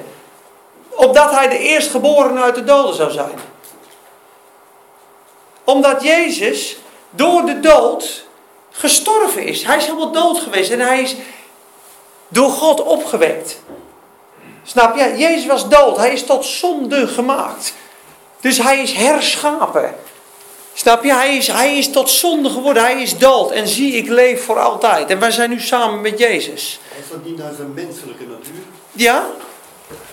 Opdat 0.90 1.32
hij 1.32 1.48
de 1.48 1.58
eerstgeboren 1.58 2.42
uit 2.42 2.56
de 2.56 2.64
doden 2.64 2.96
zou 2.96 3.12
zijn. 3.12 3.40
Omdat 5.64 6.04
Jezus 6.04 6.78
door 7.10 7.46
de 7.46 7.60
dood 7.60 8.26
gestorven 8.72 9.44
is. 9.44 9.64
Hij 9.64 9.78
is 9.78 9.86
helemaal 9.86 10.12
dood 10.12 10.40
geweest 10.40 10.72
en 10.72 10.80
hij 10.80 11.02
is 11.02 11.16
door 12.28 12.50
God 12.50 12.84
opgewekt. 12.84 13.60
Snap 14.64 14.98
je? 14.98 15.18
Jezus 15.18 15.46
was 15.46 15.70
dood. 15.70 15.98
Hij 15.98 16.14
is 16.14 16.26
tot 16.26 16.46
zonde 16.46 17.08
gemaakt. 17.08 17.74
Dus 18.40 18.58
hij 18.58 18.82
is 18.82 18.94
herschapen. 18.94 19.96
Snap 20.78 21.04
je? 21.04 21.14
Hij 21.14 21.38
is, 21.38 21.48
hij 21.48 21.78
is 21.78 21.92
tot 21.92 22.10
zonde 22.10 22.50
geworden. 22.50 22.84
Hij 22.84 23.02
is 23.02 23.18
dood. 23.18 23.52
En 23.52 23.68
zie, 23.68 23.94
ik 23.94 24.08
leef 24.08 24.44
voor 24.44 24.60
altijd. 24.60 25.10
En 25.10 25.20
wij 25.20 25.32
zijn 25.32 25.50
nu 25.50 25.60
samen 25.60 26.02
met 26.02 26.20
Jezus. 26.20 26.80
Is 27.00 27.10
dat 27.10 27.26
niet 27.26 27.38
naar 27.38 27.54
zijn 27.56 27.74
menselijke 27.74 28.24
natuur? 28.24 28.62
Ja. 28.92 29.26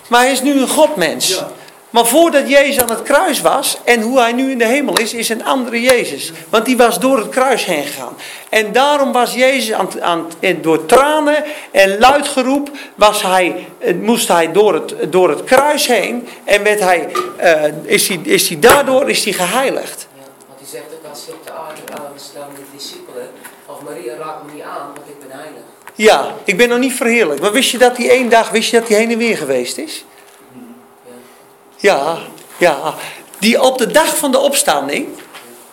Maar 0.09 0.21
hij 0.21 0.33
is 0.33 0.43
nu 0.43 0.61
een 0.61 0.69
Godmens. 0.69 1.29
Ja. 1.29 1.51
Maar 1.95 2.07
voordat 2.07 2.49
Jezus 2.49 2.81
aan 2.81 2.91
het 2.91 3.03
kruis 3.03 3.41
was 3.41 3.79
en 3.85 4.01
hoe 4.01 4.21
hij 4.21 4.33
nu 4.33 4.51
in 4.51 4.59
de 4.59 4.67
hemel 4.67 4.99
is, 4.99 5.15
is 5.15 5.29
een 5.29 5.45
andere 5.45 5.81
Jezus. 5.81 6.33
Want 6.49 6.65
die 6.65 6.77
was 6.77 6.99
door 6.99 7.19
het 7.19 7.29
kruis 7.29 7.65
heen 7.65 7.85
gegaan. 7.85 8.17
En 8.49 8.73
daarom 8.73 9.13
was 9.13 9.35
Jezus 9.35 9.73
aan, 9.73 10.03
aan, 10.03 10.27
door 10.61 10.87
tranen 10.87 11.45
en 11.71 11.99
luidgeroep 11.99 12.71
was 12.95 13.23
hij, 13.23 13.69
eh, 13.79 13.95
moest 13.95 14.29
hij 14.29 14.53
door 14.53 14.75
het, 14.75 15.13
door 15.13 15.29
het 15.29 15.45
kruis 15.45 15.87
heen. 15.87 16.29
En 16.45 16.63
werd 16.63 16.81
hij, 16.81 17.09
uh, 17.43 17.93
is, 17.93 18.09
hij, 18.09 18.21
is 18.23 18.49
hij 18.49 18.59
daardoor 18.59 19.11
is 19.11 19.25
hij 19.25 19.33
geheiligd. 19.33 20.07
Ja, 20.17 20.23
want 20.47 20.61
hij 20.61 20.69
zegt 20.69 20.85
ook 20.95 21.11
als 21.11 21.25
je 21.27 21.33
op 21.33 21.47
de 21.47 21.53
aarde 21.53 22.03
aanstaan 22.13 22.49
de 22.55 22.77
discipelen, 22.77 23.31
of 23.67 23.74
Maria 23.85 24.17
raakt 24.17 24.47
me 24.47 24.53
niet 24.53 24.63
aan, 24.63 24.87
want 24.95 25.09
ik 25.09 25.19
ben 25.19 25.39
heilig. 25.39 25.63
Ja, 25.95 26.35
ik 26.45 26.57
ben 26.57 26.69
nog 26.69 26.79
niet 26.79 26.93
verheerlijk. 26.93 27.41
Maar 27.41 27.53
wist 27.53 27.71
je 27.71 27.79
dat 27.79 27.97
hij 27.97 28.11
één 28.11 28.29
dag, 28.29 28.51
wist 28.51 28.71
je 28.71 28.79
dat 28.79 28.89
hij 28.89 28.99
heen 28.99 29.11
en 29.11 29.19
weer 29.19 29.37
geweest 29.37 29.79
is? 29.79 30.05
Ja, 31.77 32.19
ja. 32.57 32.95
Die 33.39 33.63
op 33.63 33.79
de 33.79 33.87
dag 33.87 34.17
van 34.17 34.31
de 34.31 34.39
opstanding 34.39 35.09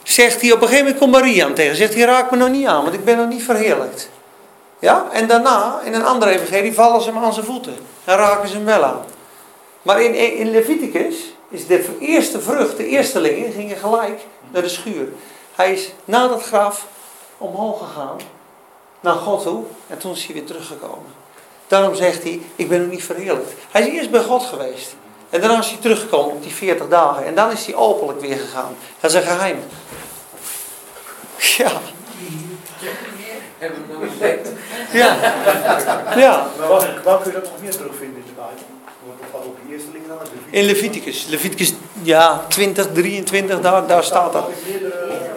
zegt 0.03 0.41
hij 0.41 0.51
op 0.51 0.61
een 0.61 0.67
gegeven 0.67 0.85
moment 0.85 1.01
komt 1.01 1.11
Maria 1.11 1.45
aan 1.45 1.53
tegen. 1.53 1.75
Zegt 1.75 1.93
hij 1.93 2.03
raak 2.03 2.31
me 2.31 2.37
nog 2.37 2.49
niet 2.49 2.65
aan, 2.65 2.83
want 2.83 2.93
ik 2.93 3.05
ben 3.05 3.17
nog 3.17 3.27
niet 3.27 3.43
verheerlijkt. 3.43 4.09
Ja, 4.79 5.07
en 5.11 5.27
daarna 5.27 5.79
in 5.83 5.93
een 5.93 6.05
andere 6.05 6.31
evangelie 6.31 6.73
vallen 6.73 7.01
ze 7.01 7.09
hem 7.09 7.23
aan 7.23 7.33
zijn 7.33 7.45
voeten. 7.45 7.75
En 8.03 8.15
raken 8.15 8.49
ze 8.49 8.55
hem 8.55 8.65
wel 8.65 8.83
aan. 8.83 9.05
Maar 9.81 10.01
in, 10.01 10.37
in 10.37 10.51
Leviticus 10.51 11.15
is 11.49 11.67
de 11.67 11.97
eerste 11.99 12.41
vrucht, 12.41 12.77
de 12.77 12.87
eerstelingen, 12.87 13.51
gingen 13.51 13.77
gelijk 13.77 14.21
naar 14.51 14.61
de 14.61 14.69
schuur. 14.69 15.07
Hij 15.55 15.73
is 15.73 15.91
na 16.05 16.27
dat 16.27 16.43
graf 16.43 16.87
omhoog 17.41 17.79
gegaan 17.79 18.17
naar 18.99 19.15
God 19.15 19.43
toe 19.43 19.63
en 19.87 19.97
toen 19.97 20.11
is 20.11 20.25
hij 20.25 20.33
weer 20.33 20.45
teruggekomen. 20.45 21.19
Daarom 21.67 21.95
zegt 21.95 22.23
hij, 22.23 22.41
ik 22.55 22.69
ben 22.69 22.81
nog 22.81 22.89
niet 22.89 23.03
verheerlijkt. 23.03 23.53
Hij 23.71 23.81
is 23.81 23.93
eerst 23.93 24.11
bij 24.11 24.23
God 24.23 24.43
geweest. 24.43 24.95
En 25.29 25.41
daarna 25.41 25.59
is 25.59 25.69
hij 25.69 25.77
teruggekomen 25.81 26.35
op 26.35 26.43
die 26.43 26.53
40 26.53 26.87
dagen. 26.87 27.25
En 27.25 27.35
dan 27.35 27.51
is 27.51 27.65
hij 27.65 27.75
openlijk 27.75 28.21
weer 28.21 28.37
gegaan. 28.37 28.75
Dat 28.99 29.11
is 29.11 29.17
een 29.17 29.23
geheim. 29.23 29.59
Ja. 31.57 31.71
Ja. 34.91 35.17
Ja. 36.15 36.47
Waar, 36.57 37.01
waar 37.03 37.21
kun 37.21 37.31
je 37.31 37.39
dat 37.39 37.49
nog 37.49 37.61
meer 37.61 37.71
terugvinden 37.71 38.17
in 38.17 38.25
de 38.25 38.31
Bijbel? 38.35 38.63
Wat 39.31 39.45
op 39.45 39.57
de 39.65 39.73
eerste 39.73 39.91
link 39.91 40.00
dan? 40.00 40.00
In 40.49 40.65
Leviticus. 40.65 41.25
Leviticus, 41.29 41.73
ja, 42.01 42.45
20, 42.47 42.87
23, 42.93 43.61
daar, 43.61 43.87
daar 43.87 44.03
staat 44.03 44.33
dat. 44.33 44.49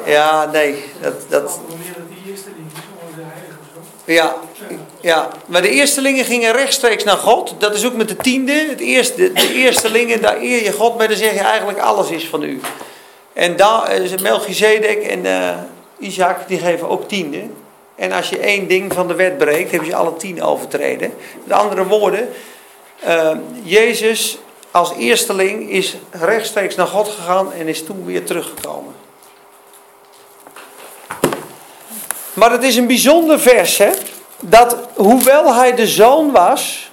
Ja, 0.04 0.50
nee. 0.52 0.84
Dat, 1.00 1.14
dat... 1.28 1.60
Ja, 4.04 4.36
ja, 5.00 5.28
maar 5.46 5.62
de 5.62 5.70
eerstelingen 5.70 6.24
gingen 6.24 6.52
rechtstreeks 6.52 7.04
naar 7.04 7.16
God. 7.16 7.54
Dat 7.58 7.74
is 7.74 7.86
ook 7.86 7.94
met 7.94 8.08
de 8.08 8.16
tiende. 8.16 8.52
Het 8.52 8.80
eerste, 8.80 9.32
de 9.32 9.54
eerstelingen, 9.54 10.22
daar 10.22 10.36
eer 10.36 10.64
je 10.64 10.72
God 10.72 10.98
mee. 10.98 11.08
Dan 11.08 11.16
zeg 11.16 11.32
je 11.32 11.40
eigenlijk 11.40 11.78
alles 11.78 12.10
is 12.10 12.28
van 12.28 12.42
u. 12.42 12.60
En 13.32 13.56
daar 13.56 13.92
is 13.92 14.20
Melchizedek 14.20 15.02
en 15.02 15.24
uh, 15.24 15.50
Isaac, 15.98 16.48
die 16.48 16.58
geven 16.58 16.88
ook 16.88 17.08
tiende. 17.08 17.42
En 17.94 18.12
als 18.12 18.28
je 18.28 18.38
één 18.38 18.66
ding 18.66 18.92
van 18.92 19.08
de 19.08 19.14
wet 19.14 19.38
breekt, 19.38 19.70
heb 19.70 19.84
je 19.84 19.94
alle 19.94 20.16
tien 20.16 20.42
overtreden. 20.42 21.14
Met 21.44 21.58
andere 21.58 21.86
woorden, 21.86 22.28
uh, 23.06 23.30
Jezus 23.62 24.38
als 24.74 24.92
eersteling 24.98 25.70
is 25.70 25.96
rechtstreeks 26.10 26.74
naar 26.74 26.86
God 26.86 27.08
gegaan 27.08 27.52
en 27.52 27.68
is 27.68 27.84
toen 27.84 28.04
weer 28.04 28.24
teruggekomen. 28.24 28.94
Maar 32.32 32.50
het 32.50 32.62
is 32.62 32.76
een 32.76 32.86
bijzonder 32.86 33.40
vers, 33.40 33.78
hè? 33.78 33.90
Dat 34.40 34.76
hoewel 34.94 35.54
hij 35.54 35.74
de 35.74 35.86
zoon 35.86 36.30
was, 36.30 36.90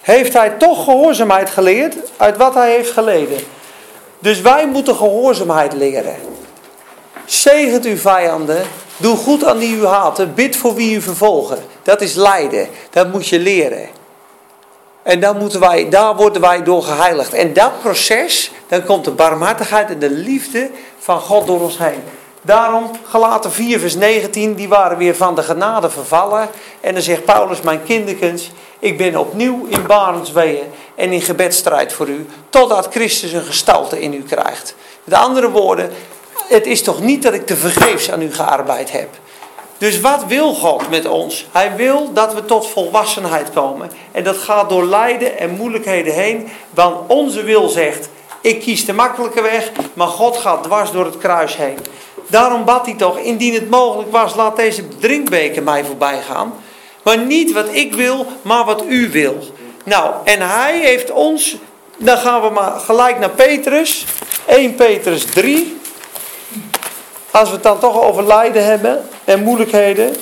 heeft 0.00 0.32
hij 0.32 0.50
toch 0.50 0.84
gehoorzaamheid 0.84 1.50
geleerd 1.50 1.96
uit 2.16 2.36
wat 2.36 2.54
hij 2.54 2.70
heeft 2.70 2.90
geleden. 2.90 3.38
Dus 4.18 4.40
wij 4.40 4.66
moeten 4.66 4.94
gehoorzaamheid 4.94 5.72
leren. 5.72 6.16
Zegent 7.24 7.84
uw 7.84 7.96
vijanden 7.96 8.66
Doe 9.00 9.16
goed 9.16 9.44
aan 9.44 9.58
die 9.58 9.76
u 9.76 9.84
haten. 9.84 10.34
Bid 10.34 10.56
voor 10.56 10.74
wie 10.74 10.96
u 10.96 11.00
vervolgen. 11.00 11.58
Dat 11.82 12.00
is 12.00 12.14
lijden. 12.14 12.68
Dat 12.90 13.12
moet 13.12 13.28
je 13.28 13.38
leren. 13.38 13.88
En 15.08 15.20
dan 15.20 15.36
moeten 15.36 15.60
wij, 15.60 15.88
daar 15.88 16.16
worden 16.16 16.40
wij 16.40 16.62
door 16.62 16.82
geheiligd. 16.82 17.32
En 17.32 17.52
dat 17.52 17.80
proces, 17.80 18.50
dan 18.66 18.84
komt 18.84 19.04
de 19.04 19.10
barmhartigheid 19.10 19.90
en 19.90 19.98
de 19.98 20.10
liefde 20.10 20.70
van 20.98 21.20
God 21.20 21.46
door 21.46 21.60
ons 21.60 21.78
heen. 21.78 22.02
Daarom, 22.42 22.90
gelaten 23.04 23.52
4 23.52 23.78
vers 23.78 23.94
19, 23.94 24.54
die 24.54 24.68
waren 24.68 24.98
weer 24.98 25.16
van 25.16 25.34
de 25.34 25.42
genade 25.42 25.90
vervallen. 25.90 26.48
En 26.80 26.94
dan 26.94 27.02
zegt 27.02 27.24
Paulus, 27.24 27.60
mijn 27.60 27.82
kinderkens, 27.84 28.50
ik 28.78 28.98
ben 28.98 29.16
opnieuw 29.16 29.66
in 29.68 29.86
barensweeën 29.86 30.64
en 30.94 31.12
in 31.12 31.22
gebedstrijd 31.22 31.92
voor 31.92 32.08
u, 32.08 32.26
totdat 32.50 32.88
Christus 32.90 33.32
een 33.32 33.44
gestalte 33.44 34.00
in 34.00 34.12
u 34.12 34.22
krijgt. 34.22 34.74
Met 35.04 35.18
andere 35.18 35.50
woorden, 35.50 35.90
het 36.48 36.66
is 36.66 36.82
toch 36.82 37.00
niet 37.00 37.22
dat 37.22 37.34
ik 37.34 37.46
te 37.46 37.56
vergeefs 37.56 38.10
aan 38.10 38.22
u 38.22 38.32
gearbeid 38.34 38.92
heb. 38.92 39.08
Dus 39.78 40.00
wat 40.00 40.24
wil 40.26 40.54
God 40.54 40.90
met 40.90 41.06
ons? 41.06 41.46
Hij 41.52 41.76
wil 41.76 42.12
dat 42.12 42.34
we 42.34 42.44
tot 42.44 42.68
volwassenheid 42.68 43.50
komen. 43.52 43.90
En 44.12 44.24
dat 44.24 44.36
gaat 44.36 44.68
door 44.68 44.84
lijden 44.84 45.38
en 45.38 45.50
moeilijkheden 45.50 46.14
heen. 46.14 46.48
Want 46.70 46.96
onze 47.06 47.42
wil 47.42 47.68
zegt, 47.68 48.08
ik 48.40 48.60
kies 48.60 48.84
de 48.84 48.92
makkelijke 48.92 49.42
weg, 49.42 49.70
maar 49.92 50.06
God 50.06 50.36
gaat 50.36 50.62
dwars 50.62 50.90
door 50.90 51.04
het 51.04 51.18
kruis 51.18 51.56
heen. 51.56 51.78
Daarom 52.28 52.64
bad 52.64 52.86
hij 52.86 52.94
toch, 52.94 53.18
indien 53.18 53.54
het 53.54 53.70
mogelijk 53.70 54.12
was, 54.12 54.34
laat 54.34 54.56
deze 54.56 54.88
drinkbeker 54.98 55.62
mij 55.62 55.84
voorbij 55.84 56.20
gaan. 56.20 56.54
Maar 57.02 57.18
niet 57.18 57.52
wat 57.52 57.68
ik 57.72 57.94
wil, 57.94 58.26
maar 58.42 58.64
wat 58.64 58.84
u 58.88 59.10
wil. 59.10 59.38
Nou, 59.84 60.14
en 60.24 60.40
hij 60.40 60.78
heeft 60.78 61.10
ons, 61.10 61.56
dan 61.96 62.18
gaan 62.18 62.42
we 62.42 62.50
maar 62.50 62.80
gelijk 62.80 63.18
naar 63.18 63.30
Petrus. 63.30 64.04
1 64.46 64.74
Petrus 64.74 65.24
3. 65.24 65.76
Als 67.30 67.48
we 67.48 67.54
het 67.54 67.62
dan 67.62 67.78
toch 67.78 68.02
over 68.02 68.26
lijden 68.26 68.64
hebben 68.64 69.08
en 69.24 69.42
moeilijkheden. 69.42 70.16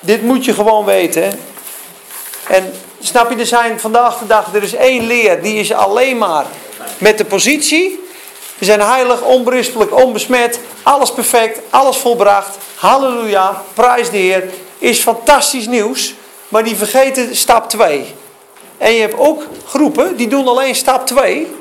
Dit 0.00 0.22
moet 0.22 0.44
je 0.44 0.54
gewoon 0.54 0.84
weten. 0.84 1.40
En 2.48 2.72
snap 3.00 3.30
je, 3.30 3.36
er 3.36 3.46
zijn 3.46 3.80
vandaag 3.80 4.18
de 4.18 4.26
dag, 4.26 4.54
er 4.54 4.62
is 4.62 4.74
één 4.74 5.06
leer, 5.06 5.42
die 5.42 5.54
is 5.54 5.72
alleen 5.72 6.18
maar 6.18 6.44
met 6.98 7.18
de 7.18 7.24
positie. 7.24 8.02
We 8.58 8.64
zijn 8.64 8.80
heilig, 8.80 9.22
onberispelijk, 9.22 9.96
onbesmet, 9.96 10.60
alles 10.82 11.12
perfect, 11.12 11.60
alles 11.70 11.96
volbracht. 11.96 12.56
Halleluja, 12.74 13.62
prijs 13.74 14.10
de 14.10 14.16
Heer. 14.16 14.44
Is 14.78 15.00
fantastisch 15.00 15.66
nieuws, 15.66 16.14
maar 16.48 16.64
die 16.64 16.76
vergeten 16.76 17.36
stap 17.36 17.68
2. 17.68 18.14
En 18.78 18.92
je 18.92 19.00
hebt 19.00 19.18
ook 19.18 19.42
groepen 19.66 20.16
die 20.16 20.28
doen 20.28 20.48
alleen 20.48 20.74
stap 20.74 21.06
2. 21.06 21.56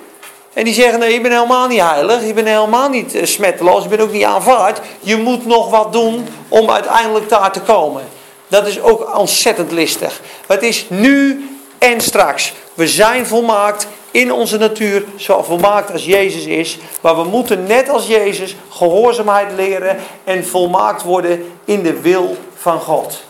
En 0.54 0.64
die 0.64 0.74
zeggen, 0.74 1.00
nee, 1.00 1.14
je 1.14 1.22
bent 1.22 1.34
helemaal 1.34 1.68
niet 1.68 1.82
heilig, 1.82 2.26
je 2.26 2.34
bent 2.34 2.48
helemaal 2.48 2.90
niet 2.90 3.16
eh, 3.16 3.26
smetteloos, 3.26 3.84
je 3.84 3.90
bent 3.90 4.02
ook 4.02 4.12
niet 4.12 4.24
aanvaard. 4.24 4.80
Je 5.00 5.18
moet 5.18 5.46
nog 5.46 5.70
wat 5.70 5.94
doen 5.94 6.28
om 6.48 6.70
uiteindelijk 6.70 7.30
daar 7.30 7.52
te 7.52 7.62
komen. 7.62 8.04
Dat 8.48 8.68
is 8.68 8.82
ook 8.82 9.18
ontzettend 9.18 9.72
listig. 9.72 10.22
Het 10.48 10.64
is 10.64 10.86
nu 10.90 11.48
en 11.78 12.02
straks. 12.02 12.54
We 12.74 12.88
zijn 12.88 13.26
volmaakt 13.26 13.88
in 14.12 14.32
onze 14.32 14.58
natuur, 14.58 15.06
zo 15.16 15.44
volmaakt 15.44 15.92
als 15.92 16.06
Jezus 16.06 16.46
is. 16.46 16.78
Maar 17.02 17.16
we 17.16 17.24
moeten 17.24 17.64
net 17.64 17.90
als 17.90 18.08
Jezus 18.08 18.56
gehoorzaamheid 18.70 19.52
leren 19.56 19.98
en 20.24 20.46
volmaakt 20.46 21.04
worden 21.04 21.52
in 21.66 21.84
de 21.84 22.02
wil 22.02 22.38
van 22.56 22.80
God. 22.80 23.24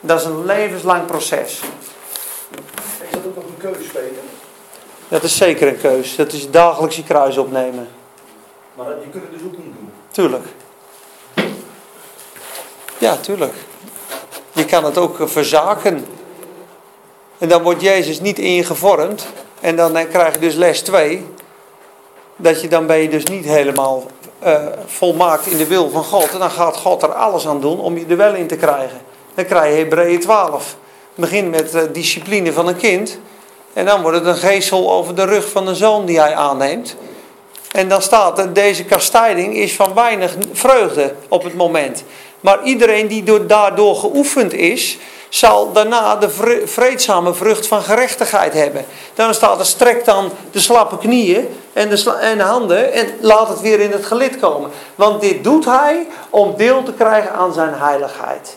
Dat 0.00 0.20
is 0.20 0.26
een 0.26 0.44
levenslang 0.44 1.06
proces. 1.06 1.60
Is 3.00 3.10
dat 3.10 3.20
ook 3.26 3.34
nog 3.34 3.44
een 3.44 3.56
keuze, 3.58 3.88
Peter? 3.88 4.31
Dat 5.12 5.22
is 5.22 5.36
zeker 5.36 5.68
een 5.68 5.80
keus. 5.80 6.16
Dat 6.16 6.32
is 6.32 6.50
dagelijks 6.50 6.96
je 6.96 7.02
kruis 7.02 7.36
opnemen. 7.36 7.88
Maar 8.74 8.86
je 8.88 9.08
kunt 9.10 9.22
het 9.22 9.32
dus 9.32 9.42
ook 9.44 9.56
niet 9.56 9.74
doen. 9.78 9.92
Tuurlijk. 10.10 10.44
Ja, 12.98 13.16
tuurlijk. 13.16 13.54
Je 14.52 14.64
kan 14.64 14.84
het 14.84 14.98
ook 14.98 15.16
verzaken. 15.24 16.06
En 17.38 17.48
dan 17.48 17.62
wordt 17.62 17.80
Jezus 17.80 18.20
niet 18.20 18.38
in 18.38 18.54
je 18.54 18.64
gevormd. 18.64 19.26
En 19.60 19.76
dan 19.76 20.08
krijg 20.08 20.34
je 20.34 20.40
dus 20.40 20.54
les 20.54 20.80
2. 20.80 21.26
Dat 22.36 22.60
je 22.60 22.68
dan 22.68 22.86
ben 22.86 22.98
je 22.98 23.08
dus 23.08 23.24
niet 23.24 23.44
helemaal 23.44 24.06
uh, 24.44 24.66
volmaakt 24.86 25.46
in 25.46 25.56
de 25.56 25.66
wil 25.66 25.90
van 25.90 26.04
God. 26.04 26.30
En 26.30 26.38
dan 26.38 26.50
gaat 26.50 26.76
God 26.76 27.02
er 27.02 27.12
alles 27.12 27.46
aan 27.46 27.60
doen 27.60 27.80
om 27.80 27.98
je 27.98 28.06
er 28.08 28.16
wel 28.16 28.34
in 28.34 28.46
te 28.46 28.56
krijgen. 28.56 29.00
Dan 29.34 29.44
krijg 29.44 29.72
je 29.72 29.78
Hebreeën 29.78 30.20
12. 30.20 30.76
Begin 31.14 31.50
met 31.50 31.72
de 31.72 31.90
discipline 31.90 32.52
van 32.52 32.68
een 32.68 32.76
kind. 32.76 33.18
En 33.72 33.84
dan 33.84 34.02
wordt 34.02 34.18
het 34.18 34.26
een 34.26 34.36
geestel 34.36 34.92
over 34.92 35.14
de 35.14 35.24
rug 35.24 35.50
van 35.50 35.66
een 35.66 35.76
zoon 35.76 36.04
die 36.04 36.20
hij 36.20 36.34
aanneemt. 36.34 36.96
En 37.70 37.88
dan 37.88 38.02
staat 38.02 38.38
er, 38.38 38.52
deze 38.52 38.84
kastijding 38.84 39.54
is 39.54 39.74
van 39.74 39.94
weinig 39.94 40.34
vreugde 40.52 41.14
op 41.28 41.42
het 41.42 41.54
moment. 41.54 42.04
Maar 42.40 42.62
iedereen 42.62 43.06
die 43.06 43.46
daardoor 43.46 43.96
geoefend 43.96 44.52
is, 44.52 44.98
zal 45.28 45.72
daarna 45.72 46.16
de 46.16 46.30
vreedzame 46.64 47.34
vrucht 47.34 47.66
van 47.66 47.82
gerechtigheid 47.82 48.52
hebben. 48.52 48.84
Dan 49.14 49.34
staat 49.34 49.58
er, 49.58 49.66
strek 49.66 50.04
dan 50.04 50.30
de 50.50 50.60
slappe 50.60 50.98
knieën 50.98 51.48
en 51.72 51.88
de, 51.88 52.16
en 52.20 52.38
de 52.38 52.44
handen 52.44 52.92
en 52.92 53.08
laat 53.20 53.48
het 53.48 53.60
weer 53.60 53.80
in 53.80 53.92
het 53.92 54.06
gelid 54.06 54.40
komen. 54.40 54.70
Want 54.94 55.20
dit 55.20 55.44
doet 55.44 55.64
hij 55.64 56.06
om 56.30 56.54
deel 56.56 56.82
te 56.82 56.92
krijgen 56.92 57.32
aan 57.32 57.52
zijn 57.52 57.74
heiligheid. 57.74 58.56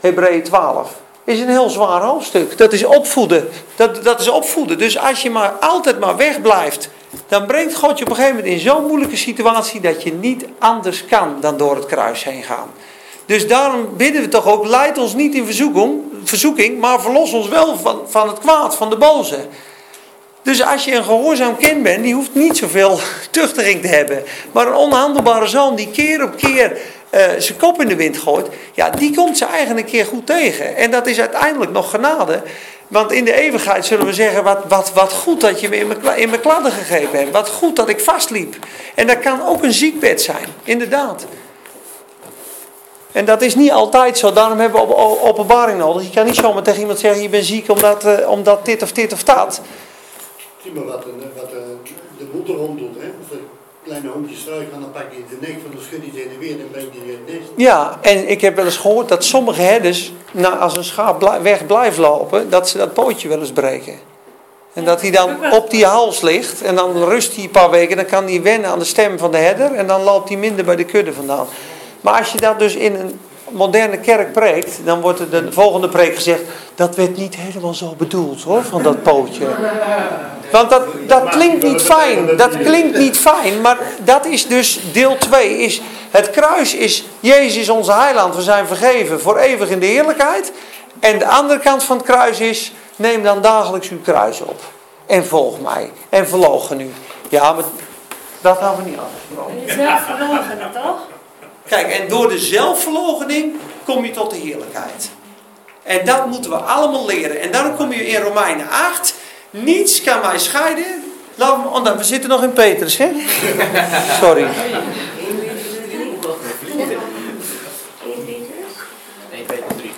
Hebreeën 0.00 0.42
12 0.42 0.90
is 1.28 1.40
een 1.40 1.48
heel 1.48 1.70
zwaar 1.70 2.02
hoofdstuk. 2.02 2.58
Dat 2.58 2.72
is 2.72 2.84
opvoeden. 2.84 3.48
Dat, 3.76 4.04
dat 4.04 4.20
is 4.20 4.28
opvoeden. 4.28 4.78
Dus 4.78 4.98
als 4.98 5.22
je 5.22 5.30
maar 5.30 5.50
altijd 5.50 6.00
maar 6.00 6.16
wegblijft, 6.16 6.88
dan 7.28 7.46
brengt 7.46 7.74
God 7.74 7.98
je 7.98 8.04
op 8.04 8.10
een 8.10 8.16
gegeven 8.16 8.36
moment 8.36 8.54
in 8.54 8.60
zo'n 8.60 8.86
moeilijke 8.86 9.16
situatie 9.16 9.80
dat 9.80 10.02
je 10.02 10.12
niet 10.12 10.44
anders 10.58 11.04
kan 11.04 11.36
dan 11.40 11.56
door 11.56 11.76
het 11.76 11.86
kruis 11.86 12.24
heen 12.24 12.42
gaan. 12.42 12.70
Dus 13.26 13.48
daarom 13.48 13.96
bidden 13.96 14.22
we 14.22 14.28
toch 14.28 14.46
ook, 14.46 14.66
leid 14.66 14.98
ons 14.98 15.14
niet 15.14 15.34
in 15.34 15.44
verzoeking, 15.44 16.00
verzoeking 16.24 16.80
maar 16.80 17.00
verlos 17.00 17.32
ons 17.32 17.48
wel 17.48 17.76
van, 17.76 18.00
van 18.06 18.28
het 18.28 18.38
kwaad, 18.38 18.76
van 18.76 18.90
de 18.90 18.96
boze. 18.96 19.38
Dus 20.48 20.64
als 20.64 20.84
je 20.84 20.94
een 20.94 21.04
gehoorzaam 21.04 21.56
kind 21.56 21.82
bent, 21.82 22.02
die 22.02 22.14
hoeft 22.14 22.34
niet 22.34 22.56
zoveel 22.56 23.00
tuchtiging 23.30 23.80
te 23.80 23.88
hebben. 23.88 24.22
Maar 24.52 24.66
een 24.66 24.74
onhandelbare 24.74 25.46
zoon 25.46 25.74
die 25.74 25.90
keer 25.90 26.22
op 26.22 26.36
keer 26.36 26.72
uh, 27.10 27.20
zijn 27.38 27.58
kop 27.58 27.80
in 27.80 27.88
de 27.88 27.96
wind 27.96 28.18
gooit, 28.18 28.46
ja, 28.72 28.90
die 28.90 29.14
komt 29.14 29.38
ze 29.38 29.44
eigenlijk 29.44 29.86
een 29.86 29.92
keer 29.92 30.06
goed 30.06 30.26
tegen. 30.26 30.76
En 30.76 30.90
dat 30.90 31.06
is 31.06 31.20
uiteindelijk 31.20 31.70
nog 31.70 31.90
genade. 31.90 32.42
Want 32.86 33.12
in 33.12 33.24
de 33.24 33.32
eeuwigheid 33.32 33.86
zullen 33.86 34.06
we 34.06 34.12
zeggen, 34.12 34.44
wat, 34.44 34.58
wat, 34.68 34.92
wat 34.94 35.12
goed 35.12 35.40
dat 35.40 35.60
je 35.60 35.68
me 35.68 35.76
in 35.76 35.86
mijn, 35.86 36.18
in 36.18 36.28
mijn 36.28 36.40
kladden 36.40 36.72
gegeven 36.72 37.18
hebt. 37.18 37.30
Wat 37.30 37.48
goed 37.48 37.76
dat 37.76 37.88
ik 37.88 38.00
vastliep. 38.00 38.56
En 38.94 39.06
dat 39.06 39.18
kan 39.18 39.46
ook 39.46 39.62
een 39.62 39.72
ziekbed 39.72 40.22
zijn, 40.22 40.46
inderdaad. 40.64 41.26
En 43.12 43.24
dat 43.24 43.42
is 43.42 43.54
niet 43.54 43.72
altijd 43.72 44.18
zo, 44.18 44.32
daarom 44.32 44.58
hebben 44.58 44.80
we 44.80 44.94
op, 44.94 45.20
openbaring 45.22 45.78
nodig. 45.78 46.02
Je 46.02 46.10
kan 46.10 46.26
niet 46.26 46.34
zomaar 46.34 46.62
tegen 46.62 46.80
iemand 46.80 46.98
zeggen, 46.98 47.22
je 47.22 47.28
bent 47.28 47.44
ziek 47.44 47.70
omdat, 47.70 48.04
uh, 48.04 48.30
omdat 48.30 48.64
dit 48.64 48.82
of 48.82 48.92
dit 48.92 49.12
of 49.12 49.24
dat. 49.24 49.60
Zie 50.68 50.76
maar 50.76 50.86
wat, 50.86 51.04
wat 51.36 51.50
de 52.18 52.26
moederhond 52.32 52.78
doet, 52.78 52.94
hè? 52.98 53.36
kleine 53.84 54.08
hondjes 54.08 54.40
struiken, 54.40 54.80
dan 54.80 54.90
pak 54.90 55.04
je 55.10 55.22
de 55.30 55.46
nek 55.46 55.56
van 55.62 55.70
de 55.70 55.82
schudde 55.82 56.06
in 56.22 56.28
de 56.28 56.38
weer 56.38 56.60
en 56.60 56.70
breng 56.70 56.86
je 56.92 57.00
in 57.00 57.10
het 57.10 57.26
nest. 57.26 57.50
Ja, 57.56 57.98
en 58.00 58.28
ik 58.28 58.40
heb 58.40 58.56
wel 58.56 58.64
eens 58.64 58.76
gehoord 58.76 59.08
dat 59.08 59.24
sommige 59.24 59.62
herders, 59.62 60.12
als 60.60 60.76
een 60.76 60.84
schaap 60.84 61.38
weg 61.42 61.66
blijft 61.66 61.98
lopen, 61.98 62.50
dat 62.50 62.68
ze 62.68 62.78
dat 62.78 62.92
pootje 62.94 63.28
wel 63.28 63.38
eens 63.38 63.52
breken. 63.52 63.94
En 64.72 64.84
dat 64.84 65.00
hij 65.00 65.10
dan 65.10 65.52
op 65.52 65.70
die 65.70 65.84
hals 65.84 66.20
ligt 66.20 66.62
en 66.62 66.74
dan 66.74 67.04
rust 67.04 67.34
hij 67.34 67.44
een 67.44 67.50
paar 67.50 67.70
weken, 67.70 67.96
dan 67.96 68.06
kan 68.06 68.24
hij 68.24 68.42
wennen 68.42 68.70
aan 68.70 68.78
de 68.78 68.84
stem 68.84 69.18
van 69.18 69.30
de 69.30 69.36
herder 69.36 69.74
en 69.74 69.86
dan 69.86 70.02
loopt 70.02 70.28
hij 70.28 70.38
minder 70.38 70.64
bij 70.64 70.76
de 70.76 70.84
kudde 70.84 71.12
vandaan. 71.12 71.46
Maar 72.00 72.18
als 72.18 72.32
je 72.32 72.38
dat 72.38 72.58
dus 72.58 72.74
in 72.74 72.94
een 72.94 73.20
moderne 73.50 73.98
kerk 73.98 74.32
preekt, 74.32 74.80
dan 74.84 75.00
wordt 75.00 75.20
er 75.20 75.30
de 75.30 75.52
volgende 75.52 75.88
preek 75.88 76.14
gezegd, 76.14 76.42
dat 76.74 76.96
werd 76.96 77.16
niet 77.16 77.36
helemaal 77.36 77.74
zo 77.74 77.94
bedoeld 77.98 78.42
hoor, 78.42 78.62
van 78.62 78.82
dat 78.82 79.02
pootje. 79.02 79.46
Want 80.52 80.70
dat, 80.70 80.82
dat 81.06 81.28
klinkt 81.28 81.62
niet 81.62 81.82
fijn, 81.82 82.36
dat 82.36 82.58
klinkt 82.58 82.98
niet 82.98 83.18
fijn, 83.18 83.60
maar 83.60 83.78
dat 84.04 84.26
is 84.26 84.46
dus 84.46 84.80
deel 84.92 85.16
2, 85.18 85.58
is 85.58 85.80
het 86.10 86.30
kruis 86.30 86.74
is, 86.74 87.04
Jezus 87.20 87.68
onze 87.68 87.92
heiland, 87.92 88.34
we 88.34 88.42
zijn 88.42 88.66
vergeven 88.66 89.20
voor 89.20 89.38
eeuwig 89.38 89.68
in 89.68 89.80
de 89.80 89.86
heerlijkheid. 89.86 90.52
En 91.00 91.18
de 91.18 91.26
andere 91.26 91.60
kant 91.60 91.82
van 91.82 91.96
het 91.96 92.06
kruis 92.06 92.40
is, 92.40 92.72
neem 92.96 93.22
dan 93.22 93.42
dagelijks 93.42 93.88
uw 93.88 94.00
kruis 94.00 94.40
op. 94.40 94.60
En 95.06 95.26
volg 95.26 95.60
mij. 95.60 95.92
En 96.08 96.28
verloochen 96.28 96.80
u. 96.80 96.92
Ja, 97.28 97.52
maar 97.52 97.64
dat 98.40 98.58
gaan 98.58 98.76
we 98.76 98.82
niet 98.82 98.98
afgesproken. 98.98 99.64
Jezelf 99.66 100.00
verloochenen, 100.00 100.72
toch? 100.72 101.17
Kijk, 101.68 101.92
en 101.92 102.08
door 102.08 102.28
de 102.28 102.38
zelfverloochening 102.38 103.56
kom 103.84 104.04
je 104.04 104.10
tot 104.10 104.30
de 104.30 104.36
heerlijkheid. 104.36 105.10
En 105.82 106.04
dat 106.04 106.26
moeten 106.26 106.50
we 106.50 106.56
allemaal 106.56 107.06
leren. 107.06 107.40
En 107.40 107.50
daarom 107.50 107.76
kom 107.76 107.92
je 107.92 108.06
in 108.06 108.20
Romeinen 108.20 108.70
8. 108.70 109.14
Niets 109.50 110.02
kan 110.02 110.20
mij 110.20 110.38
scheiden. 110.38 111.04
We, 111.34 111.44
oh, 111.44 111.96
we 111.96 112.04
zitten 112.04 112.28
nog 112.28 112.42
in 112.42 112.52
Petrus, 112.52 112.96
hè? 112.96 113.08
Sorry. 114.20 114.46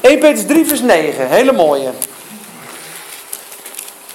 1 0.01 0.18
Petrus 0.18 0.47
3 0.47 0.66
vers 0.66 0.81
9. 0.81 1.29
Hele 1.29 1.53
mooie. 1.53 1.91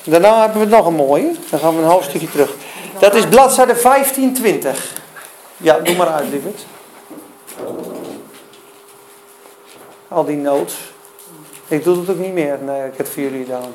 Daarna 0.04 0.42
hebben 0.42 0.60
we 0.60 0.68
nog 0.68 0.86
een 0.86 0.94
mooie. 0.94 1.32
Dan 1.50 1.60
gaan 1.60 1.76
we 1.76 1.82
een 1.82 1.88
hoofdstukje 1.88 2.32
terug. 2.32 2.54
Dat 3.00 3.16
is 3.16 3.28
bladzijde 3.28 3.74
1520. 3.82 4.94
Ja, 5.58 5.80
doe 5.80 5.96
maar 5.96 6.08
uit, 6.08 6.30
lieverd. 6.30 6.66
Al 10.08 10.26
die 10.26 10.38
notes. 10.38 10.74
Ik 11.68 11.84
doe 11.84 12.00
het 12.00 12.10
ook 12.10 12.18
niet 12.18 12.34
meer. 12.34 12.58
Nee, 12.62 12.78
ik 12.78 12.98
heb 12.98 12.98
het 12.98 13.10
voor 13.10 13.24
jullie 13.24 13.44
gedaan. 13.44 13.74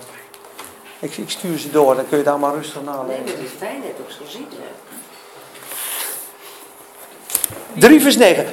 Ik, 0.98 1.16
ik 1.16 1.30
stuur 1.30 1.58
ze 1.58 1.70
door, 1.70 1.94
dan 1.94 2.08
kun 2.08 2.18
je 2.18 2.24
daar 2.24 2.38
maar 2.38 2.54
rustig 2.54 2.82
nalezen. 2.82 3.24
Nee, 3.24 3.34
dat 3.34 3.44
is 3.44 3.50
fijn, 3.58 3.80
net 3.80 3.94
ook 4.00 4.10
zo 4.10 4.22
ziet. 4.26 4.52
3 7.72 8.00
vers 8.00 8.16
9. 8.16 8.46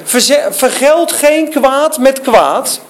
Vergeld 0.54 1.12
geen 1.12 1.50
kwaad 1.50 1.98
met 1.98 2.20
kwaad. 2.20 2.80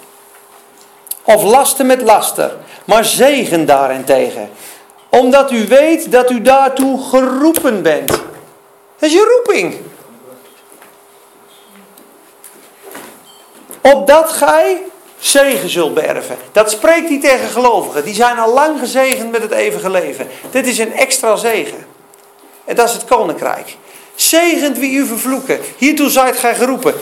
Of 1.22 1.42
lasten 1.42 1.86
met 1.86 2.02
laster. 2.02 2.56
Maar 2.84 3.04
zegen 3.04 3.66
daarentegen. 3.66 4.50
Omdat 5.08 5.52
u 5.52 5.66
weet 5.66 6.12
dat 6.12 6.30
u 6.30 6.42
daartoe 6.42 7.02
geroepen 7.02 7.82
bent. 7.82 8.08
Dat 8.08 8.20
is 9.08 9.12
je 9.12 9.42
roeping. 9.44 9.80
Opdat 13.80 14.32
gij 14.32 14.82
zegen 15.18 15.68
zult 15.68 15.94
beërven. 15.94 16.36
Dat 16.52 16.70
spreekt 16.70 17.08
hij 17.08 17.20
tegen 17.20 17.48
gelovigen. 17.48 18.04
Die 18.04 18.14
zijn 18.14 18.38
al 18.38 18.52
lang 18.52 18.78
gezegend 18.78 19.30
met 19.30 19.42
het 19.42 19.50
eeuwige 19.50 19.90
leven. 19.90 20.28
Dit 20.50 20.66
is 20.66 20.78
een 20.78 20.92
extra 20.92 21.36
zegen. 21.36 21.86
En 22.64 22.76
dat 22.76 22.88
is 22.88 22.94
het 22.94 23.04
koninkrijk. 23.04 23.76
Zegend 24.14 24.78
wie 24.78 24.92
u 24.92 25.06
vervloeken. 25.06 25.60
Hiertoe 25.76 26.10
zijt 26.10 26.38
gij 26.38 26.54
geroepen. 26.54 26.94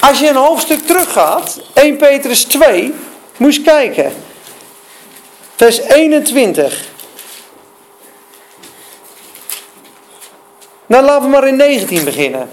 Als 0.00 0.18
je 0.18 0.28
een 0.28 0.36
hoofdstuk 0.36 0.86
teruggaat, 0.86 1.60
1 1.72 1.96
Petrus 1.96 2.44
2, 2.44 2.94
moet 3.36 3.54
je 3.54 3.62
kijken. 3.62 4.12
Vers 5.56 5.78
21. 5.78 6.92
Nou, 10.86 11.04
laten 11.04 11.24
we 11.24 11.30
maar 11.30 11.48
in 11.48 11.56
19 11.56 12.04
beginnen. 12.04 12.50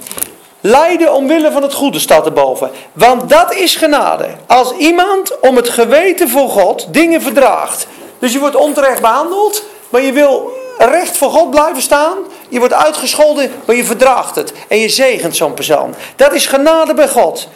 Lijden 0.62 1.14
omwille 1.14 1.52
van 1.52 1.62
het 1.62 1.74
goede 1.74 2.00
staat 2.00 2.26
erboven. 2.26 2.72
Want 2.94 3.30
dat 3.30 3.54
is 3.54 3.76
genade. 3.76 4.28
Als 4.48 4.72
iemand 4.72 5.40
om 5.40 5.56
het 5.56 5.70
geweten 5.70 6.30
voor 6.30 6.50
God 6.50 6.94
dingen 6.94 7.22
verdraagt. 7.22 7.88
Dus 8.20 8.34
je 8.34 8.40
wordt 8.40 8.56
onterecht 8.56 9.02
behandeld, 9.02 9.64
maar 9.90 10.02
je 10.02 10.12
wil 10.12 10.52
recht 10.78 11.18
voor 11.18 11.30
God 11.30 11.50
blijven 11.50 11.82
staan. 11.82 12.18
Je 12.50 12.60
wordt 12.60 12.74
uitgescholden, 12.74 13.52
maar 13.66 13.76
je 13.76 13.84
verdraagt 13.84 14.36
het. 14.36 14.54
En 14.68 14.78
je 14.78 14.90
zegent 14.90 15.36
zo'n 15.36 15.54
persoon. 15.54 15.96
Dat 16.16 16.34
is 16.34 16.46
genade 16.46 16.94
bij 16.94 17.08
God. 17.08 17.48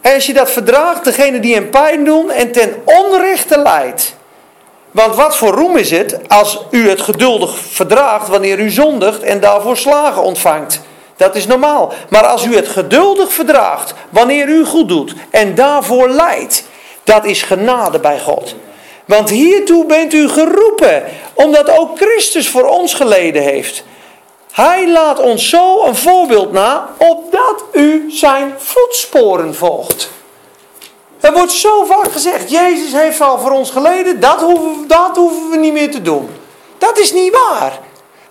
En 0.00 0.14
als 0.14 0.26
je 0.26 0.32
dat 0.32 0.50
verdraagt, 0.50 1.04
degene 1.04 1.40
die 1.40 1.54
hem 1.54 1.70
pijn 1.70 2.04
doen 2.04 2.30
en 2.30 2.52
ten 2.52 2.82
onrechte 2.84 3.58
leidt. 3.58 4.14
Want 4.90 5.14
wat 5.14 5.36
voor 5.36 5.52
roem 5.52 5.76
is 5.76 5.90
het 5.90 6.18
als 6.28 6.60
u 6.70 6.88
het 6.88 7.00
geduldig 7.00 7.58
verdraagt 7.58 8.28
wanneer 8.28 8.58
u 8.58 8.70
zondigt 8.70 9.22
en 9.22 9.40
daarvoor 9.40 9.76
slagen 9.76 10.22
ontvangt? 10.22 10.80
Dat 11.16 11.34
is 11.34 11.46
normaal. 11.46 11.92
Maar 12.08 12.26
als 12.26 12.44
u 12.44 12.56
het 12.56 12.68
geduldig 12.68 13.32
verdraagt 13.32 13.94
wanneer 14.10 14.48
u 14.48 14.64
goed 14.64 14.88
doet 14.88 15.14
en 15.30 15.54
daarvoor 15.54 16.08
leidt, 16.08 16.64
dat 17.04 17.24
is 17.24 17.42
genade 17.42 17.98
bij 17.98 18.20
God. 18.20 18.54
Want 19.04 19.30
hiertoe 19.30 19.86
bent 19.86 20.12
u 20.12 20.28
geroepen, 20.28 21.04
omdat 21.34 21.78
ook 21.78 21.96
Christus 21.96 22.48
voor 22.48 22.64
ons 22.68 22.94
geleden 22.94 23.42
heeft. 23.42 23.84
Hij 24.52 24.90
laat 24.90 25.20
ons 25.20 25.48
zo 25.48 25.84
een 25.84 25.96
voorbeeld 25.96 26.52
na, 26.52 26.88
opdat 26.98 27.64
u 27.72 28.04
zijn 28.10 28.54
voetsporen 28.56 29.54
volgt. 29.54 30.10
Er 31.20 31.32
wordt 31.32 31.52
zo 31.52 31.84
vaak 31.84 32.12
gezegd, 32.12 32.50
Jezus 32.50 32.92
heeft 32.92 33.20
al 33.20 33.38
voor 33.38 33.50
ons 33.50 33.70
geleden, 33.70 34.20
dat 34.20 34.40
hoeven, 34.40 34.84
dat 34.86 35.16
hoeven 35.16 35.50
we 35.50 35.56
niet 35.56 35.72
meer 35.72 35.90
te 35.90 36.02
doen. 36.02 36.28
Dat 36.78 36.98
is 36.98 37.12
niet 37.12 37.32
waar. 37.32 37.78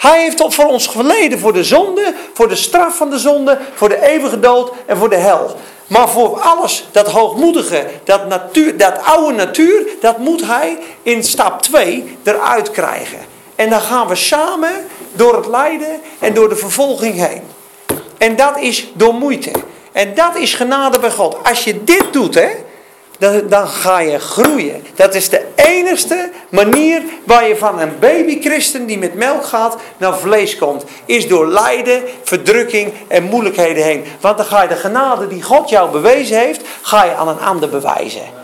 Hij 0.05 0.21
heeft 0.21 0.41
al 0.41 0.51
voor 0.51 0.65
ons 0.65 0.87
geleden 0.87 1.39
voor 1.39 1.53
de 1.53 1.63
zonde, 1.63 2.13
voor 2.33 2.47
de 2.47 2.55
straf 2.55 2.97
van 2.97 3.09
de 3.09 3.19
zonde, 3.19 3.59
voor 3.73 3.89
de 3.89 4.01
eeuwige 4.07 4.39
dood 4.39 4.71
en 4.85 4.97
voor 4.97 5.09
de 5.09 5.15
hel. 5.15 5.55
Maar 5.87 6.09
voor 6.09 6.39
alles, 6.39 6.87
dat 6.91 7.11
hoogmoedige, 7.11 7.85
dat, 8.03 8.27
natuur, 8.27 8.77
dat 8.77 9.03
oude 9.03 9.35
natuur, 9.35 9.87
dat 10.01 10.17
moet 10.17 10.45
hij 10.45 10.77
in 11.03 11.23
stap 11.23 11.61
2 11.61 12.17
eruit 12.23 12.71
krijgen. 12.71 13.19
En 13.55 13.69
dan 13.69 13.81
gaan 13.81 14.07
we 14.07 14.15
samen 14.15 14.71
door 15.13 15.35
het 15.35 15.47
lijden 15.47 16.01
en 16.19 16.33
door 16.33 16.49
de 16.49 16.55
vervolging 16.55 17.15
heen. 17.27 17.41
En 18.17 18.35
dat 18.35 18.59
is 18.59 18.87
door 18.93 19.13
moeite. 19.13 19.51
En 19.91 20.15
dat 20.15 20.35
is 20.35 20.53
genade 20.53 20.99
bij 20.99 21.11
God. 21.11 21.37
Als 21.43 21.63
je 21.63 21.83
dit 21.83 22.05
doet, 22.11 22.35
hè, 22.35 22.49
dan, 23.19 23.47
dan 23.49 23.67
ga 23.67 23.99
je 23.99 24.19
groeien. 24.19 24.85
Dat 24.95 25.15
is 25.15 25.29
de 25.29 25.45
enigste 25.55 26.29
manier 26.49 27.01
waar 27.23 27.47
je 27.47 27.57
van 27.57 27.79
een 27.79 27.99
babychristen 27.99 28.85
die 28.85 28.97
met 28.97 29.13
melk 29.13 29.45
gaat 29.45 29.77
naar 29.97 30.17
vlees 30.17 30.57
komt. 30.57 30.83
Is 31.05 31.27
door 31.27 31.47
lijden, 31.47 32.03
verdrukking 32.23 32.93
en 33.07 33.23
moeilijkheden 33.23 33.83
heen. 33.83 34.05
Want 34.19 34.37
dan 34.37 34.45
ga 34.45 34.61
je 34.61 34.67
de 34.67 34.75
genade 34.75 35.27
die 35.27 35.43
God 35.43 35.69
jou 35.69 35.91
bewezen 35.91 36.37
heeft, 36.37 36.61
ga 36.81 37.03
je 37.03 37.15
aan 37.15 37.27
een 37.27 37.39
ander 37.39 37.69
bewijzen. 37.69 38.43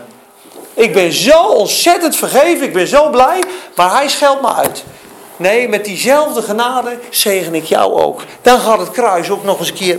Ik 0.74 0.92
ben 0.92 1.12
zo 1.12 1.42
ontzettend 1.42 2.16
vergeven, 2.16 2.66
ik 2.66 2.72
ben 2.72 2.86
zo 2.86 3.10
blij, 3.10 3.42
maar 3.76 3.92
hij 3.92 4.08
scheldt 4.08 4.42
me 4.42 4.54
uit. 4.54 4.84
Nee, 5.36 5.68
met 5.68 5.84
diezelfde 5.84 6.42
genade 6.42 6.98
zegen 7.10 7.54
ik 7.54 7.64
jou 7.64 7.92
ook. 8.00 8.22
Dan 8.42 8.60
gaat 8.60 8.78
het 8.78 8.90
kruis 8.90 9.30
ook 9.30 9.44
nog 9.44 9.58
eens 9.58 9.68
een 9.68 9.74
keer 9.74 9.98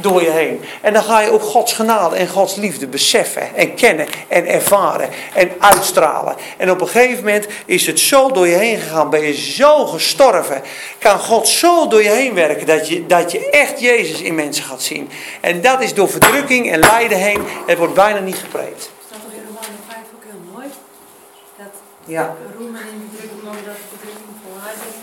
door 0.00 0.22
je 0.22 0.30
heen. 0.30 0.64
En 0.80 0.92
dan 0.92 1.02
ga 1.02 1.20
je 1.20 1.30
ook 1.30 1.42
Gods 1.42 1.72
genade 1.72 2.16
en 2.16 2.28
Gods 2.28 2.54
liefde 2.54 2.86
beseffen 2.86 3.56
en 3.56 3.74
kennen 3.74 4.06
en 4.28 4.46
ervaren 4.46 5.08
en 5.34 5.50
uitstralen. 5.58 6.36
En 6.56 6.70
op 6.70 6.80
een 6.80 6.88
gegeven 6.88 7.24
moment 7.24 7.46
is 7.64 7.86
het 7.86 8.00
zo 8.00 8.30
door 8.30 8.46
je 8.48 8.56
heen 8.56 8.78
gegaan, 8.78 9.10
ben 9.10 9.22
je 9.22 9.34
zo 9.34 9.86
gestorven. 9.86 10.62
Kan 10.98 11.18
God 11.18 11.48
zo 11.48 11.88
door 11.88 12.02
je 12.02 12.10
heen 12.10 12.34
werken 12.34 12.66
dat 12.66 12.88
je, 12.88 13.06
dat 13.06 13.32
je 13.32 13.50
echt 13.50 13.80
Jezus 13.80 14.20
in 14.20 14.34
mensen 14.34 14.64
gaat 14.64 14.82
zien. 14.82 15.10
En 15.40 15.60
dat 15.60 15.80
is 15.80 15.94
door 15.94 16.08
verdrukking 16.08 16.72
en 16.72 16.78
lijden 16.78 17.18
heen. 17.18 17.40
Het 17.66 17.78
wordt 17.78 17.94
bijna 17.94 18.18
niet 18.18 18.38
gepreekt. 18.38 18.90
Toch 19.10 19.32
in 19.32 19.42
Romeinen 19.46 19.80
5 19.88 19.98
ook 20.14 20.22
heel 20.30 20.52
mooi? 20.54 20.66
Dat 21.56 21.66
ja. 22.04 22.36
roemen 22.58 22.80
in 22.80 23.10
verdrukking 23.10 23.42
omdat 23.42 23.76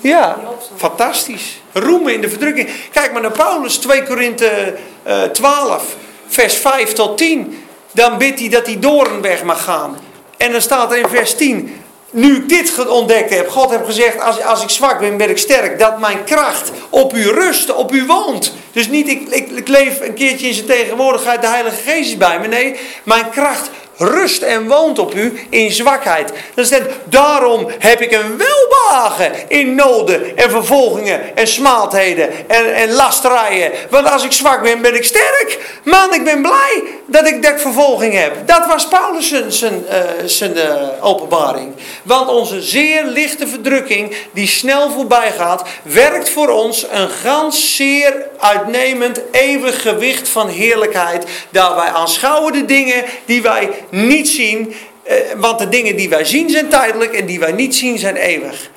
ja, 0.08 0.38
fantastisch. 0.76 1.62
Roemen 1.74 2.14
in 2.14 2.22
de 2.22 2.30
verdrukking. 2.30 2.70
Kijk 2.92 3.12
maar 3.12 3.22
naar 3.22 3.32
Paulus, 3.32 3.78
2 3.78 4.04
Korinthe 4.04 4.76
uh, 5.08 5.24
12, 5.24 5.96
vers 6.28 6.56
5 6.56 6.94
tot 6.94 7.18
10. 7.18 7.64
Dan 7.92 8.18
bidt 8.18 8.40
hij 8.40 8.50
dat 8.50 8.66
die 8.66 8.80
doorn 8.80 9.22
weg 9.22 9.44
mag 9.44 9.64
gaan. 9.64 9.98
En 10.38 10.52
dan 10.52 10.62
staat 10.62 10.92
er 10.92 10.98
in 10.98 11.10
vers 11.10 11.36
10. 11.36 11.82
Nu 12.12 12.36
ik 12.36 12.50
dit 12.50 12.88
ontdekt 12.88 13.30
heb, 13.30 13.50
God 13.50 13.70
heeft 13.70 13.86
gezegd, 13.86 14.22
als, 14.22 14.42
als 14.42 14.64
ik 14.64 14.70
zwak 14.70 15.00
ben, 15.00 15.18
ben 15.18 15.30
ik 15.30 15.38
sterk. 15.38 15.80
Dat 15.80 16.00
mijn 16.00 16.24
kracht 16.24 16.72
op 16.90 17.14
u 17.14 17.30
rust, 17.30 17.74
op 17.74 17.92
u 17.92 18.06
woont. 18.06 18.54
Dus 18.72 18.88
niet, 18.88 19.08
ik, 19.08 19.30
ik, 19.30 19.50
ik 19.50 19.68
leef 19.68 20.00
een 20.00 20.14
keertje 20.14 20.48
in 20.48 20.54
zijn 20.54 20.66
tegenwoordigheid, 20.66 21.42
de 21.42 21.48
Heilige 21.48 21.82
Geest 21.82 22.10
is 22.10 22.18
bij 22.18 22.40
me. 22.40 22.48
Nee, 22.48 22.76
mijn 23.04 23.30
kracht 23.30 23.70
rust 23.98 24.42
en 24.42 24.68
woont 24.68 25.00
op 25.00 25.16
u 25.16 25.48
in 25.50 25.72
zwakheid. 25.72 26.32
Dan 26.54 26.66
staat, 26.66 26.82
daarom 27.04 27.68
heb 27.80 28.02
ik 28.02 28.12
een 28.12 28.38
welbehagen 28.38 29.32
in 29.48 29.76
noden 29.76 30.38
en 30.38 30.50
vervolgingen 30.50 31.36
en 31.36 31.48
smaadheden 31.48 32.30
en, 32.50 32.76
en 32.76 32.92
lasterijen. 32.92 33.72
Want 33.90 34.12
als 34.12 34.24
ik 34.24 34.32
zwak 34.32 34.62
ben, 34.62 34.82
ben 34.82 34.96
ik 34.96 35.04
sterk. 35.04 35.60
Man, 35.84 36.14
ik 36.14 36.24
ben 36.24 36.42
blij 36.42 36.84
dat 37.06 37.28
ik 37.28 37.44
dat 37.44 37.62
vervolging 37.62 38.14
heb. 38.14 38.48
Dat 38.48 38.66
was 38.66 38.88
Paulus 38.88 39.28
zijn, 39.28 39.52
zijn, 39.52 39.86
zijn 40.26 40.58
uh, 40.58 40.64
openbaring. 41.02 41.74
Want 42.04 42.30
onze 42.30 42.62
zeer 42.62 43.04
lichte 43.06 43.48
verdrukking, 43.48 44.16
die 44.34 44.48
snel 44.48 44.92
voorbij 44.92 45.32
gaat, 45.32 45.64
werkt 45.82 46.30
voor 46.30 46.50
ons 46.50 46.86
een 46.92 47.10
gans 47.10 47.76
zeer 47.76 48.28
uitnemend 48.40 49.22
eeuwig 49.32 49.82
gewicht 49.82 50.30
van 50.30 50.48
heerlijkheid. 50.48 51.26
Daar 51.50 51.76
wij 51.76 51.88
aanschouwen 51.88 52.54
de 52.54 52.66
dingen 52.66 53.04
die 53.26 53.42
wij 53.42 53.70
niet 53.90 54.28
zien. 54.30 54.76
Eh, 55.04 55.16
want 55.38 55.60
de 55.60 55.70
dingen 55.70 55.96
die 55.96 56.10
wij 56.10 56.26
zien 56.26 56.50
zijn 56.50 56.70
tijdelijk 56.70 57.14
en 57.14 57.26
die 57.26 57.40
wij 57.40 57.52
niet 57.52 57.76
zien 57.76 57.98
zijn 57.98 58.16
eeuwig. 58.16 58.70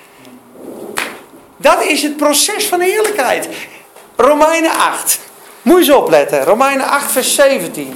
Dat 1.57 1.85
is 1.85 2.03
het 2.03 2.17
proces 2.17 2.67
van 2.67 2.81
heerlijkheid. 2.81 3.49
Romeinen 4.17 4.71
8. 4.71 5.19
Moet 5.63 5.75
je 5.75 5.93
eens 5.93 6.03
opletten. 6.03 6.45
Romeinen 6.45 6.87
8, 6.87 7.13
vers 7.13 7.35
17. 7.35 7.95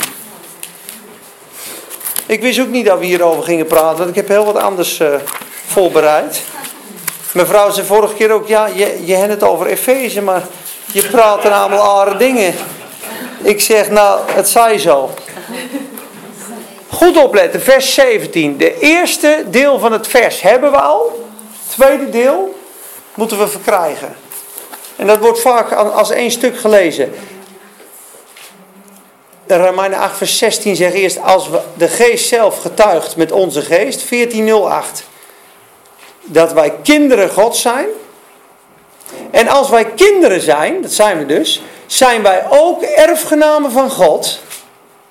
Ik 2.26 2.40
wist 2.40 2.60
ook 2.60 2.68
niet 2.68 2.86
dat 2.86 2.98
we 2.98 3.04
hierover 3.04 3.42
gingen 3.42 3.66
praten, 3.66 3.96
want 3.96 4.08
ik 4.08 4.14
heb 4.14 4.28
heel 4.28 4.44
wat 4.44 4.56
anders 4.56 5.00
uh, 5.00 5.14
voorbereid. 5.66 6.42
Mevrouw 7.32 7.70
zei 7.70 7.86
vorige 7.86 8.14
keer 8.14 8.30
ook, 8.30 8.48
ja, 8.48 8.66
je, 8.66 9.00
je 9.04 9.14
hebt 9.14 9.30
het 9.30 9.42
over 9.42 9.66
Efeze, 9.66 10.22
maar 10.22 10.42
je 10.92 11.02
praat 11.02 11.44
er 11.44 11.52
allemaal 11.52 11.98
andere 11.98 12.16
dingen. 12.16 12.54
Ik 13.42 13.60
zeg, 13.60 13.90
nou, 13.90 14.20
het 14.32 14.48
zij 14.48 14.78
zo. 14.78 15.10
Goed 16.92 17.16
opletten, 17.16 17.60
vers 17.60 17.94
17. 17.94 18.56
De 18.56 18.78
eerste 18.78 19.44
deel 19.46 19.78
van 19.78 19.92
het 19.92 20.06
vers 20.06 20.40
hebben 20.40 20.70
we 20.70 20.80
al. 20.80 21.28
Tweede 21.68 22.10
deel 22.10 22.58
moeten 23.14 23.38
we 23.38 23.48
verkrijgen. 23.48 24.16
En 24.96 25.06
dat 25.06 25.18
wordt 25.18 25.40
vaak 25.40 25.72
als 25.72 26.10
één 26.10 26.30
stuk 26.30 26.58
gelezen. 26.58 27.14
Romeinen 29.46 29.98
8 29.98 30.16
vers 30.16 30.38
16 30.38 30.76
zegt 30.76 30.94
eerst, 30.94 31.22
als 31.22 31.48
we 31.48 31.60
de 31.76 31.88
geest 31.88 32.28
zelf 32.28 32.60
getuigt 32.60 33.16
met 33.16 33.32
onze 33.32 33.60
geest, 33.60 34.08
1408, 34.08 35.04
dat 36.22 36.52
wij 36.52 36.72
kinderen 36.82 37.30
God 37.30 37.56
zijn. 37.56 37.86
En 39.30 39.48
als 39.48 39.68
wij 39.68 39.84
kinderen 39.84 40.40
zijn, 40.40 40.82
dat 40.82 40.92
zijn 40.92 41.18
we 41.18 41.26
dus, 41.26 41.62
zijn 41.86 42.22
wij 42.22 42.46
ook 42.50 42.82
erfgenamen 42.82 43.72
van 43.72 43.90
God. 43.90 44.40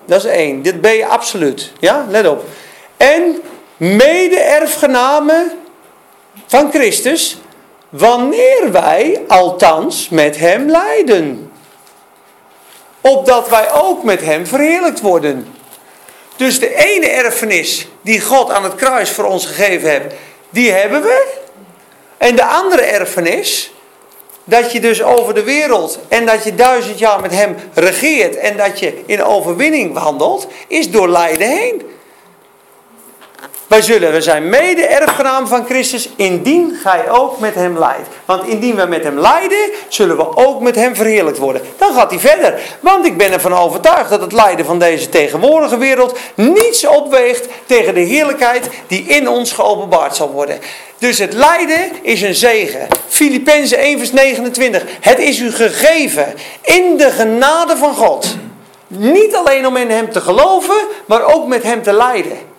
Dat 0.06 0.26
is 0.26 0.32
één. 0.32 0.62
Dit 0.62 0.82
ben 0.82 0.94
je 0.94 1.06
absoluut. 1.06 1.72
Ja, 1.80 2.06
let 2.10 2.28
op. 2.28 2.44
En 2.98 3.42
mede-erfgenamen 3.78 5.52
van 6.46 6.72
Christus, 6.72 7.38
wanneer 7.90 8.72
wij 8.72 9.22
althans 9.28 10.10
met 10.10 10.38
Hem 10.38 10.70
lijden. 10.70 11.52
Opdat 13.02 13.50
wij 13.50 13.74
ook 13.74 14.04
met 14.04 14.22
Hem 14.22 14.48
verheerlijkt 14.48 15.02
worden. 15.02 15.48
Dus 16.36 16.60
de 16.60 16.76
ene 16.76 17.08
erfenis 17.08 17.88
die 18.02 18.22
God 18.22 18.50
aan 18.50 18.64
het 18.64 18.76
kruis 18.76 19.10
voor 19.10 19.26
ons 19.26 19.46
gegeven 19.46 19.90
heeft, 19.90 20.16
die 20.50 20.72
hebben 20.72 21.02
we. 21.02 21.28
En 22.18 22.36
de 22.36 22.46
andere 22.46 22.82
erfenis, 22.82 23.74
dat 24.44 24.72
je 24.72 24.80
dus 24.80 25.04
over 25.04 25.34
de 25.34 25.44
wereld 25.44 26.00
en 26.08 26.26
dat 26.26 26.44
je 26.44 26.56
duizend 26.56 27.00
jaar 27.00 27.22
met 27.22 27.32
hem 27.32 27.56
regeert 27.74 28.36
en 28.36 28.58
dat 28.58 28.80
je 28.80 29.02
in 29.06 29.24
overwinning 29.24 29.94
wandelt, 29.94 30.48
is 30.68 30.92
door 30.92 31.10
lijden 31.10 31.50
heen. 31.50 31.82
Wij 33.72 33.82
zullen, 33.82 34.12
we 34.12 34.22
zijn 34.22 34.50
mede 34.50 34.86
erfgenaam 34.86 35.48
van 35.48 35.66
Christus, 35.66 36.10
indien 36.16 36.80
gij 36.84 37.10
ook 37.10 37.40
met 37.40 37.56
hem 37.56 37.80
leidt. 37.80 38.08
Want 38.26 38.48
indien 38.48 38.76
we 38.76 38.86
met 38.86 39.04
hem 39.04 39.20
lijden, 39.20 39.70
zullen 39.88 40.18
we 40.18 40.38
ook 40.38 40.62
met 40.62 40.76
hem 40.76 40.96
verheerlijkt 40.96 41.38
worden. 41.38 41.62
Dan 41.78 41.94
gaat 41.94 42.10
hij 42.10 42.20
verder. 42.20 42.60
Want 42.80 43.06
ik 43.06 43.18
ben 43.18 43.32
ervan 43.32 43.54
overtuigd 43.54 44.10
dat 44.10 44.22
het 44.22 44.32
lijden 44.32 44.66
van 44.66 44.80
deze 44.80 45.10
tegenwoordige 45.10 45.78
wereld 45.78 46.18
niets 46.36 46.88
opweegt 46.88 47.48
tegen 47.66 47.94
de 47.94 48.00
heerlijkheid 48.00 48.70
die 48.88 49.04
in 49.04 49.30
ons 49.30 49.52
geopenbaard 49.52 50.16
zal 50.16 50.32
worden. 50.32 50.60
Dus 50.98 51.18
het 51.18 51.34
lijden 51.34 51.92
is 52.02 52.22
een 52.22 52.36
zegen. 52.36 52.88
Filippenzen 53.08 53.78
1 53.78 53.98
vers 53.98 54.12
29. 54.12 54.84
Het 55.02 55.20
is 55.20 55.40
u 55.40 55.52
gegeven 55.52 56.34
in 56.62 56.98
de 56.98 57.12
genade 57.12 57.78
van 57.78 57.96
God. 57.96 58.36
Niet 58.88 59.36
alleen 59.36 59.68
om 59.68 59.78
in 59.78 59.90
hem 59.90 60.12
te 60.12 60.22
geloven, 60.22 60.78
maar 61.06 61.24
ook 61.24 61.48
met 61.48 61.64
hem 61.64 61.84
te 61.84 61.94
lijden. 61.94 62.51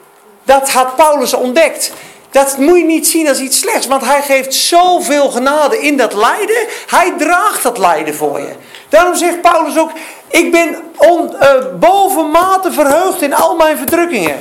Dat 0.45 0.71
had 0.71 0.97
Paulus 0.97 1.35
ontdekt. 1.35 1.93
Dat 2.31 2.59
moet 2.59 2.79
je 2.79 2.85
niet 2.85 3.07
zien 3.07 3.29
als 3.29 3.41
iets 3.41 3.59
slechts, 3.59 3.87
want 3.87 4.05
hij 4.05 4.23
geeft 4.23 4.55
zoveel 4.55 5.31
genade 5.31 5.81
in 5.81 5.97
dat 5.97 6.13
lijden. 6.15 6.67
Hij 6.87 7.13
draagt 7.19 7.63
dat 7.63 7.79
lijden 7.79 8.15
voor 8.15 8.41
je. 8.41 8.53
Daarom 8.89 9.15
zegt 9.15 9.41
Paulus 9.41 9.79
ook: 9.79 9.91
Ik 10.29 10.51
ben 10.51 10.77
on, 10.97 11.35
uh, 11.41 11.49
bovenmate 11.79 12.73
verheugd 12.73 13.23
in 13.23 13.35
al 13.35 13.57
mijn 13.57 13.77
verdrukkingen. 13.77 14.41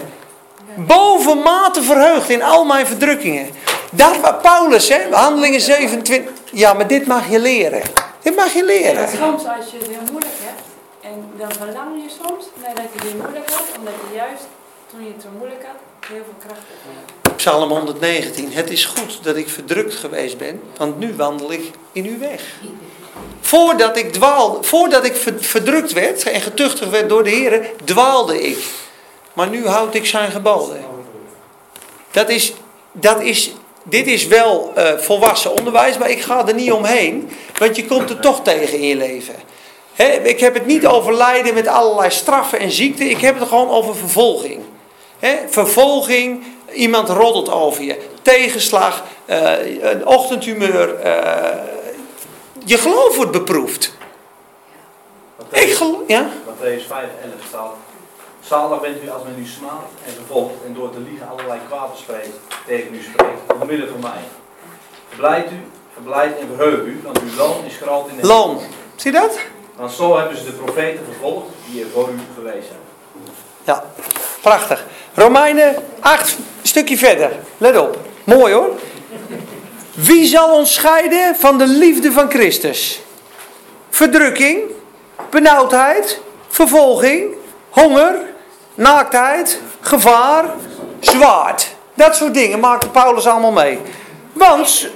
Bovenmate 0.76 1.84
verheugd 1.84 2.30
in 2.30 2.44
al 2.44 2.66
mijn 2.66 2.88
verdrukkingen. 2.88 3.50
Dat 3.92 4.18
was 4.22 4.34
Paulus, 4.42 4.90
hè? 4.90 5.00
Handelingen 5.12 5.62
27. 5.62 6.32
Ja, 6.52 6.74
maar 6.74 6.88
dit 6.88 7.08
mag 7.08 7.30
je 7.30 7.40
leren. 7.40 7.82
Dit 8.22 8.36
mag 8.36 8.54
je 8.54 8.64
leren. 8.64 9.08
soms 9.10 9.44
als 9.58 9.72
je 9.72 9.78
het 9.78 9.88
heel 9.88 10.12
moeilijk 10.12 10.36
hebt, 10.44 10.62
en 11.02 11.32
dan 11.38 11.52
verlang 11.52 12.04
je 12.04 12.10
soms 12.24 12.46
nadat 12.56 12.86
je 12.94 13.08
het 13.08 13.18
moeilijk 13.18 13.50
had, 13.50 13.64
omdat 13.78 13.94
je 14.10 14.16
juist 14.16 14.44
toen 14.92 15.06
je 15.06 15.12
het 15.14 15.22
zo 15.22 15.28
moeilijk 15.38 15.66
had, 15.66 16.10
heel 16.10 16.24
veel 16.24 16.34
kracht 16.46 17.36
Psalm 17.36 17.70
119. 17.70 18.52
Het 18.52 18.70
is 18.70 18.86
goed 18.86 19.24
dat 19.24 19.36
ik 19.36 19.50
verdrukt 19.50 19.96
geweest 19.96 20.38
ben, 20.38 20.62
want 20.78 21.00
nu 21.00 21.14
wandel 21.16 21.52
ik 21.52 21.72
in 21.92 22.06
uw 22.06 22.20
weg. 22.20 22.44
Voordat 23.42 23.98
ik 23.98 24.14
dwaalde, 24.14 24.64
voordat 24.64 25.06
ik 25.06 25.16
verdrukt 25.40 25.94
werd 25.94 26.24
en 26.24 26.42
getuchtigd 26.42 26.92
werd 26.92 27.10
door 27.10 27.24
de 27.24 27.30
Heer, 27.30 27.70
dwaalde 27.84 28.42
ik. 28.42 28.58
Maar 29.34 29.50
nu 29.50 29.68
houd 29.68 29.96
ik 29.96 30.06
zijn 30.06 30.32
geboden. 30.32 30.84
Dat 32.12 32.30
is, 32.30 32.54
dat 32.92 33.22
is, 33.22 33.52
dit 33.84 34.08
is 34.08 34.28
wel 34.28 34.74
uh, 34.78 34.98
volwassen 34.98 35.58
onderwijs, 35.58 35.98
maar 35.98 36.10
ik 36.10 36.22
ga 36.22 36.48
er 36.48 36.54
niet 36.54 36.72
omheen. 36.72 37.30
Want 37.58 37.76
je 37.76 37.86
komt 37.86 38.10
er 38.10 38.20
toch 38.20 38.44
tegen 38.44 38.80
in 38.80 38.88
je 38.88 38.96
leven. 38.96 39.36
ik 40.24 40.40
heb 40.40 40.54
het 40.54 40.66
niet 40.66 40.86
over 40.86 41.14
lijden 41.14 41.54
met 41.54 41.68
allerlei 41.68 42.12
straffen 42.12 42.60
en 42.60 42.72
ziekten. 42.72 43.10
Ik 43.10 43.22
heb 43.22 43.40
het 43.40 43.48
gewoon 43.48 43.70
over 43.70 43.96
vervolging 43.96 44.62
vervolging, 45.50 46.44
iemand 46.74 47.10
roddelt 47.10 47.52
over 47.52 47.84
je. 47.84 48.08
Tegenslag, 48.22 49.04
uh, 49.26 49.84
een 49.92 50.08
ochtendhumeur. 50.08 51.06
Uh, 51.06 51.46
je 52.66 52.78
geloof 52.78 53.16
wordt 53.16 53.32
beproefd. 53.32 53.94
Matthäus, 55.38 55.62
Ik 55.62 55.74
geloof, 55.74 56.00
ja? 56.08 56.30
Matthäus 56.46 56.88
5, 56.88 56.88
11 56.88 57.34
staat. 57.48 57.74
Zalig 58.42 58.82
bent 58.82 59.04
u 59.04 59.10
als 59.10 59.24
men 59.24 59.44
u 59.44 59.46
smaadt 59.46 59.92
en 60.06 60.14
vervolgt 60.14 60.54
en 60.66 60.74
door 60.74 60.92
te 60.92 61.00
liegen 61.00 61.30
allerlei 61.30 61.60
kwaad 61.68 61.98
spreekt, 61.98 62.38
tegen 62.66 62.94
u 62.94 63.02
spreekt, 63.02 63.62
omwille 63.62 63.88
van 63.88 64.00
mij. 64.00 64.22
Verblijd 65.08 65.52
u, 65.52 65.66
verblijd 65.94 66.40
en 66.40 66.48
verheug 66.56 66.80
u, 66.80 67.02
want 67.04 67.22
uw 67.22 67.36
loon 67.38 67.66
is 67.66 67.78
groot 67.82 68.10
in 68.10 68.16
de 68.18 68.28
Loon, 68.28 68.60
zie 68.96 69.12
dat? 69.12 69.40
Want 69.76 69.92
zo 69.92 70.18
hebben 70.18 70.38
ze 70.38 70.46
de 70.46 70.52
profeten 70.52 71.06
vervolgd 71.06 71.46
die 71.72 71.84
er 71.84 71.90
voor 71.90 72.10
u 72.10 72.20
geweest 72.36 72.68
zijn. 72.68 72.80
Ja, 73.64 73.86
prachtig. 74.42 74.86
Romeinen 75.14 75.76
8, 76.00 76.38
stukje 76.62 76.98
verder. 76.98 77.32
Let 77.58 77.78
op. 77.78 77.98
Mooi 78.24 78.54
hoor. 78.54 78.80
Wie 79.94 80.26
zal 80.26 80.54
ons 80.54 80.74
scheiden 80.74 81.36
van 81.36 81.58
de 81.58 81.68
liefde 81.68 82.12
van 82.12 82.30
Christus? 82.30 83.02
Verdrukking, 83.90 84.62
benauwdheid, 85.30 86.22
vervolging, 86.48 87.36
honger, 87.70 88.16
naaktheid, 88.76 89.60
gevaar, 89.82 90.46
zwaard. 91.00 91.68
Dat 91.94 92.16
soort 92.16 92.34
dingen 92.34 92.60
maakte 92.60 92.90
Paulus 92.90 93.28
allemaal 93.28 93.52
mee. 93.52 93.80
Want 94.34 94.88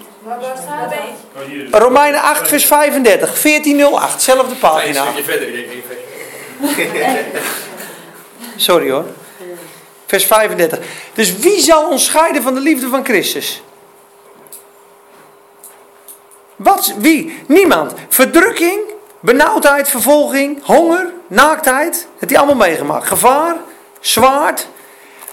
Romeinen 1.72 2.22
8, 2.22 2.48
vers 2.48 2.66
35, 2.66 3.42
1408, 3.42 4.22
zelfde 4.22 4.56
pagina. 4.56 5.06
Een 5.06 5.14
stukje 5.14 5.24
verder. 5.24 5.48
Sorry 8.56 8.92
hoor. 8.92 9.06
Vers 10.06 10.26
35. 10.26 10.80
Dus 11.14 11.38
wie 11.38 11.62
zal 11.62 11.90
ons 11.90 12.06
scheiden 12.06 12.42
van 12.42 12.54
de 12.54 12.60
liefde 12.60 12.88
van 12.88 13.06
Christus? 13.06 13.64
Wat? 16.56 16.94
Wie? 16.98 17.44
Niemand. 17.48 17.94
Verdrukking, 18.10 18.80
benauwdheid, 19.20 19.90
vervolging, 19.90 20.64
honger, 20.64 21.14
naaktheid. 21.28 22.08
Het 22.18 22.30
hij 22.30 22.40
allemaal 22.40 22.68
meegemaakt. 22.68 23.08
Gevaar, 23.08 23.56
zwaard. 24.00 24.68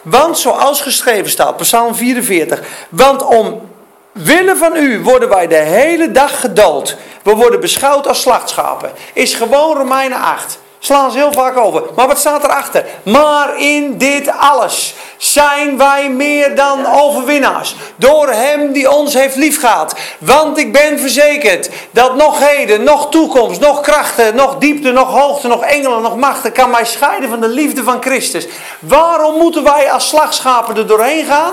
Want 0.03 0.39
zoals 0.39 0.81
geschreven 0.81 1.31
staat, 1.31 1.57
Psalm 1.57 1.95
44. 1.95 2.61
Want 2.89 3.23
om 3.23 3.71
willen 4.13 4.57
van 4.57 4.77
u 4.77 5.01
worden 5.03 5.29
wij 5.29 5.47
de 5.47 5.55
hele 5.55 6.11
dag 6.11 6.41
gedood. 6.41 6.97
We 7.23 7.35
worden 7.35 7.61
beschouwd 7.61 8.07
als 8.07 8.21
slachtschapen. 8.21 8.93
Is 9.13 9.35
gewoon 9.35 9.77
Romeinen 9.77 10.19
8. 10.19 10.59
Slaan 10.85 11.11
ze 11.11 11.19
heel 11.19 11.33
vaak 11.33 11.57
over. 11.57 11.83
Maar 11.97 12.07
wat 12.07 12.19
staat 12.19 12.45
erachter? 12.45 12.85
Maar 13.03 13.59
in 13.59 13.99
dit 13.99 14.31
alles 14.39 14.95
zijn 15.17 15.79
wij 15.79 16.11
meer 16.11 16.57
dan 16.57 16.87
overwinnaars. 16.87 17.77
Door 17.97 18.29
hem 18.29 18.73
die 18.73 18.91
ons 18.91 19.15
heeft 19.15 19.37
liefgehad. 19.37 19.95
Want 20.19 20.59
ik 20.59 20.73
ben 20.73 20.99
verzekerd 20.99 21.71
dat 21.91 22.17
nog 22.17 22.49
heden, 22.49 22.83
nog 22.83 23.11
toekomst, 23.11 23.61
nog 23.61 23.81
krachten, 23.81 24.35
nog 24.35 24.59
diepte, 24.59 24.91
nog 24.91 25.09
hoogte, 25.09 25.49
nog 25.49 25.63
engelen, 25.63 26.03
nog 26.03 26.17
machten 26.17 26.53
kan 26.53 26.71
mij 26.71 26.85
scheiden 26.85 27.29
van 27.29 27.41
de 27.41 27.49
liefde 27.49 27.83
van 27.83 28.03
Christus. 28.03 28.47
Waarom 28.79 29.39
moeten 29.39 29.65
wij 29.65 29.93
als 29.93 30.09
slagschapen 30.09 30.77
er 30.77 30.87
doorheen 30.87 31.25
gaan? 31.25 31.53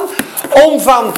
Om 0.64 0.80
van 0.80 1.14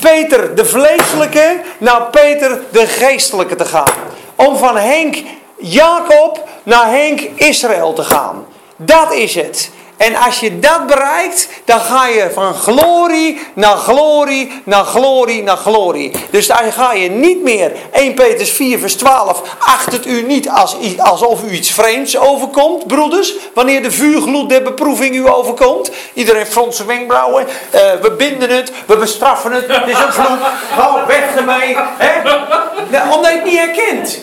Peter 0.00 0.54
de 0.54 0.64
vleeselijke 0.64 1.60
naar 1.78 2.02
Peter 2.02 2.60
de 2.70 2.86
geestelijke 2.86 3.54
te 3.54 3.64
gaan. 3.64 3.92
Om 4.36 4.56
van 4.56 4.76
Henk 4.76 5.16
Jacob 5.62 6.48
naar 6.62 6.90
Henk 6.90 7.20
Israël 7.20 7.92
te 7.92 8.02
gaan. 8.02 8.46
Dat 8.76 9.12
is 9.12 9.34
het. 9.34 9.70
En 10.02 10.16
als 10.16 10.40
je 10.40 10.58
dat 10.58 10.86
bereikt, 10.86 11.48
dan 11.64 11.80
ga 11.80 12.06
je 12.06 12.30
van 12.32 12.54
glorie 12.54 13.40
naar 13.54 13.76
glorie 13.76 14.62
naar 14.64 14.84
glorie 14.84 15.42
naar 15.42 15.56
glorie. 15.56 16.12
Dus 16.30 16.46
dan 16.46 16.72
ga 16.72 16.92
je 16.92 17.10
niet 17.10 17.42
meer, 17.42 17.72
1 17.92 18.14
Petrus 18.14 18.50
4 18.50 18.78
vers 18.78 18.94
12, 18.94 19.42
acht 19.58 19.92
het 19.92 20.06
u 20.06 20.22
niet 20.22 20.48
als, 20.48 20.76
alsof 20.96 21.42
u 21.42 21.50
iets 21.50 21.70
vreemds 21.70 22.18
overkomt, 22.18 22.86
broeders. 22.86 23.34
Wanneer 23.54 23.82
de 23.82 23.90
vuurgloed 23.90 24.48
der 24.48 24.62
beproeving 24.62 25.14
u 25.14 25.28
overkomt. 25.28 25.90
Iedereen 26.12 26.46
front 26.46 26.74
zijn 26.74 26.88
wenkbrauwen. 26.88 27.46
Uh, 27.46 27.80
we 28.00 28.10
binden 28.10 28.50
het, 28.50 28.72
we 28.86 28.96
bestraffen 28.96 29.52
het, 29.52 29.64
het 29.66 29.88
is 29.88 29.98
een 29.98 30.12
vloek. 30.12 30.38
Ga 30.76 31.06
weg 31.06 31.34
ermee. 31.36 31.76
Hè? 31.76 32.32
Omdat 33.14 33.30
je 33.30 33.36
het 33.36 33.44
niet 33.44 33.58
herkent. 33.58 34.18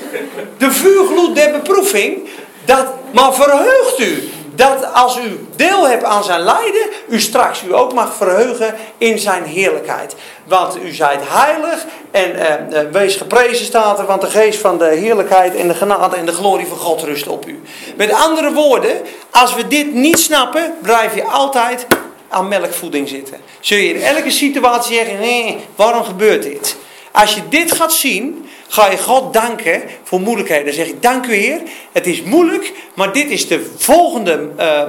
De 0.57 0.71
vuurgloed 0.71 1.35
der 1.35 1.51
beproeving, 1.51 2.29
dat, 2.65 2.85
maar 3.11 3.33
verheugt 3.33 3.99
u 3.99 4.29
dat 4.59 4.93
als 4.93 5.17
u 5.17 5.47
deel 5.55 5.87
hebt 5.87 6.03
aan 6.03 6.23
zijn 6.23 6.39
lijden, 6.39 6.89
u 7.09 7.19
straks 7.19 7.63
u 7.63 7.75
ook 7.75 7.93
mag 7.93 8.15
verheugen 8.15 8.75
in 8.97 9.19
zijn 9.19 9.43
heerlijkheid. 9.43 10.15
Want 10.45 10.77
u 10.83 10.93
zijt 10.93 11.21
heilig 11.23 11.85
en 12.11 12.35
eh, 12.35 12.81
eh, 12.81 12.91
wees 12.91 13.15
geprezen 13.15 13.65
staat 13.65 13.99
er, 13.99 14.05
want 14.05 14.21
de 14.21 14.27
geest 14.27 14.59
van 14.59 14.77
de 14.77 14.85
heerlijkheid 14.85 15.55
en 15.55 15.67
de 15.67 15.73
genade 15.73 16.15
en 16.15 16.25
de 16.25 16.31
glorie 16.31 16.67
van 16.67 16.77
God 16.77 17.03
rust 17.03 17.27
op 17.27 17.47
u. 17.47 17.61
Met 17.97 18.11
andere 18.11 18.53
woorden, 18.53 19.01
als 19.31 19.55
we 19.55 19.67
dit 19.67 19.93
niet 19.93 20.19
snappen, 20.19 20.73
blijf 20.81 21.15
je 21.15 21.23
altijd 21.23 21.87
aan 22.29 22.47
melkvoeding 22.47 23.07
zitten. 23.07 23.37
Zul 23.59 23.77
je 23.77 23.93
in 23.93 24.01
elke 24.01 24.31
situatie 24.31 24.95
zeggen, 24.95 25.59
waarom 25.75 26.03
gebeurt 26.03 26.43
dit? 26.43 26.75
Als 27.11 27.35
je 27.35 27.41
dit 27.49 27.71
gaat 27.71 27.93
zien, 27.93 28.48
ga 28.69 28.89
je 28.91 28.97
God 28.97 29.33
danken 29.33 29.81
voor 30.03 30.21
moeilijkheden. 30.21 30.65
Dan 30.65 30.73
zeg 30.73 30.87
je, 30.87 30.99
dank 30.99 31.25
u 31.25 31.33
Heer, 31.33 31.61
het 31.91 32.07
is 32.07 32.21
moeilijk, 32.21 32.73
maar 32.93 33.13
dit 33.13 33.29
is 33.29 33.47
de 33.47 33.71
volgende 33.77 34.49
uh, 34.59 34.81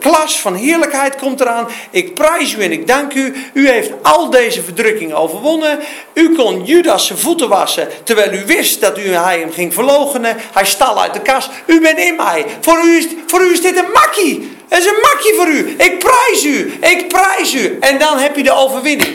klas 0.00 0.40
van 0.40 0.54
heerlijkheid 0.54 1.16
komt 1.16 1.40
eraan. 1.40 1.68
Ik 1.90 2.14
prijs 2.14 2.54
u 2.54 2.62
en 2.62 2.72
ik 2.72 2.86
dank 2.86 3.14
u. 3.14 3.34
U 3.52 3.68
heeft 3.68 3.90
al 4.02 4.30
deze 4.30 4.62
verdrukkingen 4.62 5.16
overwonnen. 5.16 5.78
U 6.12 6.34
kon 6.34 6.64
Judas 6.64 7.06
zijn 7.06 7.18
voeten 7.18 7.48
wassen, 7.48 7.88
terwijl 8.04 8.32
u 8.32 8.42
wist 8.46 8.80
dat 8.80 8.98
u 8.98 9.08
hij 9.08 9.38
hem 9.38 9.52
ging 9.52 9.74
verloochenen. 9.74 10.36
Hij 10.52 10.64
stal 10.64 11.00
uit 11.02 11.14
de 11.14 11.20
kas. 11.20 11.50
U 11.66 11.80
bent 11.80 11.98
in 11.98 12.16
mij. 12.16 12.46
Voor 12.60 12.84
u 12.84 12.96
is, 12.96 13.06
voor 13.26 13.40
u 13.40 13.52
is 13.52 13.62
dit 13.62 13.76
een 13.76 13.90
makkie. 13.92 14.52
Het 14.68 14.78
is 14.78 14.86
een 14.86 15.00
makkie 15.00 15.34
voor 15.34 15.48
u. 15.48 15.74
Ik 15.78 15.98
prijs 15.98 16.44
u. 16.44 16.78
Ik 16.80 17.08
prijs 17.08 17.54
u. 17.54 17.76
En 17.80 17.98
dan 17.98 18.18
heb 18.18 18.36
je 18.36 18.42
de 18.42 18.52
overwinning. 18.52 19.14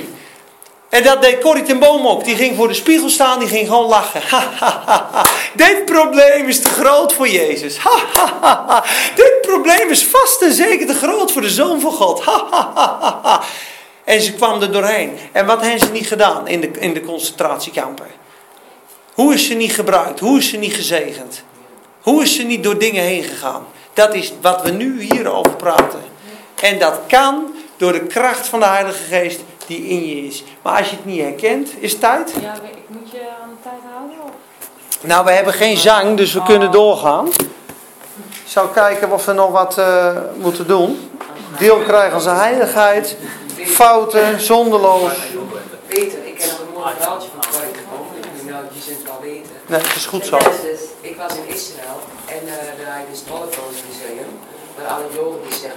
En 0.90 1.04
dat 1.04 1.22
deed 1.22 1.40
Corrie 1.40 1.64
ten 1.64 1.80
Boom 1.80 2.08
ook. 2.08 2.24
Die 2.24 2.36
ging 2.36 2.56
voor 2.56 2.68
de 2.68 2.74
spiegel 2.74 3.10
staan, 3.10 3.40
die 3.40 3.48
ging 3.48 3.68
gewoon 3.68 3.88
lachen. 3.88 4.22
Dit 5.54 5.86
probleem 5.86 6.48
is 6.48 6.62
te 6.62 6.70
groot 6.70 7.14
voor 7.14 7.28
Jezus. 7.28 7.78
Dit 9.16 9.42
probleem 9.42 9.90
is 9.90 10.04
vast 10.04 10.42
en 10.42 10.54
zeker 10.54 10.88
te 10.88 10.94
groot 10.94 11.32
voor 11.32 11.42
de 11.42 11.50
Zoon 11.50 11.82
van 11.82 11.92
God. 11.92 12.24
en 14.04 14.22
ze 14.22 14.34
kwam 14.34 14.62
er 14.62 14.72
doorheen. 14.72 15.20
En 15.32 15.46
wat 15.46 15.62
hebben 15.62 15.80
ze 15.80 15.92
niet 15.92 16.08
gedaan 16.08 16.48
in 16.48 16.62
de, 16.62 16.72
in 16.80 16.94
de 16.94 17.02
concentratiekampen? 17.02 18.08
Hoe 19.14 19.34
is 19.34 19.48
ze 19.48 19.54
niet 19.54 19.74
gebruikt? 19.74 20.20
Hoe 20.20 20.38
is 20.38 20.50
ze 20.50 20.58
niet 20.58 20.74
gezegend? 20.74 21.44
Hoe 22.02 22.24
is 22.24 22.36
ze 22.36 22.44
niet 22.44 22.64
door 22.64 22.78
dingen 22.78 23.04
heen 23.04 23.24
gegaan? 23.24 23.68
Dat 23.94 24.14
is 24.14 24.34
wat 24.42 24.62
we 24.62 24.72
nu 24.72 25.02
hierover 25.02 25.56
praten. 25.56 26.04
En 26.62 26.80
dat 26.80 27.00
kan 27.08 27.54
door 27.78 27.92
de 27.92 28.08
kracht 28.08 28.48
van 28.48 28.60
de 28.60 28.66
Heilige 28.66 29.04
Geest 29.04 29.40
die 29.70 29.88
in 29.88 30.08
je 30.08 30.28
is. 30.28 30.44
Maar 30.62 30.78
als 30.78 30.90
je 30.90 30.96
het 30.96 31.06
niet 31.06 31.22
herkent, 31.22 31.70
is 31.80 31.92
het 31.92 32.02
tijd? 32.02 32.34
Ja, 32.42 32.54
ik 32.54 32.84
moet 32.88 33.12
je 33.12 33.22
aan 33.42 33.50
de 33.50 33.70
tijd 33.70 33.82
houden? 33.94 34.18
Of? 34.24 34.32
Nou, 35.02 35.26
we 35.26 35.32
hebben 35.32 35.54
geen 35.54 35.78
zang, 35.78 36.18
dus 36.18 36.34
we 36.34 36.44
kunnen 36.44 36.72
doorgaan. 36.72 37.28
Ik 37.28 38.56
zou 38.56 38.70
kijken 38.74 39.12
of 39.12 39.26
we 39.26 39.34
nog 39.34 39.52
wat 39.52 39.78
uh, 39.78 40.18
moeten 40.38 40.68
doen. 40.68 41.10
Deel 41.58 41.78
krijgen 41.78 42.14
als 42.14 42.26
een 42.26 42.36
heiligheid, 42.36 43.18
fouten, 43.66 44.42
zonderloos. 44.42 45.12
Peter, 45.88 46.20
ik 46.26 46.42
heb 46.42 46.50
nog 46.50 46.60
een 46.60 46.82
mooi 46.82 46.94
verhaaltje 46.98 47.30
van 47.34 47.52
Corrie 47.52 47.74
gekomen. 47.76 48.52
Nou, 48.52 48.64
je 48.74 48.82
zult 48.82 48.98
het 48.98 49.10
al 49.10 49.22
weten. 49.22 49.52
Nee, 49.66 49.80
het 49.80 49.96
is 49.96 50.06
goed 50.06 50.26
zo. 50.26 50.38
Ik 51.02 51.16
was 51.18 51.34
in 51.36 51.48
Israël 51.56 52.00
en 52.26 52.44
uh, 52.46 52.86
daar 52.86 53.04
dus 53.10 53.20
het 53.20 53.30
Holocaust 53.30 53.84
Museum, 53.90 54.32
waar 54.76 54.88
alle 54.94 55.06
Joden 55.16 55.42
die 55.50 55.58
zeg 55.60 55.72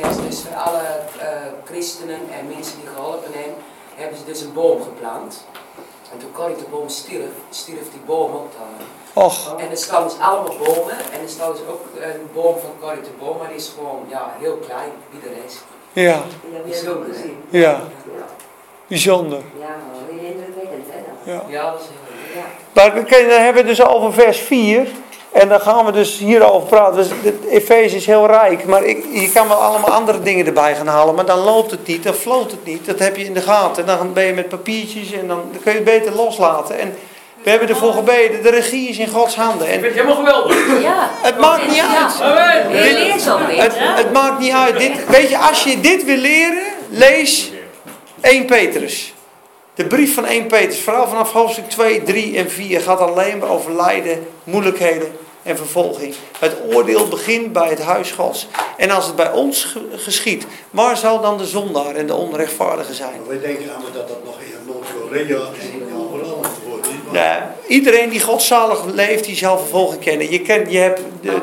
en 0.00 0.26
dus 0.28 0.40
voor 0.40 0.56
alle 0.56 0.82
uh, 1.16 1.24
christenen 1.64 2.20
en 2.38 2.46
mensen 2.54 2.76
die 2.80 2.88
geholpen 2.94 3.32
hebben, 3.32 3.54
hebben 3.94 4.18
ze 4.18 4.24
dus 4.24 4.40
een 4.40 4.52
boom 4.52 4.82
geplant. 4.82 5.44
En 6.12 6.18
toen 6.18 6.32
Corrie 6.32 6.56
de 6.56 6.64
boom 6.70 6.88
stierf, 6.88 7.30
stierf 7.50 7.90
die 7.90 8.00
boom 8.06 8.32
ook 8.32 8.52
daar. 8.52 9.24
Och. 9.24 9.54
En 9.58 9.70
er 9.70 9.76
staan 9.76 10.04
dus 10.04 10.18
allemaal 10.18 10.56
bomen. 10.56 10.98
En 11.12 11.20
er 11.22 11.28
staat 11.28 11.52
dus 11.52 11.66
ook 11.68 11.84
een 12.00 12.28
boom 12.32 12.58
van 12.58 12.70
Corrie 12.80 13.02
de 13.02 13.08
boom, 13.18 13.38
maar 13.38 13.48
die 13.48 13.56
is 13.56 13.72
gewoon 13.74 14.04
ja, 14.08 14.34
heel 14.38 14.56
klein, 14.56 14.90
wie 15.10 15.30
er 15.30 15.44
is. 15.46 15.58
Ja. 15.92 16.22
Bijzonder, 16.64 17.12
gezien. 17.12 17.42
Ja. 17.50 17.80
Bijzonder. 18.86 19.42
Ja, 19.58 19.76
heel 20.08 20.30
indrukwekkend, 20.30 20.86
hè? 20.90 21.32
Ja. 21.32 21.42
ja, 21.48 21.70
dat 21.70 21.80
is 21.80 21.86
heel 21.86 22.40
ja. 22.40 22.44
Maar 22.72 23.04
we 23.04 23.32
hebben 23.32 23.66
dus 23.66 23.82
over 23.82 24.12
vers 24.12 24.38
4. 24.38 24.88
En 25.32 25.48
dan 25.48 25.60
gaan 25.60 25.84
we 25.84 25.92
dus 25.92 26.18
hierover 26.18 26.68
praten. 26.68 26.96
Dus 26.96 27.08
Efeze 27.50 27.96
is 27.96 28.06
heel 28.06 28.26
rijk. 28.26 28.64
Maar 28.64 28.84
ik, 28.84 29.04
je 29.12 29.30
kan 29.32 29.48
wel 29.48 29.56
allemaal 29.56 29.90
andere 29.90 30.22
dingen 30.22 30.46
erbij 30.46 30.74
gaan 30.74 30.86
halen. 30.86 31.14
Maar 31.14 31.26
dan 31.26 31.38
loopt 31.38 31.70
het 31.70 31.86
niet, 31.86 32.02
dan 32.02 32.14
floot 32.14 32.50
het 32.50 32.64
niet. 32.64 32.86
Dat 32.86 32.98
heb 32.98 33.16
je 33.16 33.24
in 33.24 33.34
de 33.34 33.40
gaten. 33.40 33.86
Dan 33.86 34.12
ben 34.12 34.24
je 34.24 34.32
met 34.32 34.48
papiertjes 34.48 35.12
en 35.12 35.28
dan, 35.28 35.40
dan 35.52 35.62
kun 35.62 35.72
je 35.72 35.78
het 35.78 35.84
beter 35.84 36.12
loslaten. 36.12 36.78
En 36.78 36.94
we 37.42 37.50
hebben 37.50 37.68
ervoor 37.68 37.92
gebeden. 37.92 38.42
De 38.42 38.50
regie 38.50 38.88
is 38.88 38.98
in 38.98 39.08
Gods 39.08 39.36
handen. 39.36 39.66
En 39.66 39.74
ik 39.74 39.80
vind 39.80 39.94
het 39.94 40.04
helemaal 40.04 40.24
geweldig. 40.24 40.82
Ja. 40.82 41.10
Het 41.22 41.38
maakt 41.38 41.68
niet 41.68 41.80
uit. 41.80 42.18
het, 43.56 43.74
het 43.76 44.12
maakt 44.12 44.38
niet 44.38 44.52
uit. 44.52 44.78
Dit, 44.78 45.06
weet 45.08 45.28
je, 45.28 45.38
als 45.38 45.64
je 45.64 45.80
dit 45.80 46.04
wil 46.04 46.16
leren, 46.16 46.62
lees 46.88 47.52
1 48.20 48.46
Petrus. 48.46 49.14
De 49.74 49.86
brief 49.86 50.14
van 50.14 50.24
1 50.24 50.46
Petrus, 50.46 50.80
vooral 50.80 51.08
vanaf 51.08 51.32
hoofdstuk 51.32 51.68
2, 51.68 52.02
3 52.02 52.36
en 52.36 52.50
4, 52.50 52.80
gaat 52.80 52.98
alleen 52.98 53.38
maar 53.38 53.48
over 53.48 53.72
lijden, 53.74 54.26
moeilijkheden 54.44 55.12
en 55.42 55.56
vervolging. 55.56 56.14
Het 56.38 56.56
oordeel 56.72 57.08
begint 57.08 57.52
bij 57.52 57.68
het 57.68 57.82
huis 57.82 58.10
Gods. 58.10 58.48
En 58.76 58.90
als 58.90 59.06
het 59.06 59.16
bij 59.16 59.32
ons 59.32 59.76
geschiet, 59.96 60.46
waar 60.70 60.96
zal 60.96 61.20
dan 61.20 61.38
de 61.38 61.46
zondaar 61.46 61.94
en 61.94 62.06
de 62.06 62.14
onrechtvaardige 62.14 62.94
zijn? 62.94 63.20
Wij 63.28 63.40
denken 63.40 63.74
aan 63.74 63.82
dat 63.92 64.08
dat 64.08 64.24
nog 64.24 64.40
in 64.40 64.52
Noord-Korea 64.66 65.36
en 65.36 65.96
overal 65.96 66.44
wordt. 66.68 66.88
Iedereen 67.66 68.10
die 68.10 68.20
godzalig 68.20 68.84
leeft, 68.84 69.24
die 69.24 69.36
zal 69.36 69.58
vervolging 69.58 70.02
kennen. 70.02 70.30
Je, 70.30 70.40
kent, 70.40 70.70
je 70.70 70.78
hebt 70.78 71.00
de, 71.20 71.36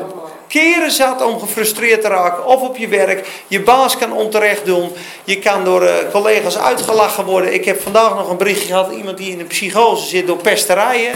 keren 0.50 0.90
zat 0.90 1.22
om 1.22 1.40
gefrustreerd 1.40 2.00
te 2.00 2.08
raken. 2.08 2.46
Of 2.46 2.60
op 2.60 2.76
je 2.76 2.88
werk. 2.88 3.28
Je 3.46 3.60
baas 3.60 3.96
kan 3.96 4.12
onterecht 4.12 4.64
doen. 4.64 4.92
Je 5.24 5.38
kan 5.38 5.64
door 5.64 5.82
uh, 5.82 5.94
collega's 6.12 6.58
uitgelachen 6.58 7.24
worden. 7.24 7.54
Ik 7.54 7.64
heb 7.64 7.82
vandaag 7.82 8.14
nog 8.14 8.30
een 8.30 8.36
berichtje 8.36 8.66
gehad. 8.66 8.92
Iemand 8.92 9.18
die 9.18 9.32
in 9.32 9.40
een 9.40 9.46
psychose 9.46 10.06
zit 10.06 10.26
door 10.26 10.36
pesterijen. 10.36 11.12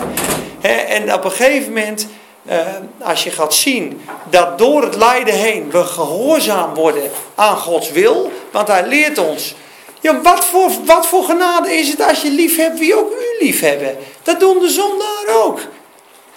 en 0.89 1.15
op 1.15 1.25
een 1.25 1.31
gegeven 1.31 1.73
moment. 1.73 2.07
Uh, 2.51 2.59
als 3.01 3.25
je 3.25 3.31
gaat 3.31 3.55
zien 3.55 4.01
dat 4.31 4.59
door 4.59 4.83
het 4.83 4.97
lijden 4.97 5.35
heen 5.35 5.71
we 5.71 5.85
gehoorzaam 5.85 6.75
worden 6.75 7.11
aan 7.35 7.57
Gods 7.57 7.91
wil. 7.91 8.33
Want 8.51 8.69
hij 8.69 8.87
leert 8.87 9.19
ons. 9.19 9.55
Ja, 10.01 10.21
wat 10.21 10.45
voor, 10.45 10.71
wat 10.85 11.07
voor 11.07 11.25
genade 11.25 11.77
is 11.77 11.89
het 11.89 12.03
als 12.03 12.23
je 12.23 12.31
lief 12.31 12.57
hebt 12.57 12.79
wie 12.79 12.97
ook 12.97 13.13
u 13.13 13.45
lief 13.45 13.61
hebben? 13.61 13.97
Dat 14.23 14.41
doen 14.41 14.59
de 14.59 14.69
zondaar 14.69 15.45
ook. 15.45 15.61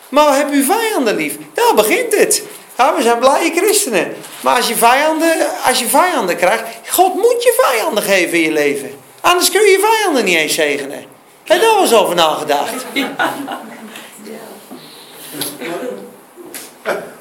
Maar 0.10 0.38
heb 0.38 0.52
u 0.52 0.64
vijanden 0.64 1.16
lief? 1.16 1.38
Daar 1.54 1.74
begint 1.76 2.16
het. 2.16 2.44
Ja, 2.78 2.96
we 2.96 3.02
zijn 3.02 3.20
blije 3.20 3.52
christenen. 3.56 4.14
Maar 4.42 4.56
als 4.56 4.68
je, 4.68 4.76
vijanden, 4.76 5.36
als 5.66 5.80
je 5.80 5.86
vijanden 5.88 6.36
krijgt, 6.38 6.64
God 6.90 7.14
moet 7.14 7.44
je 7.44 7.64
vijanden 7.72 8.04
geven 8.04 8.38
in 8.38 8.44
je 8.44 8.52
leven. 8.52 8.90
Anders 9.22 9.52
kun 9.52 9.62
je 9.62 9.72
je 9.72 9.96
vijanden 9.96 10.26
niet 10.26 10.38
eens 10.38 10.54
zegenen. 10.54 11.06
Heb 11.44 11.58
je 11.58 11.64
daar 11.64 11.74
wel 11.74 11.82
eens 11.82 11.94
over 11.94 12.16
nagedacht? 12.16 12.86
Ja. 12.94 13.16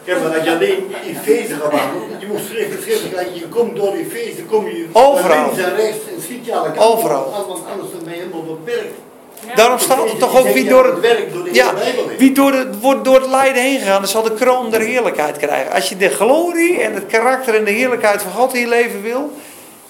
Ja, 0.04 0.18
maar 0.18 0.34
als 0.34 0.44
je 0.44 0.50
alleen 0.50 0.94
in 1.04 1.16
feesten 1.22 1.60
gaat 1.60 1.72
maken, 1.72 2.00
je 2.18 2.26
moet 2.26 2.40
schriftelijk 2.50 3.28
je 3.34 3.48
komt 3.48 3.76
door 3.76 3.92
die 3.92 4.06
feesten, 4.10 4.46
kom 4.46 4.66
je 4.68 4.86
Overal. 4.92 5.44
links 5.44 5.58
en 5.62 5.76
rechts 5.76 5.98
en 6.16 6.22
schiet 6.22 6.46
je 6.46 6.54
alle 6.56 6.72
kanten. 6.72 6.82
Overal. 6.82 7.44
Want 7.48 7.60
anders 7.72 7.90
ben 8.04 8.12
je 8.14 8.18
helemaal 8.18 8.42
beperkt. 8.42 8.94
Daarom 9.54 9.78
staat 9.78 10.10
het 10.10 10.18
toch 10.18 10.38
ook 10.38 10.48
wie 10.48 10.68
door 10.68 10.84
het, 10.84 10.96
ja, 11.52 11.72
wie 12.18 12.32
door 12.32 12.52
het, 12.52 12.80
wordt 12.80 13.04
door 13.04 13.20
het 13.20 13.30
lijden 13.30 13.62
heen 13.62 13.78
gegaan, 13.78 14.00
dan 14.00 14.10
zal 14.10 14.22
de 14.22 14.34
kroon 14.34 14.70
der 14.70 14.80
heerlijkheid 14.80 15.36
krijgen. 15.36 15.72
Als 15.72 15.88
je 15.88 15.96
de 15.96 16.08
glorie 16.08 16.80
en 16.80 16.94
het 16.94 17.06
karakter 17.06 17.54
en 17.54 17.64
de 17.64 17.70
heerlijkheid 17.70 18.22
van 18.22 18.32
God 18.32 18.54
in 18.54 18.60
je 18.60 18.68
leven 18.68 19.02
wil, 19.02 19.32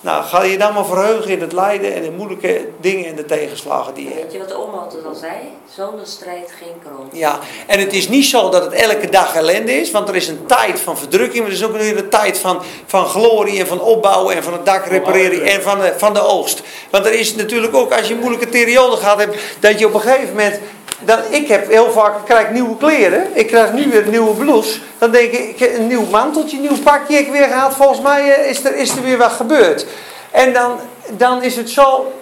nou, 0.01 0.25
ga 0.25 0.43
je 0.43 0.59
dan 0.59 0.75
maar 0.75 0.85
verheugen 0.85 1.31
in 1.31 1.41
het 1.41 1.53
lijden 1.53 1.95
en 1.95 2.03
de 2.03 2.11
moeilijke 2.11 2.69
dingen 2.81 3.07
en 3.07 3.17
de 3.17 3.25
tegenslagen 3.25 3.95
die 3.95 4.05
je 4.05 4.11
hebt. 4.11 4.23
Weet 4.23 4.33
je 4.33 4.39
wat 4.39 4.49
de 4.49 4.55
oma 4.55 4.77
altijd 4.77 5.05
al 5.05 5.15
zei? 5.15 5.33
Zonder 5.75 6.07
strijd 6.07 6.53
geen 6.59 6.75
kroon. 6.85 7.09
Ja, 7.13 7.39
en 7.67 7.79
het 7.79 7.93
is 7.93 8.09
niet 8.09 8.25
zo 8.25 8.49
dat 8.51 8.65
het 8.65 8.73
elke 8.73 9.09
dag 9.09 9.35
ellende 9.35 9.73
is, 9.73 9.91
want 9.91 10.09
er 10.09 10.17
is 10.17 10.29
een 10.29 10.47
tijd 10.47 10.81
van 10.81 10.99
verdrukking, 10.99 11.39
maar 11.39 11.47
er 11.47 11.57
is 11.57 11.65
ook 11.65 11.77
weer 11.77 11.99
een 11.99 12.09
tijd 12.09 12.39
van, 12.39 12.63
van 12.87 13.07
glorie 13.07 13.61
en 13.61 13.67
van 13.67 13.81
opbouwen 13.81 14.37
en 14.37 14.43
van 14.43 14.53
het 14.53 14.67
dak 14.67 14.87
repareren 14.87 15.43
en 15.43 15.63
van 15.63 15.81
de, 15.81 15.95
van 15.97 16.15
de 16.15 16.21
oogst. 16.21 16.63
Want 16.91 17.07
er 17.07 17.13
is 17.13 17.35
natuurlijk 17.35 17.75
ook, 17.75 17.93
als 17.93 18.09
je 18.09 18.15
een 18.15 18.21
moeilijke 18.21 18.49
periode 18.49 18.97
gehad 18.97 19.19
hebt, 19.19 19.37
dat 19.61 19.79
je 19.79 19.87
op 19.87 19.95
een 19.95 20.01
gegeven 20.01 20.35
moment 20.35 20.61
dan, 21.01 21.19
ik 21.31 21.49
heb 21.49 21.71
heel 21.71 21.91
vaak, 21.91 22.25
krijg 22.25 22.51
nieuwe 22.51 22.77
kleren. 22.77 23.27
Ik 23.33 23.47
krijg 23.47 23.73
nu 23.73 23.91
weer 23.91 24.05
een 24.05 24.11
nieuwe 24.11 24.35
blouse. 24.35 24.79
Dan 24.99 25.11
denk 25.11 25.33
ik, 25.33 25.61
een 25.61 25.87
nieuw 25.87 26.05
manteltje, 26.11 26.57
een 26.57 26.63
nieuw 26.63 26.83
pakje 26.83 27.17
ik 27.17 27.31
weer 27.31 27.47
gehad. 27.47 27.75
Volgens 27.75 28.01
mij 28.01 28.35
eh, 28.35 28.51
is 28.51 28.65
er, 28.65 28.77
is 28.77 28.97
er 28.97 29.03
weer 29.03 29.19
wat 29.19 29.31
gebeurd. 29.31 29.87
En 30.31 30.53
dan, 30.53 30.79
dan 31.11 31.43
is 31.43 31.57
het 31.57 31.71
zo, 31.71 32.13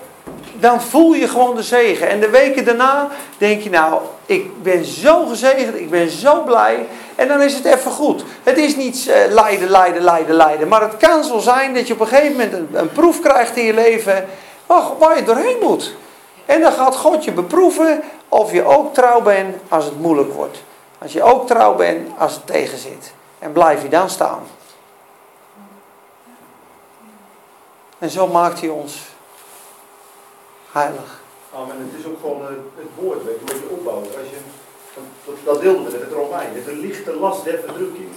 dan 0.53 0.83
voel 0.83 1.13
je 1.13 1.29
gewoon 1.29 1.57
de 1.57 1.63
zegen. 1.63 2.09
En 2.09 2.21
de 2.21 2.29
weken 2.31 2.65
daarna 2.65 3.09
denk 3.39 3.63
je, 3.63 3.71
nou, 3.71 4.01
ik 4.27 4.63
ben 4.63 4.85
zo 4.85 5.27
gezegend, 5.27 5.79
ik 5.79 5.91
ben 5.91 6.11
zo 6.11 6.43
blij. 6.43 6.87
En 7.15 7.29
dan 7.29 7.43
is 7.43 7.55
het 7.55 7.65
even 7.65 7.91
goed. 7.91 8.25
Het 8.43 8.59
is 8.59 8.77
niet 8.77 9.07
uh, 9.09 9.15
lijden, 9.33 9.69
lijden, 9.69 10.03
lijden, 10.03 10.35
lijden. 10.35 10.69
Maar 10.69 10.83
het 10.83 10.97
kan 10.97 11.25
zo 11.25 11.39
zijn 11.39 11.75
dat 11.75 11.87
je 11.87 11.93
op 11.93 12.01
een 12.01 12.07
gegeven 12.07 12.33
moment 12.33 12.53
een, 12.53 12.69
een 12.73 12.93
proef 12.93 13.21
krijgt 13.21 13.57
in 13.57 13.65
je 13.65 13.75
leven 13.75 14.27
waar 14.99 15.17
je 15.17 15.25
doorheen 15.25 15.59
moet. 15.63 15.95
En 16.47 16.61
dan 16.61 16.73
gaat 16.73 16.97
God 16.97 17.25
je 17.25 17.33
beproeven 17.33 18.03
of 18.29 18.53
je 18.53 18.65
ook 18.65 18.95
trouw 18.95 19.21
bent 19.21 19.57
als 19.69 19.85
het 19.85 20.01
moeilijk 20.01 20.33
wordt. 20.33 20.63
Als 20.99 21.13
je 21.13 21.23
ook 21.23 21.47
trouw 21.47 21.75
bent 21.75 22.09
als 22.19 22.35
het 22.35 22.47
tegen 22.47 22.79
zit. 22.79 23.13
En 23.39 23.53
blijf 23.53 23.83
je 23.83 23.89
dan 23.89 24.11
staan. 24.11 24.43
En 27.99 28.11
zo 28.11 28.27
maakt 28.27 28.61
hij 28.61 28.69
ons 28.69 29.01
heilig. 30.73 31.23
Amen. 31.55 31.91
Het 31.91 32.01
is 32.01 32.07
ook 32.07 32.21
gewoon 32.21 32.43
het 32.77 32.87
woord, 32.95 33.25
weet 33.25 33.39
je, 33.39 33.45
wat 33.45 33.63
je 33.63 33.69
opbouwt. 33.71 34.07
Als 34.07 34.29
je, 34.31 34.37
dat, 35.25 35.35
dat 35.45 35.61
deelden 35.61 35.85
we 35.85 35.91
met 35.91 36.01
het 36.01 36.13
Romein. 36.13 36.49
Het 36.49 36.57
is 36.57 36.73
een 36.73 36.81
lichte 36.81 37.17
last 37.17 37.45
der 37.45 37.59
verdrukking. 37.59 38.09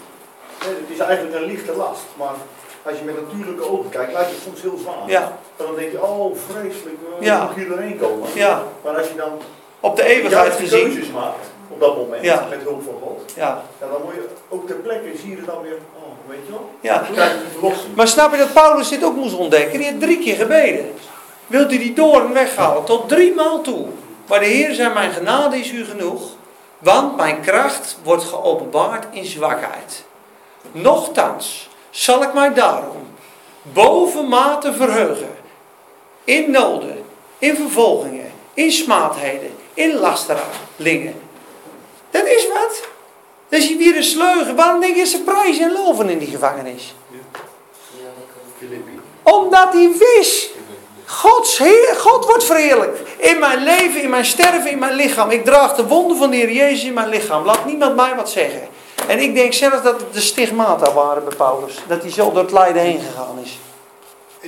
Het 0.58 0.90
is 0.90 1.00
eigenlijk 1.00 1.36
een 1.36 1.46
lichte 1.46 1.76
last, 1.76 2.04
maar 2.18 2.34
als 2.82 2.98
je 2.98 3.04
met 3.04 3.22
natuurlijke 3.22 3.70
ogen 3.70 3.90
kijkt, 3.90 4.14
lijkt 4.14 4.32
het 4.32 4.42
soms 4.42 4.62
heel 4.62 4.78
zwaar. 4.78 5.10
Ja. 5.10 5.38
Dan 5.58 5.76
denk 5.76 5.92
je, 5.92 6.04
oh 6.04 6.36
vreselijk, 6.48 6.96
hoe 7.04 7.26
ja. 7.26 7.44
moet 7.44 7.66
je 7.66 7.74
erheen 7.74 7.98
komen? 7.98 8.30
Ja. 8.34 8.64
Maar 8.84 8.98
als 8.98 9.08
je 9.08 9.16
dan 9.16 9.32
op 9.80 9.96
de 9.96 10.04
eeuwigheid 10.04 10.54
gezien. 10.54 10.84
keuzes 10.84 11.12
maakt 11.12 11.46
op 11.68 11.80
dat 11.80 11.98
moment, 11.98 12.24
ja. 12.24 12.48
met 12.50 12.60
hulp 12.64 12.84
van 12.84 12.94
God. 13.02 13.32
Ja. 13.36 13.62
Dan 13.80 13.90
moet 14.06 14.14
je 14.14 14.28
ook 14.50 14.68
ter 14.68 14.76
plekke, 14.76 15.18
zie 15.22 15.30
je 15.30 15.46
dan 15.46 15.62
weer, 15.62 15.78
oh, 15.96 16.30
weet 16.30 16.40
je 16.46 16.52
wel? 16.52 16.70
Ja. 16.80 17.04
Maar 17.96 18.08
snap 18.08 18.32
je 18.32 18.38
dat 18.38 18.54
Paulus 18.54 18.90
dit 18.90 19.04
ook 19.04 19.16
moest 19.16 19.36
ontdekken? 19.36 19.80
Die 19.80 19.92
had 19.92 20.00
drie 20.00 20.20
keer 20.20 20.36
gebeden. 20.36 20.94
Wilt 21.48 21.72
u 21.72 21.78
die 21.78 21.94
doorn 21.94 22.34
weghalen? 22.34 22.84
Tot 22.84 23.10
drie 23.10 23.34
maal 23.34 23.62
toe. 23.62 23.86
Maar 24.28 24.40
de 24.40 24.46
Heer 24.46 24.74
zei, 24.74 24.94
mijn 24.94 25.12
genade 25.12 25.60
is 25.60 25.72
u 25.72 25.86
genoeg. 25.86 26.22
Want 26.78 27.16
mijn 27.16 27.42
kracht 27.42 27.98
wordt 28.04 28.24
geopenbaard 28.24 29.06
in 29.12 29.26
zwakheid. 29.26 30.04
Nochtans 30.72 31.70
zal 31.90 32.24
ik 32.24 32.34
mij 32.34 32.54
daarom 32.54 33.08
bovenmate 33.62 34.74
verheugen. 34.74 35.37
In 36.28 36.52
noden, 36.52 37.04
in 37.38 37.56
vervolgingen, 37.56 38.32
in 38.54 38.72
smaadheden, 38.72 39.56
in 39.74 39.94
lasteralingen. 39.94 41.22
Dat 42.12 42.26
is 42.26 42.48
wat. 42.48 42.88
Dan 43.50 43.60
is 43.60 43.68
hij 43.68 43.78
weer 43.78 43.96
een 43.96 44.04
sleugen. 44.04 44.56
Waarom 44.56 44.80
denk 44.80 44.96
je 44.96 45.06
ze 45.06 45.22
prijzen 45.22 45.64
en 45.64 45.72
loven 45.72 46.10
in 46.10 46.18
die 46.18 46.28
gevangenis? 46.28 46.96
Omdat 49.24 49.74
hij 49.74 49.92
wist. 50.00 50.50
Gods 51.06 51.58
Heer, 51.58 51.96
God 51.98 52.26
wordt 52.26 52.44
verheerlijkt. 52.44 53.00
In 53.18 53.40
mijn 53.40 53.64
leven, 53.64 54.02
in 54.02 54.10
mijn 54.10 54.26
sterven, 54.26 54.72
in 54.72 54.80
mijn 54.80 54.96
lichaam. 54.96 55.30
Ik 55.30 55.46
draag 55.46 55.76
de 55.76 55.88
wonden 55.88 56.18
van 56.18 56.30
de 56.30 56.36
Heer 56.36 56.52
Jezus 56.52 56.84
in 56.84 56.94
mijn 56.94 57.10
lichaam. 57.10 57.46
Laat 57.46 57.66
niemand 57.66 57.96
mij 57.96 58.16
wat 58.16 58.30
zeggen. 58.30 58.68
En 59.08 59.20
ik 59.20 59.36
denk 59.36 59.54
zelfs 59.54 59.84
dat 59.84 60.00
het 60.00 60.14
de 60.14 60.22
stigmata 60.22 60.94
waren 60.94 61.24
bij 61.24 61.36
Paulus. 61.36 61.76
Dat 61.88 62.02
hij 62.02 62.12
zo 62.12 62.32
door 62.32 62.42
het 62.42 62.52
lijden 62.52 62.82
heen 62.82 63.00
gegaan 63.00 63.40
is. 63.44 63.60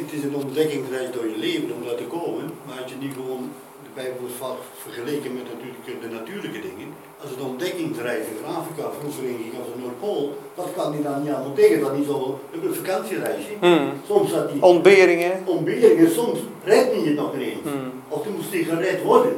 Het 0.03 0.13
is 0.17 0.23
een 0.23 0.35
ontdekkingsreis 0.43 1.09
door 1.15 1.27
je 1.33 1.39
leven 1.47 1.69
om 1.75 1.81
daar 1.85 2.01
te 2.03 2.09
komen. 2.17 2.45
Maar 2.65 2.77
als 2.81 2.91
je 2.91 2.97
niet 3.05 3.15
gewoon 3.19 3.43
de 3.85 3.91
Bijbel 3.99 4.25
is 4.31 4.37
vergeleken 4.85 5.31
met 5.37 5.45
natuurlijk 5.53 6.01
de 6.03 6.11
natuurlijke 6.17 6.61
dingen. 6.69 6.87
Als 7.21 7.29
het 7.33 7.41
ontdekkingsreis 7.51 8.25
in 8.33 8.45
Afrika 8.59 8.83
vroeger 8.99 9.23
inging 9.33 9.53
als 9.59 9.69
een 9.73 9.81
Noordpool, 9.83 10.23
dat 10.59 10.69
kan 10.77 10.93
hij 10.93 11.01
dan 11.01 11.21
niet 11.21 11.33
allemaal 11.33 11.59
tegen. 11.61 11.79
Dat 11.81 11.97
niet 11.97 12.09
zo 12.11 12.39
een 12.53 12.75
vakantiereisje. 12.81 13.53
Hmm. 13.59 13.87
Soms 14.11 14.31
had 14.31 14.49
hij 14.51 14.59
ontberingen. 14.71 15.33
Ontberingen, 15.45 16.11
soms 16.11 16.39
redt 16.63 16.91
hij 16.95 17.03
het 17.09 17.19
nog 17.21 17.33
ineens. 17.33 17.63
Hmm. 17.63 17.91
Of 18.07 18.23
dan 18.23 18.33
moest 18.37 18.51
hij 18.55 18.63
gered 18.63 19.01
worden. 19.03 19.35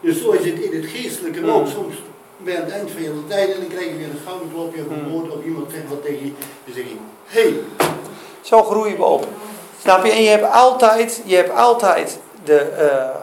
Dus 0.00 0.22
zo 0.22 0.30
is 0.30 0.44
het 0.50 0.58
in 0.66 0.74
het 0.78 0.86
geestelijke 0.94 1.40
ook. 1.52 1.64
Hmm. 1.64 1.74
Soms 1.78 1.94
bij 2.36 2.54
het 2.54 2.70
eind 2.70 2.90
van 2.90 3.02
je 3.02 3.12
tijd 3.26 3.48
en 3.54 3.60
dan 3.60 3.68
krijg 3.74 3.88
je 3.92 3.96
weer 3.96 4.10
een 4.14 4.22
schouderklopje 4.24 4.80
of 4.84 4.90
een 4.96 5.10
woord 5.12 5.30
of 5.36 5.44
iemand 5.44 5.70
zegt 5.70 5.88
wat 5.88 6.02
tegen 6.04 6.24
je. 6.26 6.32
Dan 6.64 6.74
zeg 6.74 6.84
je, 6.92 6.96
hé. 7.24 7.40
Hey. 7.40 7.54
Zo 8.40 8.62
groeien 8.62 8.96
we 8.96 9.04
op. 9.04 9.26
Snap 9.82 10.04
je? 10.04 10.10
En 10.10 10.22
je 10.22 10.28
hebt 10.28 10.52
altijd, 10.52 11.22
je 11.24 11.36
hebt 11.36 11.56
altijd 11.56 12.18
de, 12.44 12.72
uh, 12.78 13.20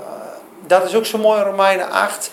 dat 0.68 0.84
is 0.84 0.96
ook 0.96 1.06
zo 1.06 1.18
mooi 1.18 1.40
in 1.40 1.46
Romeinen 1.46 1.92
8, 1.92 2.32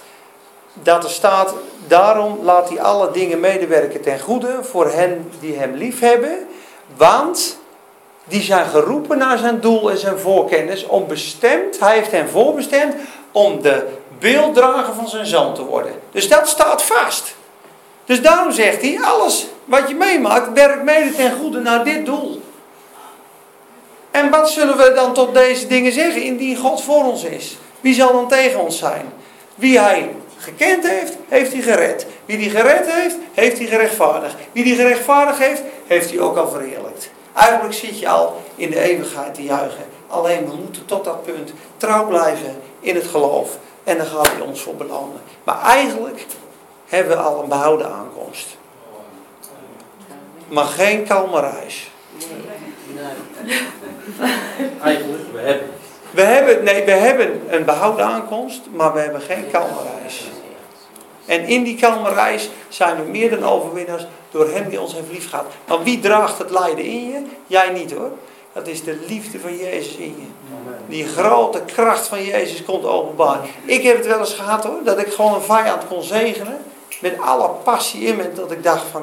dat 0.72 1.04
er 1.04 1.10
staat, 1.10 1.54
daarom 1.86 2.38
laat 2.42 2.68
hij 2.68 2.80
alle 2.80 3.10
dingen 3.10 3.40
medewerken 3.40 4.00
ten 4.00 4.20
goede 4.20 4.58
voor 4.62 4.90
hen 4.90 5.30
die 5.40 5.56
hem 5.56 5.74
lief 5.74 6.00
hebben, 6.00 6.38
want 6.96 7.58
die 8.24 8.42
zijn 8.42 8.66
geroepen 8.66 9.18
naar 9.18 9.38
zijn 9.38 9.60
doel 9.60 9.90
en 9.90 9.98
zijn 9.98 10.18
voorkennis, 10.18 10.86
om 10.86 11.06
bestemd, 11.06 11.80
hij 11.80 11.94
heeft 11.94 12.10
hen 12.10 12.28
voorbestemd, 12.28 12.94
om 13.32 13.62
de 13.62 13.86
beelddrager 14.18 14.94
van 14.94 15.08
zijn 15.08 15.26
zoon 15.26 15.54
te 15.54 15.64
worden. 15.64 15.92
Dus 16.10 16.28
dat 16.28 16.48
staat 16.48 16.82
vast. 16.82 17.34
Dus 18.04 18.22
daarom 18.22 18.52
zegt 18.52 18.82
hij, 18.82 19.00
alles 19.02 19.46
wat 19.64 19.88
je 19.88 19.94
meemaakt, 19.94 20.52
werkt 20.52 20.82
mede 20.82 21.14
ten 21.14 21.32
goede 21.32 21.60
naar 21.60 21.84
dit 21.84 22.06
doel. 22.06 22.42
En 24.14 24.30
wat 24.30 24.50
zullen 24.50 24.76
we 24.76 24.92
dan 24.94 25.12
tot 25.14 25.34
deze 25.34 25.66
dingen 25.66 25.92
zeggen, 25.92 26.22
indien 26.22 26.56
God 26.56 26.82
voor 26.82 27.04
ons 27.04 27.24
is? 27.24 27.58
Wie 27.80 27.94
zal 27.94 28.12
dan 28.12 28.28
tegen 28.28 28.60
ons 28.60 28.78
zijn? 28.78 29.12
Wie 29.54 29.78
hij 29.78 30.14
gekend 30.38 30.88
heeft, 30.88 31.16
heeft 31.28 31.52
hij 31.52 31.62
gered. 31.62 32.06
Wie 32.24 32.38
die 32.38 32.50
gered 32.50 32.92
heeft, 32.92 33.16
heeft 33.32 33.58
hij 33.58 33.66
gerechtvaardigd. 33.66 34.34
Wie 34.52 34.64
die 34.64 34.74
gerechtvaardigd 34.74 35.38
heeft, 35.38 35.62
heeft 35.86 36.10
hij 36.10 36.20
ook 36.20 36.36
al 36.36 36.48
verheerlijkt. 36.48 37.10
Eigenlijk 37.32 37.74
zit 37.74 37.98
je 37.98 38.08
al 38.08 38.42
in 38.54 38.70
de 38.70 38.80
eeuwigheid 38.80 39.34
te 39.34 39.42
juichen. 39.42 39.84
Alleen 40.08 40.46
we 40.46 40.56
moeten 40.56 40.84
tot 40.84 41.04
dat 41.04 41.22
punt 41.24 41.52
trouw 41.76 42.06
blijven 42.06 42.60
in 42.80 42.94
het 42.94 43.06
geloof. 43.06 43.58
En 43.84 43.96
dan 43.96 44.06
gaat 44.06 44.28
hij 44.28 44.40
ons 44.40 44.60
voor 44.60 44.74
belonen. 44.74 45.20
Maar 45.44 45.62
eigenlijk 45.62 46.26
hebben 46.86 47.16
we 47.16 47.22
al 47.22 47.42
een 47.42 47.48
behouden 47.48 47.92
aankomst. 47.92 48.56
Maar 50.48 50.64
geen 50.64 51.04
kalme 51.04 51.40
reis. 51.40 51.90
Eigenlijk, 54.82 55.22
we 55.32 55.40
hebben. 55.40 55.68
We 56.10 56.22
hebben, 56.22 56.64
nee, 56.64 56.84
we 56.84 56.90
hebben 56.90 57.42
een 57.48 57.64
behouden 57.64 58.04
aankomst, 58.04 58.60
maar 58.72 58.92
we 58.92 59.00
hebben 59.00 59.20
geen 59.20 59.50
kalme 59.50 59.76
reis. 60.00 60.24
En 61.26 61.44
in 61.44 61.62
die 61.62 61.76
kalme 61.76 62.12
reis 62.12 62.50
zijn 62.68 62.96
we 62.96 63.10
meer 63.10 63.30
dan 63.30 63.44
overwinnaars 63.44 64.06
door 64.30 64.48
Hem 64.48 64.68
die 64.68 64.80
ons 64.80 64.94
heeft 64.94 65.10
lief 65.10 65.30
gehad. 65.30 65.46
Maar 65.68 65.82
wie 65.82 66.00
draagt 66.00 66.38
het 66.38 66.50
lijden 66.50 66.84
in 66.84 67.08
je? 67.08 67.22
Jij 67.46 67.70
niet 67.70 67.92
hoor. 67.92 68.10
Dat 68.52 68.66
is 68.66 68.84
de 68.84 69.04
liefde 69.08 69.40
van 69.40 69.56
Jezus 69.56 69.96
in 69.96 70.16
je. 70.18 70.26
Die 70.86 71.06
grote 71.06 71.60
kracht 71.60 72.06
van 72.06 72.24
Jezus 72.24 72.64
komt 72.64 72.84
openbaar. 72.84 73.38
Ik 73.64 73.82
heb 73.82 73.96
het 73.96 74.06
wel 74.06 74.18
eens 74.18 74.34
gehad 74.34 74.64
hoor, 74.64 74.84
dat 74.84 74.98
ik 74.98 75.12
gewoon 75.12 75.34
een 75.34 75.40
vijand 75.40 75.86
kon 75.86 76.02
zegenen. 76.02 76.64
Met 77.00 77.20
alle 77.20 77.48
passie 77.48 78.06
in 78.06 78.16
me, 78.16 78.32
dat 78.32 78.50
ik 78.50 78.62
dacht 78.62 78.84
van... 78.90 79.02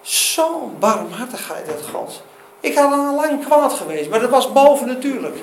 Zo'n 0.00 0.76
barmhartigheid 0.78 1.68
uit 1.68 1.84
God. 1.92 2.22
Ik 2.60 2.74
had 2.74 2.92
al 2.92 3.14
lang 3.14 3.44
kwaad 3.44 3.72
geweest, 3.72 4.10
maar 4.10 4.20
dat 4.20 4.30
was 4.30 4.52
boven 4.52 4.86
natuurlijk. 4.86 5.36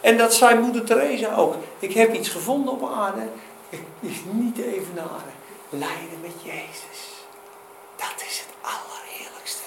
En 0.00 0.16
dat 0.18 0.34
zei 0.34 0.58
moeder 0.58 0.84
Teresa 0.84 1.34
ook. 1.34 1.54
Ik 1.78 1.92
heb 1.92 2.14
iets 2.14 2.28
gevonden 2.28 2.72
op 2.72 2.90
aarde. 2.96 3.20
Het 3.68 3.80
is 4.00 4.16
niet 4.30 4.58
even 4.58 4.72
evenaren. 4.72 5.32
Lijden 5.70 6.20
met 6.22 6.32
Jezus. 6.42 7.24
Dat 7.96 8.24
is 8.28 8.44
het 8.46 8.54
allerheerlijkste. 8.60 9.62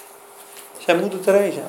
Zei 0.78 1.00
moeder 1.00 1.20
Teresa. 1.20 1.66